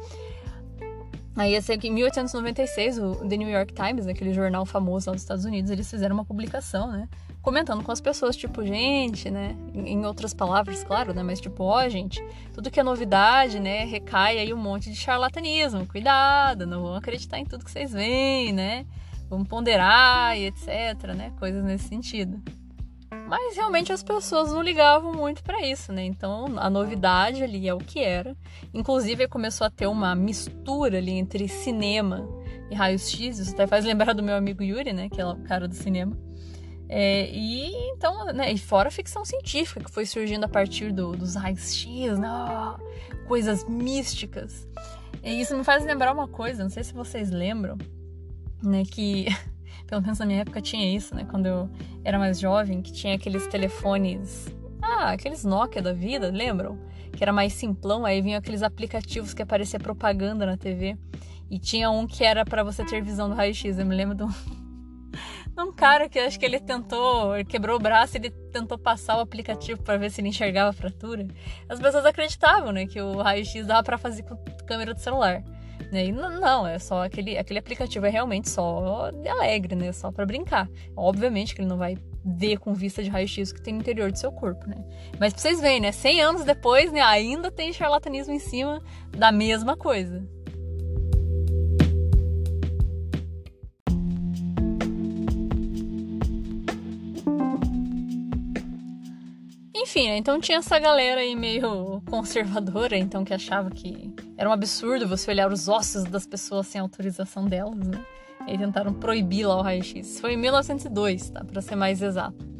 Aí, 1.37 1.57
assim, 1.57 1.73
em 1.83 1.91
1896, 1.91 2.99
o 2.99 3.17
The 3.29 3.37
New 3.37 3.49
York 3.49 3.73
Times, 3.73 4.07
aquele 4.07 4.33
jornal 4.33 4.65
famoso 4.65 5.11
lá 5.11 5.15
dos 5.15 5.23
Estados 5.23 5.45
Unidos, 5.45 5.71
eles 5.71 5.91
fizeram 5.91 6.15
uma 6.15 6.25
publicação, 6.25 6.93
né? 6.93 7.09
Comentando 7.43 7.83
com 7.83 7.91
as 7.91 8.01
pessoas, 8.01 8.37
tipo, 8.37 8.65
gente, 8.65 9.31
né? 9.31 9.57
Em 9.75 10.07
outras 10.07 10.33
palavras, 10.33 10.85
claro, 10.85 11.13
né? 11.13 11.25
Mas, 11.25 11.41
tipo, 11.41 11.65
ó, 11.65 11.85
oh, 11.85 11.89
gente, 11.89 12.25
tudo 12.53 12.71
que 12.71 12.79
é 12.79 12.85
novidade, 12.85 13.59
né? 13.59 13.85
Recai 13.85 14.39
aí 14.39 14.55
um 14.55 14.57
monte 14.57 14.91
de 14.91 14.97
charlatanismo. 14.97 15.85
Cuidado, 15.87 16.67
não 16.67 16.83
vão 16.83 16.95
acreditar 16.95 17.39
em 17.39 17.45
tudo 17.45 17.65
que 17.65 17.71
vocês 17.71 17.93
veem, 17.93 18.53
né? 18.53 18.87
Vamos 19.29 19.49
ponderar 19.49 20.39
e 20.39 20.47
etc, 20.47 21.15
né? 21.17 21.33
Coisas 21.39 21.65
nesse 21.65 21.89
sentido. 21.89 22.43
Mas 23.29 23.57
realmente 23.57 23.93
as 23.93 24.03
pessoas 24.03 24.53
não 24.53 24.61
ligavam 24.61 25.13
muito 25.13 25.43
para 25.43 25.67
isso, 25.67 25.93
né? 25.93 26.05
Então 26.05 26.47
a 26.57 26.69
novidade 26.69 27.43
ali 27.43 27.69
é 27.69 27.75
o 27.75 27.79
que 27.79 28.01
era. 28.01 28.37
Inclusive 28.73 29.29
começou 29.29 29.67
a 29.67 29.71
ter 29.71 29.87
uma 29.87 30.15
mistura 30.15 30.99
ali 30.99 31.13
entre 31.13 31.49
cinema, 31.49 32.29
e 32.71 32.75
raios 32.75 33.11
X. 33.11 33.39
Isso 33.39 33.55
até 33.55 33.67
faz 33.67 33.85
lembrar 33.85 34.13
do 34.13 34.23
meu 34.23 34.35
amigo 34.35 34.63
Yuri, 34.63 34.93
né? 34.93 35.09
Que 35.09 35.21
é 35.21 35.27
o 35.27 35.37
cara 35.37 35.69
do 35.69 35.75
cinema. 35.75 36.17
É, 36.89 37.31
e 37.31 37.73
então, 37.93 38.27
né, 38.27 38.53
e 38.53 38.59
fora 38.59 38.89
a 38.89 38.93
ficção 38.93 39.25
científica 39.25 39.83
que 39.83 39.91
foi 39.91 40.05
surgindo 40.05 40.45
a 40.45 40.49
partir 40.49 40.93
do, 40.93 41.13
dos 41.13 41.35
raios 41.35 41.75
X, 41.75 42.19
né, 42.19 42.29
coisas 43.27 43.65
místicas. 43.65 44.69
E 45.23 45.41
isso 45.41 45.57
me 45.57 45.65
faz 45.65 45.85
lembrar 45.85 46.13
uma 46.13 46.29
coisa, 46.29 46.63
não 46.63 46.71
sei 46.71 46.85
se 46.85 46.93
vocês 46.93 47.31
lembram, 47.31 47.79
né, 48.69 48.83
que 48.85 49.27
pelo 49.87 50.03
menos 50.03 50.19
na 50.19 50.27
minha 50.27 50.41
época 50.41 50.61
tinha 50.61 50.97
isso, 50.97 51.15
né, 51.15 51.27
quando 51.29 51.47
eu 51.47 51.71
era 52.05 52.19
mais 52.19 52.39
jovem, 52.39 52.83
que 52.83 52.93
tinha 52.93 53.15
aqueles 53.15 53.47
telefones, 53.47 54.49
ah, 54.85 55.13
aqueles 55.13 55.45
Nokia 55.45 55.81
da 55.81 55.93
vida, 55.93 56.31
lembram? 56.31 56.79
Que 57.13 57.25
era 57.25 57.33
mais 57.33 57.55
simplão, 57.55 58.05
aí 58.05 58.21
vinham 58.21 58.39
aqueles 58.39 58.63
aplicativos 58.63 59.33
que 59.33 59.43
aparecia 59.43 59.81
propaganda 59.81 60.45
na 60.45 60.57
TV. 60.57 60.97
E 61.51 61.59
tinha 61.59 61.91
um 61.91 62.07
que 62.07 62.25
era 62.25 62.45
para 62.45 62.63
você 62.63 62.85
ter 62.85 63.03
visão 63.03 63.29
do 63.29 63.35
raio-x. 63.35 63.79
Eu 63.79 63.87
me 63.87 63.95
lembro 63.95 64.15
de 64.15 64.25
um, 64.25 65.73
cara 65.73 66.09
que 66.09 66.19
acho 66.19 66.39
que 66.39 66.45
ele 66.45 66.61
tentou, 66.61 67.35
ele 67.35 67.45
quebrou 67.45 67.77
o 67.77 67.81
braço, 67.81 68.17
ele 68.17 68.31
tentou 68.31 68.77
passar 68.77 69.17
o 69.17 69.21
aplicativo 69.21 69.83
para 69.83 69.97
ver 69.97 70.11
se 70.11 70.21
ele 70.21 70.29
enxergava 70.29 70.71
a 70.71 70.73
fratura. 70.73 71.27
As 71.69 71.81
pessoas 71.81 72.05
acreditavam, 72.05 72.73
né, 72.73 72.87
que 72.87 73.01
o 73.01 73.23
raio-x 73.23 73.67
dava 73.67 73.83
para 73.83 73.97
fazer 73.97 74.23
com 74.25 74.37
câmera 74.67 74.93
do 74.93 75.01
celular. 75.01 75.43
Né? 75.95 76.07
E 76.07 76.13
não, 76.13 76.67
é 76.67 76.77
só 76.77 77.05
aquele, 77.05 77.39
aquele 77.39 77.61
aplicativo 77.61 78.05
é 78.05 78.11
realmente 78.11 78.51
só 78.51 79.13
de 79.13 79.29
alegre, 79.29 79.77
né? 79.77 79.93
Só 79.93 80.11
para 80.11 80.27
brincar. 80.27 80.69
Obviamente 80.97 81.55
que 81.55 81.61
ele 81.61 81.69
não 81.69 81.79
vai 81.79 81.97
ver 82.25 82.59
com 82.59 82.75
vista 82.75 83.01
de 83.01 83.09
raio-x 83.09 83.53
que 83.53 83.63
tem 83.63 83.73
no 83.73 83.81
interior 83.81 84.11
do 84.11 84.19
seu 84.19 84.33
corpo, 84.33 84.67
né? 84.67 84.85
Mas 85.21 85.33
pra 85.33 85.41
vocês 85.41 85.61
verem, 85.61 85.79
né? 85.79 85.93
100 85.93 86.21
anos 86.21 86.45
depois, 86.45 86.91
né? 86.91 87.01
Ainda 87.01 87.49
tem 87.49 87.73
charlatanismo 87.73 88.35
em 88.35 88.41
cima 88.41 88.83
da 89.17 89.31
mesma 89.31 89.77
coisa. 89.77 90.29
Enfim, 99.77 100.09
né? 100.09 100.17
Então 100.17 100.41
tinha 100.41 100.59
essa 100.59 100.77
galera 100.81 101.21
aí 101.21 101.37
meio 101.37 102.03
conservadora, 102.11 102.97
então 102.97 103.25
que 103.25 103.33
achava 103.33 103.71
que 103.71 104.13
era 104.37 104.49
um 104.49 104.53
absurdo 104.53 105.07
você 105.07 105.31
olhar 105.31 105.53
os 105.53 105.69
ossos 105.69 106.05
das 106.05 106.27
pessoas 106.27 106.67
sem 106.67 106.81
autorização 106.81 107.45
delas, 107.45 107.87
né? 107.87 108.05
E 108.47 108.59
tentaram 108.59 108.93
proibir 108.93 109.47
lá 109.47 109.57
o 109.57 109.63
raio-x. 109.63 110.21
Foi 110.21 110.35
em 110.35 110.37
1902, 110.37 111.31
tá? 111.31 111.45
Pra 111.45 111.63
ser 111.63 111.77
mais 111.77 112.03
exato. 112.03 112.55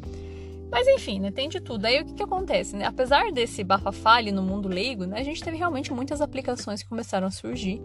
Mas 0.71 0.87
enfim, 0.87 1.19
né, 1.19 1.31
tem 1.31 1.47
de 1.47 1.61
tudo. 1.61 1.85
Aí 1.85 2.01
o 2.01 2.05
que, 2.05 2.15
que 2.15 2.23
acontece, 2.23 2.75
né? 2.75 2.85
Apesar 2.85 3.31
desse 3.31 3.63
bafafá 3.63 4.15
ali 4.15 4.31
no 4.31 4.41
mundo 4.41 4.67
leigo, 4.67 5.05
né, 5.05 5.19
a 5.19 5.23
gente 5.23 5.41
teve 5.43 5.57
realmente 5.57 5.93
muitas 5.93 6.21
aplicações 6.21 6.81
que 6.81 6.89
começaram 6.89 7.27
a 7.27 7.31
surgir, 7.31 7.79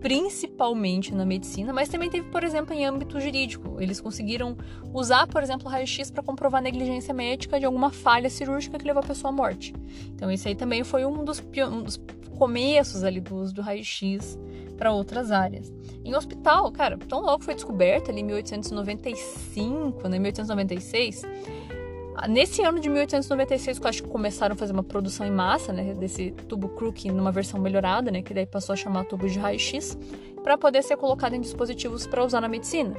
principalmente 0.00 1.14
na 1.14 1.24
medicina, 1.24 1.72
mas 1.72 1.88
também 1.88 2.10
teve, 2.10 2.28
por 2.30 2.42
exemplo, 2.42 2.74
em 2.74 2.84
âmbito 2.84 3.20
jurídico. 3.20 3.76
Eles 3.80 4.00
conseguiram 4.00 4.56
usar, 4.92 5.26
por 5.26 5.42
exemplo, 5.42 5.66
o 5.66 5.70
raio-x 5.70 6.10
para 6.10 6.22
comprovar 6.22 6.62
negligência 6.62 7.12
médica 7.14 7.60
de 7.60 7.66
alguma 7.66 7.90
falha 7.90 8.30
cirúrgica 8.30 8.78
que 8.78 8.84
levou 8.86 9.02
a 9.02 9.06
pessoa 9.06 9.30
à 9.30 9.32
morte. 9.32 9.74
Então 10.08 10.30
isso 10.30 10.48
aí 10.48 10.54
também 10.54 10.82
foi 10.82 11.04
um 11.04 11.24
dos, 11.24 11.40
um 11.40 11.82
dos 11.82 11.96
começos 12.42 13.04
ali 13.04 13.20
do 13.20 13.36
uso 13.36 13.54
do 13.54 13.62
raio-x 13.62 14.36
para 14.76 14.90
outras 14.90 15.30
áreas. 15.30 15.72
Em 16.04 16.12
hospital, 16.12 16.72
cara, 16.72 16.98
tão 16.98 17.20
logo 17.20 17.44
foi 17.44 17.54
descoberta 17.54 18.10
ali 18.10 18.20
em 18.20 18.24
1895, 18.24 20.08
né, 20.08 20.18
1896, 20.18 21.22
Nesse 22.28 22.62
ano 22.62 22.78
de 22.78 22.90
1896, 22.90 23.78
que 23.78 23.84
eu 23.84 23.88
acho 23.88 24.02
que 24.02 24.08
começaram 24.08 24.54
a 24.54 24.56
fazer 24.56 24.72
uma 24.72 24.82
produção 24.82 25.26
em 25.26 25.30
massa, 25.30 25.72
né, 25.72 25.94
desse 25.94 26.32
tubo 26.46 26.68
Crook 26.68 27.10
numa 27.10 27.32
versão 27.32 27.58
melhorada, 27.58 28.10
né, 28.10 28.22
que 28.22 28.34
daí 28.34 28.44
passou 28.44 28.74
a 28.74 28.76
chamar 28.76 29.04
tubo 29.04 29.28
de 29.28 29.38
raio-x, 29.38 29.96
para 30.42 30.58
poder 30.58 30.82
ser 30.82 30.96
colocado 30.96 31.34
em 31.34 31.40
dispositivos 31.40 32.06
para 32.06 32.24
usar 32.24 32.40
na 32.40 32.48
medicina. 32.48 32.94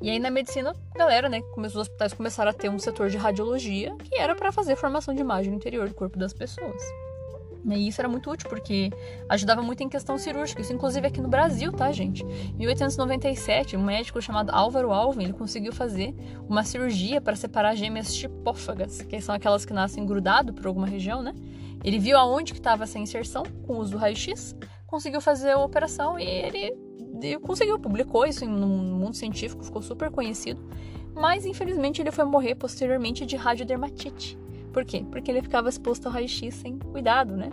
E 0.00 0.08
aí 0.08 0.18
na 0.18 0.30
medicina, 0.30 0.72
galera, 0.96 1.28
né, 1.28 1.42
os 1.56 1.76
hospitais 1.76 2.14
começaram 2.14 2.50
a 2.50 2.54
ter 2.54 2.70
um 2.70 2.78
setor 2.78 3.10
de 3.10 3.16
radiologia 3.16 3.94
que 4.04 4.14
era 4.14 4.34
para 4.34 4.52
fazer 4.52 4.76
formação 4.76 5.14
de 5.14 5.20
imagem 5.20 5.50
no 5.50 5.56
interior 5.56 5.88
do 5.88 5.94
corpo 5.94 6.16
das 6.16 6.32
pessoas. 6.32 6.82
E 7.64 7.88
isso 7.88 8.00
era 8.00 8.08
muito 8.08 8.30
útil 8.30 8.48
porque 8.48 8.90
ajudava 9.28 9.62
muito 9.62 9.82
em 9.82 9.88
questão 9.88 10.16
cirúrgica. 10.18 10.60
Isso, 10.60 10.72
inclusive, 10.72 11.06
aqui 11.06 11.20
no 11.20 11.28
Brasil, 11.28 11.72
tá, 11.72 11.90
gente? 11.92 12.24
Em 12.24 12.58
1897, 12.58 13.76
um 13.76 13.84
médico 13.84 14.20
chamado 14.20 14.50
Álvaro 14.50 14.92
Alvin 14.92 15.24
ele 15.24 15.32
conseguiu 15.32 15.72
fazer 15.72 16.14
uma 16.48 16.64
cirurgia 16.64 17.20
para 17.20 17.36
separar 17.36 17.74
gêmeas 17.74 18.14
tipófagas, 18.14 19.02
que 19.02 19.20
são 19.20 19.34
aquelas 19.34 19.64
que 19.64 19.72
nascem 19.72 20.04
grudado 20.06 20.52
por 20.52 20.66
alguma 20.66 20.86
região, 20.86 21.22
né? 21.22 21.34
Ele 21.84 21.98
viu 21.98 22.16
aonde 22.16 22.52
que 22.52 22.58
estava 22.58 22.84
essa 22.84 22.98
inserção 22.98 23.44
com 23.66 23.74
o 23.74 23.78
uso 23.78 23.92
do 23.92 23.98
raio-x, 23.98 24.56
conseguiu 24.86 25.20
fazer 25.20 25.50
a 25.50 25.58
operação 25.58 26.18
e 26.18 26.24
ele, 26.24 26.72
ele 27.14 27.38
conseguiu, 27.38 27.78
publicou 27.78 28.26
isso 28.26 28.44
no 28.46 28.66
mundo 28.66 29.14
científico, 29.14 29.62
ficou 29.64 29.82
super 29.82 30.10
conhecido. 30.10 30.60
Mas, 31.14 31.44
infelizmente, 31.44 32.00
ele 32.00 32.10
foi 32.10 32.24
morrer 32.24 32.54
posteriormente 32.54 33.26
de 33.26 33.36
radiodermatite 33.36 34.38
por 34.68 34.84
quê? 34.84 35.04
Porque 35.10 35.30
ele 35.30 35.42
ficava 35.42 35.68
exposto 35.68 36.06
ao 36.06 36.12
raio-x 36.12 36.54
sem 36.54 36.78
cuidado, 36.78 37.36
né? 37.36 37.50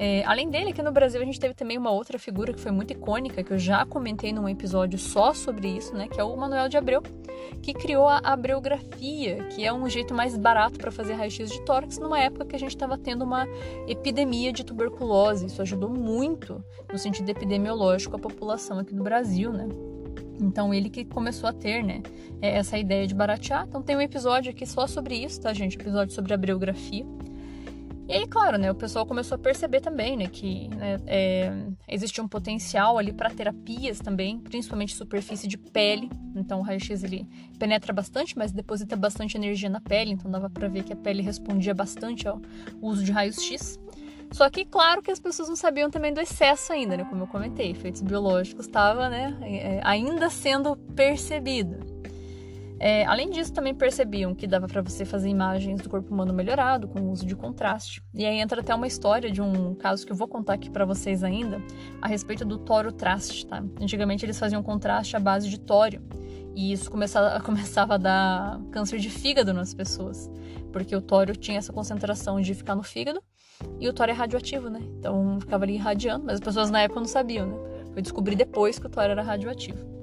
É, 0.00 0.22
além 0.24 0.48
dele, 0.48 0.70
aqui 0.70 0.80
no 0.80 0.92
Brasil 0.92 1.20
a 1.20 1.24
gente 1.24 1.40
teve 1.40 1.54
também 1.54 1.76
uma 1.76 1.90
outra 1.90 2.20
figura 2.20 2.52
que 2.52 2.60
foi 2.60 2.70
muito 2.70 2.92
icônica, 2.92 3.42
que 3.42 3.52
eu 3.52 3.58
já 3.58 3.84
comentei 3.84 4.32
num 4.32 4.48
episódio 4.48 4.96
só 4.96 5.34
sobre 5.34 5.66
isso, 5.66 5.92
né? 5.92 6.06
Que 6.06 6.20
é 6.20 6.24
o 6.24 6.36
Manuel 6.36 6.68
de 6.68 6.76
Abreu, 6.76 7.02
que 7.60 7.74
criou 7.74 8.06
a 8.06 8.18
abreografia, 8.22 9.42
que 9.46 9.64
é 9.64 9.72
um 9.72 9.88
jeito 9.88 10.14
mais 10.14 10.36
barato 10.36 10.78
para 10.78 10.92
fazer 10.92 11.14
raio-x 11.14 11.50
de 11.50 11.60
tórax, 11.62 11.98
numa 11.98 12.20
época 12.20 12.44
que 12.44 12.54
a 12.54 12.58
gente 12.60 12.70
estava 12.70 12.96
tendo 12.96 13.24
uma 13.24 13.44
epidemia 13.88 14.52
de 14.52 14.62
tuberculose. 14.62 15.46
Isso 15.46 15.60
ajudou 15.62 15.90
muito 15.90 16.64
no 16.92 16.96
sentido 16.96 17.28
epidemiológico 17.28 18.14
a 18.14 18.20
população 18.20 18.78
aqui 18.78 18.94
do 18.94 19.02
Brasil, 19.02 19.52
né? 19.52 19.66
Então 20.40 20.72
ele 20.72 20.88
que 20.88 21.04
começou 21.04 21.48
a 21.48 21.52
ter, 21.52 21.82
né, 21.82 22.02
é, 22.40 22.56
essa 22.58 22.78
ideia 22.78 23.06
de 23.06 23.14
baratear. 23.14 23.66
Então 23.68 23.82
tem 23.82 23.96
um 23.96 24.00
episódio 24.00 24.50
aqui 24.50 24.66
só 24.66 24.86
sobre 24.86 25.16
isso, 25.16 25.40
tá, 25.40 25.52
gente? 25.52 25.76
Episódio 25.76 26.14
sobre 26.14 26.32
a 26.34 26.36
biografia. 26.36 27.04
E 28.08 28.12
aí, 28.14 28.26
claro, 28.26 28.56
né, 28.56 28.70
o 28.70 28.74
pessoal 28.74 29.04
começou 29.04 29.36
a 29.36 29.38
perceber 29.38 29.82
também, 29.82 30.16
né, 30.16 30.28
que 30.28 30.68
né, 30.68 30.96
é, 31.06 31.52
um 32.22 32.26
potencial 32.26 32.96
ali 32.96 33.12
para 33.12 33.28
terapias 33.28 33.98
também, 33.98 34.40
principalmente 34.40 34.96
superfície 34.96 35.46
de 35.46 35.58
pele. 35.58 36.08
Então 36.34 36.60
o 36.60 36.62
raio-x 36.62 37.04
ele 37.04 37.28
penetra 37.58 37.92
bastante, 37.92 38.38
mas 38.38 38.50
deposita 38.50 38.96
bastante 38.96 39.36
energia 39.36 39.68
na 39.68 39.78
pele, 39.78 40.12
então 40.12 40.30
dava 40.30 40.48
para 40.48 40.68
ver 40.68 40.84
que 40.84 40.92
a 40.94 40.96
pele 40.96 41.20
respondia 41.20 41.74
bastante 41.74 42.26
ao 42.26 42.40
uso 42.80 43.04
de 43.04 43.12
raios 43.12 43.42
X. 43.42 43.78
Só 44.30 44.48
que, 44.50 44.64
claro, 44.64 45.02
que 45.02 45.10
as 45.10 45.18
pessoas 45.18 45.48
não 45.48 45.56
sabiam 45.56 45.90
também 45.90 46.12
do 46.12 46.20
excesso 46.20 46.72
ainda, 46.72 46.96
né? 46.96 47.04
Como 47.04 47.22
eu 47.22 47.26
comentei, 47.26 47.70
efeitos 47.70 48.02
biológicos 48.02 48.66
estava, 48.66 49.08
né, 49.08 49.36
é, 49.42 49.80
ainda 49.82 50.28
sendo 50.28 50.76
percebido. 50.76 51.98
É, 52.80 53.04
além 53.06 53.28
disso, 53.30 53.52
também 53.52 53.74
percebiam 53.74 54.34
que 54.34 54.46
dava 54.46 54.68
para 54.68 54.80
você 54.80 55.04
fazer 55.04 55.28
imagens 55.28 55.80
do 55.80 55.90
corpo 55.90 56.14
humano 56.14 56.32
melhorado 56.32 56.86
com 56.86 57.00
o 57.00 57.10
uso 57.10 57.26
de 57.26 57.34
contraste. 57.34 58.00
E 58.14 58.24
aí 58.24 58.38
entra 58.38 58.60
até 58.60 58.72
uma 58.72 58.86
história 58.86 59.30
de 59.30 59.42
um 59.42 59.74
caso 59.74 60.06
que 60.06 60.12
eu 60.12 60.16
vou 60.16 60.28
contar 60.28 60.54
aqui 60.54 60.70
para 60.70 60.84
vocês 60.84 61.24
ainda 61.24 61.60
a 62.00 62.06
respeito 62.06 62.44
do 62.44 62.56
tório 62.56 62.92
traste, 62.92 63.46
tá? 63.46 63.64
Antigamente 63.80 64.24
eles 64.24 64.38
faziam 64.38 64.62
contraste 64.62 65.16
à 65.16 65.20
base 65.20 65.50
de 65.50 65.58
tório. 65.58 66.00
E 66.54 66.72
isso 66.72 66.90
começava, 66.90 67.40
começava 67.44 67.94
a 67.94 67.98
dar 67.98 68.60
câncer 68.70 68.98
de 68.98 69.10
fígado 69.10 69.52
nas 69.52 69.74
pessoas, 69.74 70.30
porque 70.72 70.94
o 70.94 71.00
tório 71.00 71.36
tinha 71.36 71.58
essa 71.58 71.72
concentração 71.72 72.40
de 72.40 72.54
ficar 72.54 72.74
no 72.74 72.82
fígado 72.82 73.22
e 73.80 73.88
o 73.88 73.92
tório 73.92 74.12
é 74.12 74.14
radioativo, 74.14 74.68
né? 74.68 74.80
Então 74.98 75.38
ficava 75.40 75.64
ali 75.64 75.74
irradiando, 75.74 76.24
mas 76.26 76.34
as 76.34 76.40
pessoas 76.40 76.70
na 76.70 76.82
época 76.82 77.00
não 77.00 77.08
sabiam, 77.08 77.46
né? 77.46 77.56
Foi 77.92 78.02
descobrir 78.02 78.36
depois 78.36 78.78
que 78.78 78.86
o 78.86 78.90
tório 78.90 79.12
era 79.12 79.22
radioativo. 79.22 79.98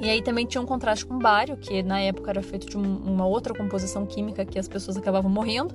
E 0.00 0.08
aí 0.08 0.22
também 0.22 0.46
tinha 0.46 0.62
um 0.62 0.66
contraste 0.66 1.04
com 1.04 1.18
bário, 1.18 1.58
que 1.58 1.82
na 1.82 2.00
época 2.00 2.30
era 2.30 2.42
feito 2.42 2.66
de 2.66 2.78
um, 2.78 2.96
uma 2.96 3.26
outra 3.26 3.52
composição 3.52 4.06
química 4.06 4.46
que 4.46 4.58
as 4.58 4.66
pessoas 4.66 4.96
acabavam 4.96 5.30
morrendo 5.30 5.74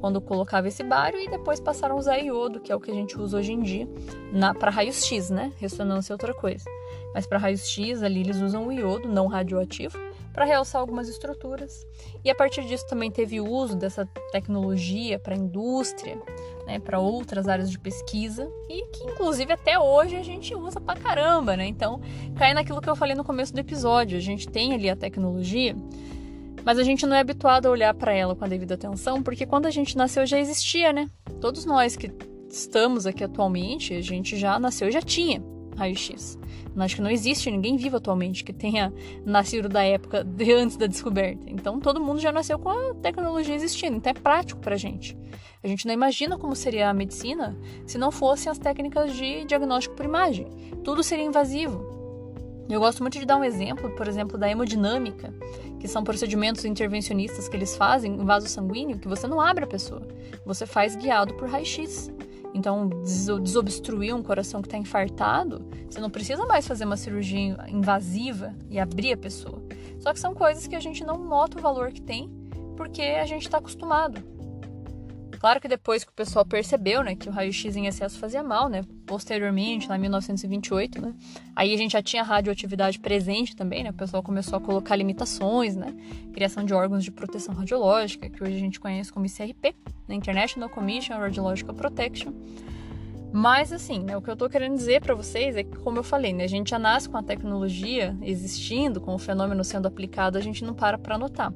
quando 0.00 0.20
colocava 0.20 0.68
esse 0.68 0.84
bário 0.84 1.18
e 1.18 1.28
depois 1.28 1.58
passaram 1.58 1.96
a 1.96 1.98
usar 1.98 2.18
iodo, 2.18 2.60
que 2.60 2.70
é 2.70 2.76
o 2.76 2.78
que 2.78 2.90
a 2.90 2.94
gente 2.94 3.18
usa 3.18 3.38
hoje 3.38 3.52
em 3.52 3.60
dia 3.62 3.88
para 4.60 4.70
raios 4.70 5.04
X, 5.04 5.28
né? 5.28 5.52
Ressonância 5.56 6.12
é 6.12 6.14
outra 6.14 6.32
coisa. 6.32 6.64
Mas 7.14 7.26
para 7.26 7.38
raios 7.38 7.68
X 7.68 8.02
ali 8.02 8.20
eles 8.20 8.40
usam 8.40 8.66
o 8.66 8.72
iodo 8.72 9.08
não 9.08 9.28
radioativo 9.28 9.96
para 10.34 10.44
realçar 10.44 10.80
algumas 10.80 11.08
estruturas. 11.08 11.86
E 12.24 12.28
a 12.28 12.34
partir 12.34 12.64
disso 12.64 12.84
também 12.88 13.10
teve 13.10 13.40
o 13.40 13.48
uso 13.48 13.76
dessa 13.76 14.04
tecnologia 14.32 15.16
para 15.16 15.34
a 15.34 15.38
indústria, 15.38 16.20
né, 16.66 16.80
para 16.80 16.98
outras 16.98 17.46
áreas 17.46 17.70
de 17.70 17.78
pesquisa 17.78 18.50
e 18.68 18.84
que 18.86 19.04
inclusive 19.04 19.52
até 19.52 19.78
hoje 19.78 20.16
a 20.16 20.22
gente 20.24 20.52
usa 20.54 20.80
pra 20.80 20.96
caramba, 20.96 21.56
né? 21.56 21.66
Então, 21.66 22.00
cai 22.34 22.52
naquilo 22.52 22.80
que 22.80 22.90
eu 22.90 22.96
falei 22.96 23.14
no 23.14 23.22
começo 23.22 23.54
do 23.54 23.60
episódio, 23.60 24.18
a 24.18 24.20
gente 24.20 24.48
tem 24.48 24.74
ali 24.74 24.90
a 24.90 24.96
tecnologia, 24.96 25.76
mas 26.64 26.78
a 26.78 26.82
gente 26.82 27.06
não 27.06 27.14
é 27.14 27.20
habituado 27.20 27.66
a 27.66 27.70
olhar 27.70 27.94
para 27.94 28.12
ela 28.12 28.34
com 28.34 28.44
a 28.44 28.48
devida 28.48 28.74
atenção, 28.74 29.22
porque 29.22 29.46
quando 29.46 29.66
a 29.66 29.70
gente 29.70 29.96
nasceu 29.96 30.26
já 30.26 30.40
existia, 30.40 30.92
né? 30.92 31.08
Todos 31.40 31.64
nós 31.64 31.94
que 31.94 32.10
estamos 32.50 33.06
aqui 33.06 33.22
atualmente, 33.22 33.94
a 33.94 34.00
gente 34.00 34.36
já 34.36 34.58
nasceu 34.58 34.90
já 34.90 35.00
tinha 35.00 35.40
raio-x. 35.76 36.38
Acho 36.76 36.96
que 36.96 37.02
não 37.02 37.10
existe 37.10 37.50
ninguém 37.50 37.76
vivo 37.76 37.96
atualmente 37.96 38.42
que 38.42 38.52
tenha 38.52 38.92
nascido 39.24 39.68
da 39.68 39.82
época 39.82 40.24
de 40.24 40.52
antes 40.52 40.76
da 40.76 40.86
descoberta. 40.86 41.44
Então 41.46 41.80
todo 41.80 42.00
mundo 42.00 42.20
já 42.20 42.32
nasceu 42.32 42.58
com 42.58 42.70
a 42.70 42.94
tecnologia 42.94 43.54
existindo, 43.54 43.96
então 43.96 44.10
é 44.10 44.14
prático 44.14 44.60
pra 44.60 44.76
gente. 44.76 45.16
A 45.62 45.66
gente 45.66 45.86
não 45.86 45.94
imagina 45.94 46.36
como 46.36 46.54
seria 46.54 46.90
a 46.90 46.94
medicina 46.94 47.56
se 47.86 47.96
não 47.96 48.10
fossem 48.10 48.50
as 48.50 48.58
técnicas 48.58 49.14
de 49.14 49.44
diagnóstico 49.44 49.96
por 49.96 50.04
imagem. 50.04 50.46
Tudo 50.82 51.02
seria 51.02 51.24
invasivo. 51.24 51.94
Eu 52.68 52.80
gosto 52.80 53.02
muito 53.02 53.18
de 53.18 53.26
dar 53.26 53.36
um 53.36 53.44
exemplo, 53.44 53.90
por 53.90 54.08
exemplo, 54.08 54.38
da 54.38 54.50
hemodinâmica, 54.50 55.34
que 55.78 55.86
são 55.86 56.02
procedimentos 56.02 56.64
intervencionistas 56.64 57.46
que 57.46 57.56
eles 57.56 57.76
fazem 57.76 58.14
em 58.14 58.24
vaso 58.24 58.48
sanguíneo, 58.48 58.98
que 58.98 59.08
você 59.08 59.26
não 59.26 59.40
abre 59.40 59.64
a 59.64 59.66
pessoa, 59.66 60.02
você 60.46 60.64
faz 60.64 60.96
guiado 60.96 61.34
por 61.34 61.48
raio-x. 61.48 62.10
Então, 62.54 62.88
desobstruir 63.42 64.14
um 64.14 64.22
coração 64.22 64.62
que 64.62 64.68
está 64.68 64.78
infartado, 64.78 65.66
você 65.90 66.00
não 66.00 66.08
precisa 66.08 66.46
mais 66.46 66.66
fazer 66.66 66.84
uma 66.84 66.96
cirurgia 66.96 67.58
invasiva 67.68 68.54
e 68.70 68.78
abrir 68.78 69.12
a 69.12 69.16
pessoa. 69.16 69.60
Só 69.98 70.12
que 70.12 70.20
são 70.20 70.32
coisas 70.32 70.66
que 70.68 70.76
a 70.76 70.80
gente 70.80 71.04
não 71.04 71.18
nota 71.18 71.58
o 71.58 71.60
valor 71.60 71.90
que 71.90 72.00
tem 72.00 72.30
porque 72.76 73.02
a 73.02 73.26
gente 73.26 73.42
está 73.42 73.58
acostumado. 73.58 74.22
Claro 75.44 75.60
que 75.60 75.68
depois 75.68 76.02
que 76.02 76.10
o 76.10 76.14
pessoal 76.14 76.42
percebeu, 76.42 77.04
né, 77.04 77.14
que 77.14 77.28
o 77.28 77.30
raio-x 77.30 77.76
em 77.76 77.86
excesso 77.86 78.18
fazia 78.18 78.42
mal, 78.42 78.66
né, 78.66 78.82
posteriormente, 79.04 79.86
lá 79.86 79.94
em 79.94 80.00
1928, 80.00 81.02
né, 81.02 81.14
aí 81.54 81.74
a 81.74 81.76
gente 81.76 81.92
já 81.92 82.02
tinha 82.02 82.22
radioatividade 82.22 82.98
presente 82.98 83.54
também, 83.54 83.84
né, 83.84 83.90
o 83.90 83.92
pessoal 83.92 84.22
começou 84.22 84.56
a 84.56 84.60
colocar 84.62 84.96
limitações, 84.96 85.76
né, 85.76 85.94
criação 86.32 86.64
de 86.64 86.72
órgãos 86.72 87.04
de 87.04 87.10
proteção 87.10 87.54
radiológica, 87.54 88.30
que 88.30 88.42
hoje 88.42 88.56
a 88.56 88.58
gente 88.58 88.80
conhece 88.80 89.12
como 89.12 89.26
ICRP, 89.26 89.76
né, 90.08 90.14
International 90.14 90.70
Commission 90.70 91.16
on 91.16 91.18
Radiological 91.18 91.74
Protection. 91.74 92.32
Mas 93.30 93.70
assim, 93.70 94.02
né, 94.02 94.16
o 94.16 94.22
que 94.22 94.30
eu 94.30 94.36
tô 94.36 94.48
querendo 94.48 94.76
dizer 94.78 95.02
para 95.02 95.14
vocês 95.14 95.56
é 95.56 95.62
que, 95.62 95.76
como 95.76 95.98
eu 95.98 96.02
falei, 96.02 96.32
né, 96.32 96.44
a 96.44 96.48
gente 96.48 96.70
já 96.70 96.78
nasce 96.78 97.06
com 97.06 97.18
a 97.18 97.22
tecnologia 97.22 98.16
existindo, 98.22 98.98
com 98.98 99.14
o 99.14 99.18
fenômeno 99.18 99.62
sendo 99.62 99.86
aplicado, 99.86 100.38
a 100.38 100.40
gente 100.40 100.64
não 100.64 100.72
para 100.72 100.96
para 100.96 101.18
notar. 101.18 101.52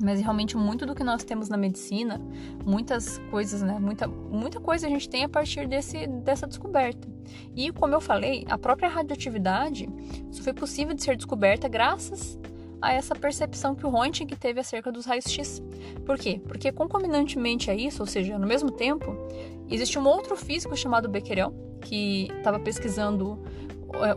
Mas 0.00 0.20
realmente 0.20 0.56
muito 0.56 0.86
do 0.86 0.94
que 0.94 1.02
nós 1.02 1.24
temos 1.24 1.48
na 1.48 1.56
medicina, 1.56 2.20
muitas 2.64 3.18
coisas, 3.30 3.62
né? 3.62 3.78
Muita, 3.80 4.06
muita 4.06 4.60
coisa 4.60 4.86
a 4.86 4.90
gente 4.90 5.08
tem 5.08 5.24
a 5.24 5.28
partir 5.28 5.66
desse, 5.66 6.06
dessa 6.06 6.46
descoberta. 6.46 7.08
E 7.54 7.72
como 7.72 7.94
eu 7.94 8.00
falei, 8.00 8.44
a 8.48 8.56
própria 8.56 8.88
radioatividade 8.88 9.88
só 10.30 10.42
foi 10.42 10.52
possível 10.52 10.94
de 10.94 11.02
ser 11.02 11.16
descoberta 11.16 11.68
graças 11.68 12.38
a 12.80 12.92
essa 12.92 13.14
percepção 13.14 13.74
que 13.74 13.84
o 13.84 13.90
Röntgen 13.90 14.26
teve 14.28 14.60
acerca 14.60 14.92
dos 14.92 15.04
raios-x. 15.04 15.62
Por 16.06 16.16
quê? 16.16 16.40
Porque 16.46 16.70
concomitantemente 16.70 17.70
a 17.70 17.74
isso, 17.74 18.02
ou 18.02 18.06
seja, 18.06 18.38
no 18.38 18.46
mesmo 18.46 18.70
tempo, 18.70 19.16
existe 19.68 19.98
um 19.98 20.06
outro 20.06 20.36
físico 20.36 20.76
chamado 20.76 21.08
Becquerel 21.08 21.52
que 21.80 22.28
estava 22.38 22.58
pesquisando 22.58 23.42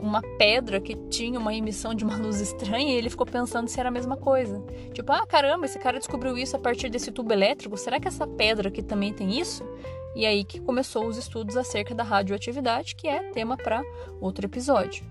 uma 0.02 0.22
pedra 0.38 0.80
que 0.80 0.96
tinha 1.10 1.40
uma 1.40 1.54
emissão 1.54 1.94
de 1.94 2.04
uma 2.04 2.18
luz 2.18 2.40
estranha 2.42 2.94
e 2.94 2.96
ele 2.96 3.10
ficou 3.10 3.26
pensando 3.26 3.68
se 3.68 3.80
era 3.80 3.90
a 3.90 3.92
mesma 3.92 4.18
coisa. 4.18 4.62
Tipo, 4.94 5.12
ah, 5.12 5.26
caramba, 5.26 5.66
esse 5.66 5.80
cara 5.80 5.98
descobriu 5.98 6.38
isso 6.38 6.56
a 6.56 6.60
partir 6.60 6.90
desse 6.90 7.12
tubo 7.12 7.32
elétrico, 7.32 7.78
será 7.78 8.00
que 8.00 8.08
essa 8.08 8.28
pedra 8.28 8.70
aqui 8.70 8.84
também 8.84 9.14
tem 9.14 9.40
isso? 9.40 9.64
E 10.16 10.26
aí 10.26 10.44
que 10.44 10.60
começou 10.60 11.08
os 11.08 11.18
estudos 11.18 11.56
acerca 11.56 11.96
da 11.96 12.04
radioatividade, 12.04 12.96
que 12.96 13.08
é 13.08 13.32
tema 13.32 13.56
para 13.56 13.82
outro 14.20 14.46
episódio. 14.46 15.06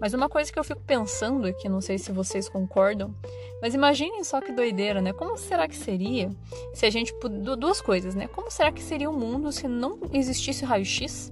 Mas 0.00 0.14
uma 0.14 0.30
coisa 0.30 0.50
que 0.50 0.58
eu 0.58 0.64
fico 0.64 0.80
pensando 0.80 1.46
aqui, 1.46 1.68
não 1.68 1.82
sei 1.82 1.98
se 1.98 2.10
vocês 2.10 2.48
concordam, 2.48 3.14
mas 3.60 3.74
imaginem 3.74 4.24
só 4.24 4.40
que 4.40 4.50
doideira, 4.50 5.02
né? 5.02 5.12
Como 5.12 5.36
será 5.36 5.68
que 5.68 5.76
seria 5.76 6.30
se 6.72 6.86
a 6.86 6.90
gente. 6.90 7.14
Duas 7.58 7.82
coisas, 7.82 8.14
né? 8.14 8.26
Como 8.28 8.50
será 8.50 8.72
que 8.72 8.82
seria 8.82 9.10
o 9.10 9.12
mundo 9.12 9.52
se 9.52 9.68
não 9.68 9.98
existisse 10.10 10.64
raio-x? 10.64 11.30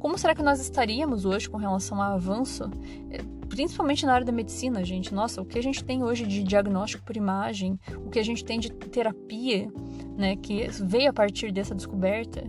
Como 0.00 0.16
será 0.16 0.34
que 0.34 0.42
nós 0.42 0.60
estaríamos 0.60 1.26
hoje 1.26 1.48
com 1.48 1.58
relação 1.58 2.00
ao 2.00 2.14
avanço, 2.14 2.64
eh, 3.10 3.20
principalmente 3.50 4.06
na 4.06 4.14
área 4.14 4.24
da 4.24 4.32
medicina, 4.32 4.82
gente? 4.82 5.14
Nossa, 5.14 5.42
o 5.42 5.44
que 5.44 5.58
a 5.58 5.62
gente 5.62 5.84
tem 5.84 6.02
hoje 6.02 6.26
de 6.26 6.42
diagnóstico 6.42 7.04
por 7.04 7.16
imagem, 7.18 7.78
o 8.04 8.08
que 8.08 8.18
a 8.18 8.22
gente 8.22 8.42
tem 8.42 8.58
de 8.58 8.72
terapia, 8.72 9.70
né, 10.16 10.36
que 10.36 10.66
veio 10.82 11.10
a 11.10 11.12
partir 11.12 11.52
dessa 11.52 11.74
descoberta, 11.74 12.42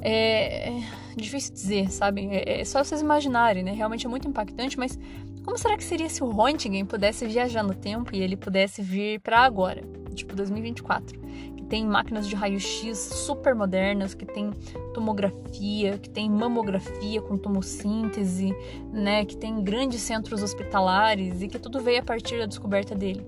é, 0.00 0.70
é 0.70 0.82
difícil 1.16 1.52
dizer, 1.52 1.90
sabe? 1.90 2.26
É, 2.30 2.60
é 2.60 2.64
só 2.64 2.82
vocês 2.82 3.02
imaginarem, 3.02 3.62
né? 3.62 3.72
Realmente 3.72 4.06
é 4.06 4.08
muito 4.08 4.26
impactante, 4.26 4.78
mas 4.78 4.98
como 5.44 5.58
será 5.58 5.76
que 5.76 5.84
seria 5.84 6.08
se 6.08 6.24
o 6.24 6.30
Röntgen 6.30 6.84
pudesse 6.86 7.26
viajar 7.26 7.62
no 7.62 7.74
tempo 7.74 8.14
e 8.14 8.22
ele 8.22 8.36
pudesse 8.36 8.80
vir 8.80 9.20
para 9.20 9.40
agora, 9.40 9.82
tipo 10.14 10.34
2024? 10.34 11.18
Tem 11.68 11.86
máquinas 11.86 12.26
de 12.26 12.34
raio-x 12.34 12.98
super 12.98 13.54
modernas, 13.54 14.14
que 14.14 14.24
tem 14.24 14.50
tomografia, 14.94 15.98
que 15.98 16.08
tem 16.08 16.30
mamografia 16.30 17.20
com 17.20 17.36
tomossíntese, 17.36 18.54
né, 18.92 19.24
que 19.24 19.36
tem 19.36 19.62
grandes 19.62 20.00
centros 20.00 20.42
hospitalares 20.42 21.42
e 21.42 21.48
que 21.48 21.58
tudo 21.58 21.80
veio 21.80 22.00
a 22.00 22.02
partir 22.02 22.38
da 22.38 22.46
descoberta 22.46 22.94
dele. 22.94 23.24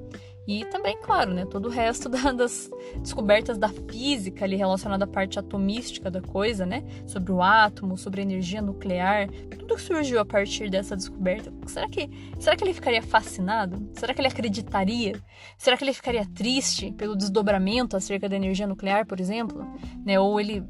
E 0.51 0.65
também, 0.65 0.99
claro, 1.01 1.33
né, 1.33 1.47
todo 1.47 1.67
o 1.67 1.69
resto 1.69 2.09
da, 2.11 2.33
das 2.33 2.69
descobertas 2.97 3.57
da 3.57 3.69
física 3.69 4.45
ali 4.45 4.57
relacionada 4.57 5.05
à 5.05 5.07
parte 5.07 5.39
atomística 5.39 6.11
da 6.11 6.21
coisa, 6.21 6.67
né, 6.67 6.83
sobre 7.07 7.31
o 7.31 7.41
átomo, 7.41 7.97
sobre 7.97 8.21
a 8.21 8.25
energia 8.25 8.61
nuclear, 8.61 9.29
tudo 9.57 9.77
que 9.77 9.81
surgiu 9.81 10.19
a 10.19 10.25
partir 10.25 10.69
dessa 10.69 10.97
descoberta. 10.97 11.53
Será 11.67 11.89
que, 11.89 12.11
será 12.41 12.57
que 12.57 12.65
ele 12.65 12.75
ficaria 12.75 13.01
fascinado? 13.01 13.89
Será 13.95 14.13
que 14.13 14.21
ele 14.21 14.27
acreditaria? 14.27 15.13
Será 15.57 15.77
que 15.77 15.85
ele 15.85 15.93
ficaria 15.93 16.27
triste 16.35 16.91
pelo 16.99 17.15
desdobramento 17.15 17.97
acerca 17.97 18.29
da 18.29 18.35
energia 18.35 18.67
nuclear, 18.67 19.07
por 19.07 19.21
exemplo? 19.21 19.65
Né, 20.05 20.19
ou 20.19 20.41
ele 20.41 20.65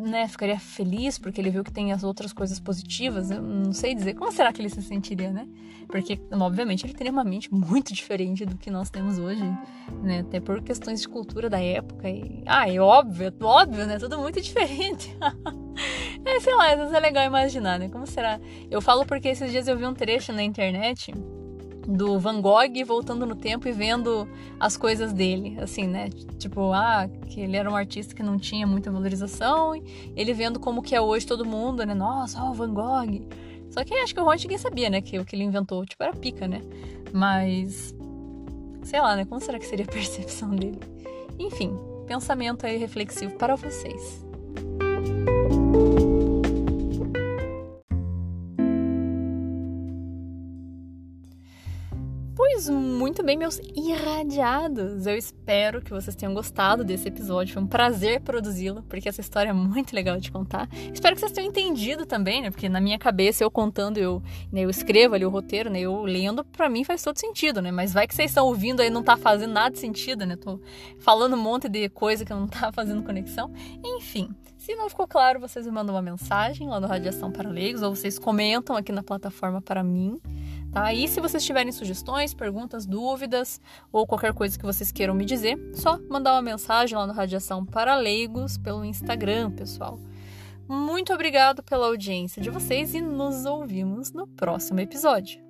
né, 0.00 0.26
ficaria 0.28 0.58
feliz 0.58 1.18
porque 1.18 1.40
ele 1.40 1.50
viu 1.50 1.62
que 1.62 1.72
tem 1.72 1.92
as 1.92 2.02
outras 2.02 2.32
coisas 2.32 2.58
positivas. 2.58 3.30
Eu 3.30 3.42
não 3.42 3.72
sei 3.72 3.94
dizer. 3.94 4.14
Como 4.14 4.32
será 4.32 4.52
que 4.52 4.60
ele 4.60 4.68
se 4.68 4.82
sentiria, 4.82 5.30
né? 5.30 5.46
Porque, 5.88 6.20
obviamente, 6.32 6.86
ele 6.86 6.94
teria 6.94 7.12
uma 7.12 7.24
mente 7.24 7.52
muito 7.52 7.92
diferente 7.92 8.44
do 8.44 8.56
que 8.56 8.70
nós 8.70 8.90
temos 8.90 9.18
hoje, 9.18 9.42
né? 10.02 10.20
Até 10.20 10.40
por 10.40 10.62
questões 10.62 11.00
de 11.00 11.08
cultura 11.08 11.50
da 11.50 11.60
época. 11.60 12.08
E, 12.08 12.42
ah, 12.46 12.68
é 12.68 12.78
óbvio, 12.78 13.32
óbvio, 13.42 13.86
né? 13.86 13.98
Tudo 13.98 14.18
muito 14.18 14.40
diferente. 14.42 15.16
é, 16.24 16.40
sei 16.40 16.54
lá, 16.54 16.72
às 16.72 16.78
vezes 16.78 16.94
é 16.94 17.00
legal 17.00 17.24
imaginar, 17.24 17.78
né? 17.78 17.88
Como 17.88 18.06
será? 18.06 18.40
Eu 18.70 18.80
falo 18.80 19.04
porque 19.04 19.28
esses 19.28 19.50
dias 19.50 19.66
eu 19.66 19.76
vi 19.76 19.84
um 19.84 19.94
trecho 19.94 20.32
na 20.32 20.42
internet 20.42 21.12
do 21.86 22.18
Van 22.18 22.40
Gogh 22.40 22.84
voltando 22.86 23.26
no 23.26 23.34
tempo 23.34 23.66
e 23.68 23.72
vendo 23.72 24.28
as 24.58 24.76
coisas 24.76 25.12
dele, 25.12 25.56
assim, 25.60 25.86
né? 25.86 26.08
Tipo, 26.38 26.72
ah, 26.72 27.08
que 27.26 27.40
ele 27.40 27.56
era 27.56 27.70
um 27.70 27.76
artista 27.76 28.14
que 28.14 28.22
não 28.22 28.38
tinha 28.38 28.66
muita 28.66 28.90
valorização, 28.90 29.74
e 29.74 29.82
ele 30.14 30.32
vendo 30.32 30.60
como 30.60 30.82
que 30.82 30.94
é 30.94 31.00
hoje 31.00 31.26
todo 31.26 31.44
mundo, 31.44 31.84
né? 31.84 31.94
Nossa, 31.94 32.42
ó, 32.42 32.52
Van 32.52 32.72
Gogh. 32.72 33.26
Só 33.70 33.84
que 33.84 33.94
acho 33.94 34.14
que 34.14 34.20
o 34.20 34.24
Ron 34.24 34.34
ninguém 34.34 34.58
sabia, 34.58 34.90
né, 34.90 35.00
que 35.00 35.18
o 35.18 35.24
que 35.24 35.36
ele 35.36 35.44
inventou, 35.44 35.84
tipo, 35.86 36.02
era 36.02 36.12
pica, 36.12 36.48
né? 36.48 36.60
Mas 37.12 37.94
sei 38.82 39.00
lá, 39.00 39.16
né? 39.16 39.24
Como 39.24 39.40
será 39.40 39.58
que 39.58 39.66
seria 39.66 39.84
a 39.84 39.88
percepção 39.92 40.50
dele? 40.50 40.80
Enfim, 41.38 41.76
pensamento 42.06 42.66
aí 42.66 42.76
reflexivo 42.76 43.34
para 43.36 43.56
vocês. 43.56 44.24
Muito 52.68 53.22
bem, 53.22 53.36
meus 53.36 53.60
irradiados. 53.74 55.06
Eu 55.06 55.16
espero 55.16 55.80
que 55.80 55.90
vocês 55.90 56.14
tenham 56.14 56.34
gostado 56.34 56.84
desse 56.84 57.08
episódio. 57.08 57.54
Foi 57.54 57.62
um 57.62 57.66
prazer 57.66 58.20
produzi-lo, 58.20 58.82
porque 58.88 59.08
essa 59.08 59.20
história 59.20 59.50
é 59.50 59.52
muito 59.52 59.94
legal 59.94 60.18
de 60.18 60.30
contar. 60.30 60.68
Espero 60.92 61.14
que 61.14 61.20
vocês 61.20 61.32
tenham 61.32 61.48
entendido 61.48 62.04
também, 62.04 62.42
né? 62.42 62.50
Porque 62.50 62.68
na 62.68 62.80
minha 62.80 62.98
cabeça, 62.98 63.42
eu 63.42 63.50
contando, 63.50 63.98
eu, 63.98 64.22
né, 64.52 64.62
eu 64.62 64.70
escrevo 64.70 65.14
ali 65.14 65.24
o 65.24 65.30
roteiro, 65.30 65.70
né? 65.70 65.80
Eu 65.80 66.02
lendo, 66.02 66.44
para 66.44 66.68
mim 66.68 66.84
faz 66.84 67.02
todo 67.02 67.18
sentido, 67.18 67.62
né? 67.62 67.70
Mas 67.70 67.92
vai 67.92 68.06
que 68.06 68.14
vocês 68.14 68.30
estão 68.30 68.46
ouvindo 68.46 68.80
aí 68.80 68.90
não 68.90 69.02
tá 69.02 69.16
fazendo 69.16 69.52
nada 69.52 69.70
de 69.70 69.78
sentido, 69.78 70.26
né? 70.26 70.36
Tô 70.36 70.60
falando 70.98 71.34
um 71.34 71.40
monte 71.40 71.68
de 71.68 71.88
coisa 71.88 72.24
que 72.24 72.32
não 72.32 72.46
tá 72.48 72.72
fazendo 72.72 73.02
conexão. 73.02 73.52
Enfim, 73.84 74.34
se 74.60 74.74
não 74.74 74.90
ficou 74.90 75.08
claro, 75.08 75.40
vocês 75.40 75.64
me 75.64 75.72
mandam 75.72 75.94
uma 75.94 76.02
mensagem 76.02 76.68
lá 76.68 76.78
no 76.78 76.86
Radiação 76.86 77.32
para 77.32 77.48
Leigos, 77.48 77.80
ou 77.80 77.96
vocês 77.96 78.18
comentam 78.18 78.76
aqui 78.76 78.92
na 78.92 79.02
plataforma 79.02 79.62
para 79.62 79.82
mim. 79.82 80.20
Tá? 80.70 80.92
E 80.92 81.08
se 81.08 81.18
vocês 81.18 81.42
tiverem 81.42 81.72
sugestões, 81.72 82.34
perguntas, 82.34 82.84
dúvidas 82.84 83.58
ou 83.90 84.06
qualquer 84.06 84.34
coisa 84.34 84.58
que 84.58 84.64
vocês 84.64 84.92
queiram 84.92 85.14
me 85.14 85.24
dizer, 85.24 85.58
só 85.74 85.98
mandar 86.10 86.34
uma 86.34 86.42
mensagem 86.42 86.96
lá 86.96 87.06
no 87.06 87.14
Radiação 87.14 87.64
para 87.64 87.96
Leigos 87.96 88.58
pelo 88.58 88.84
Instagram, 88.84 89.50
pessoal. 89.50 89.98
Muito 90.68 91.12
obrigado 91.12 91.62
pela 91.62 91.86
audiência 91.86 92.40
de 92.40 92.50
vocês 92.50 92.94
e 92.94 93.00
nos 93.00 93.46
ouvimos 93.46 94.12
no 94.12 94.26
próximo 94.26 94.78
episódio. 94.78 95.49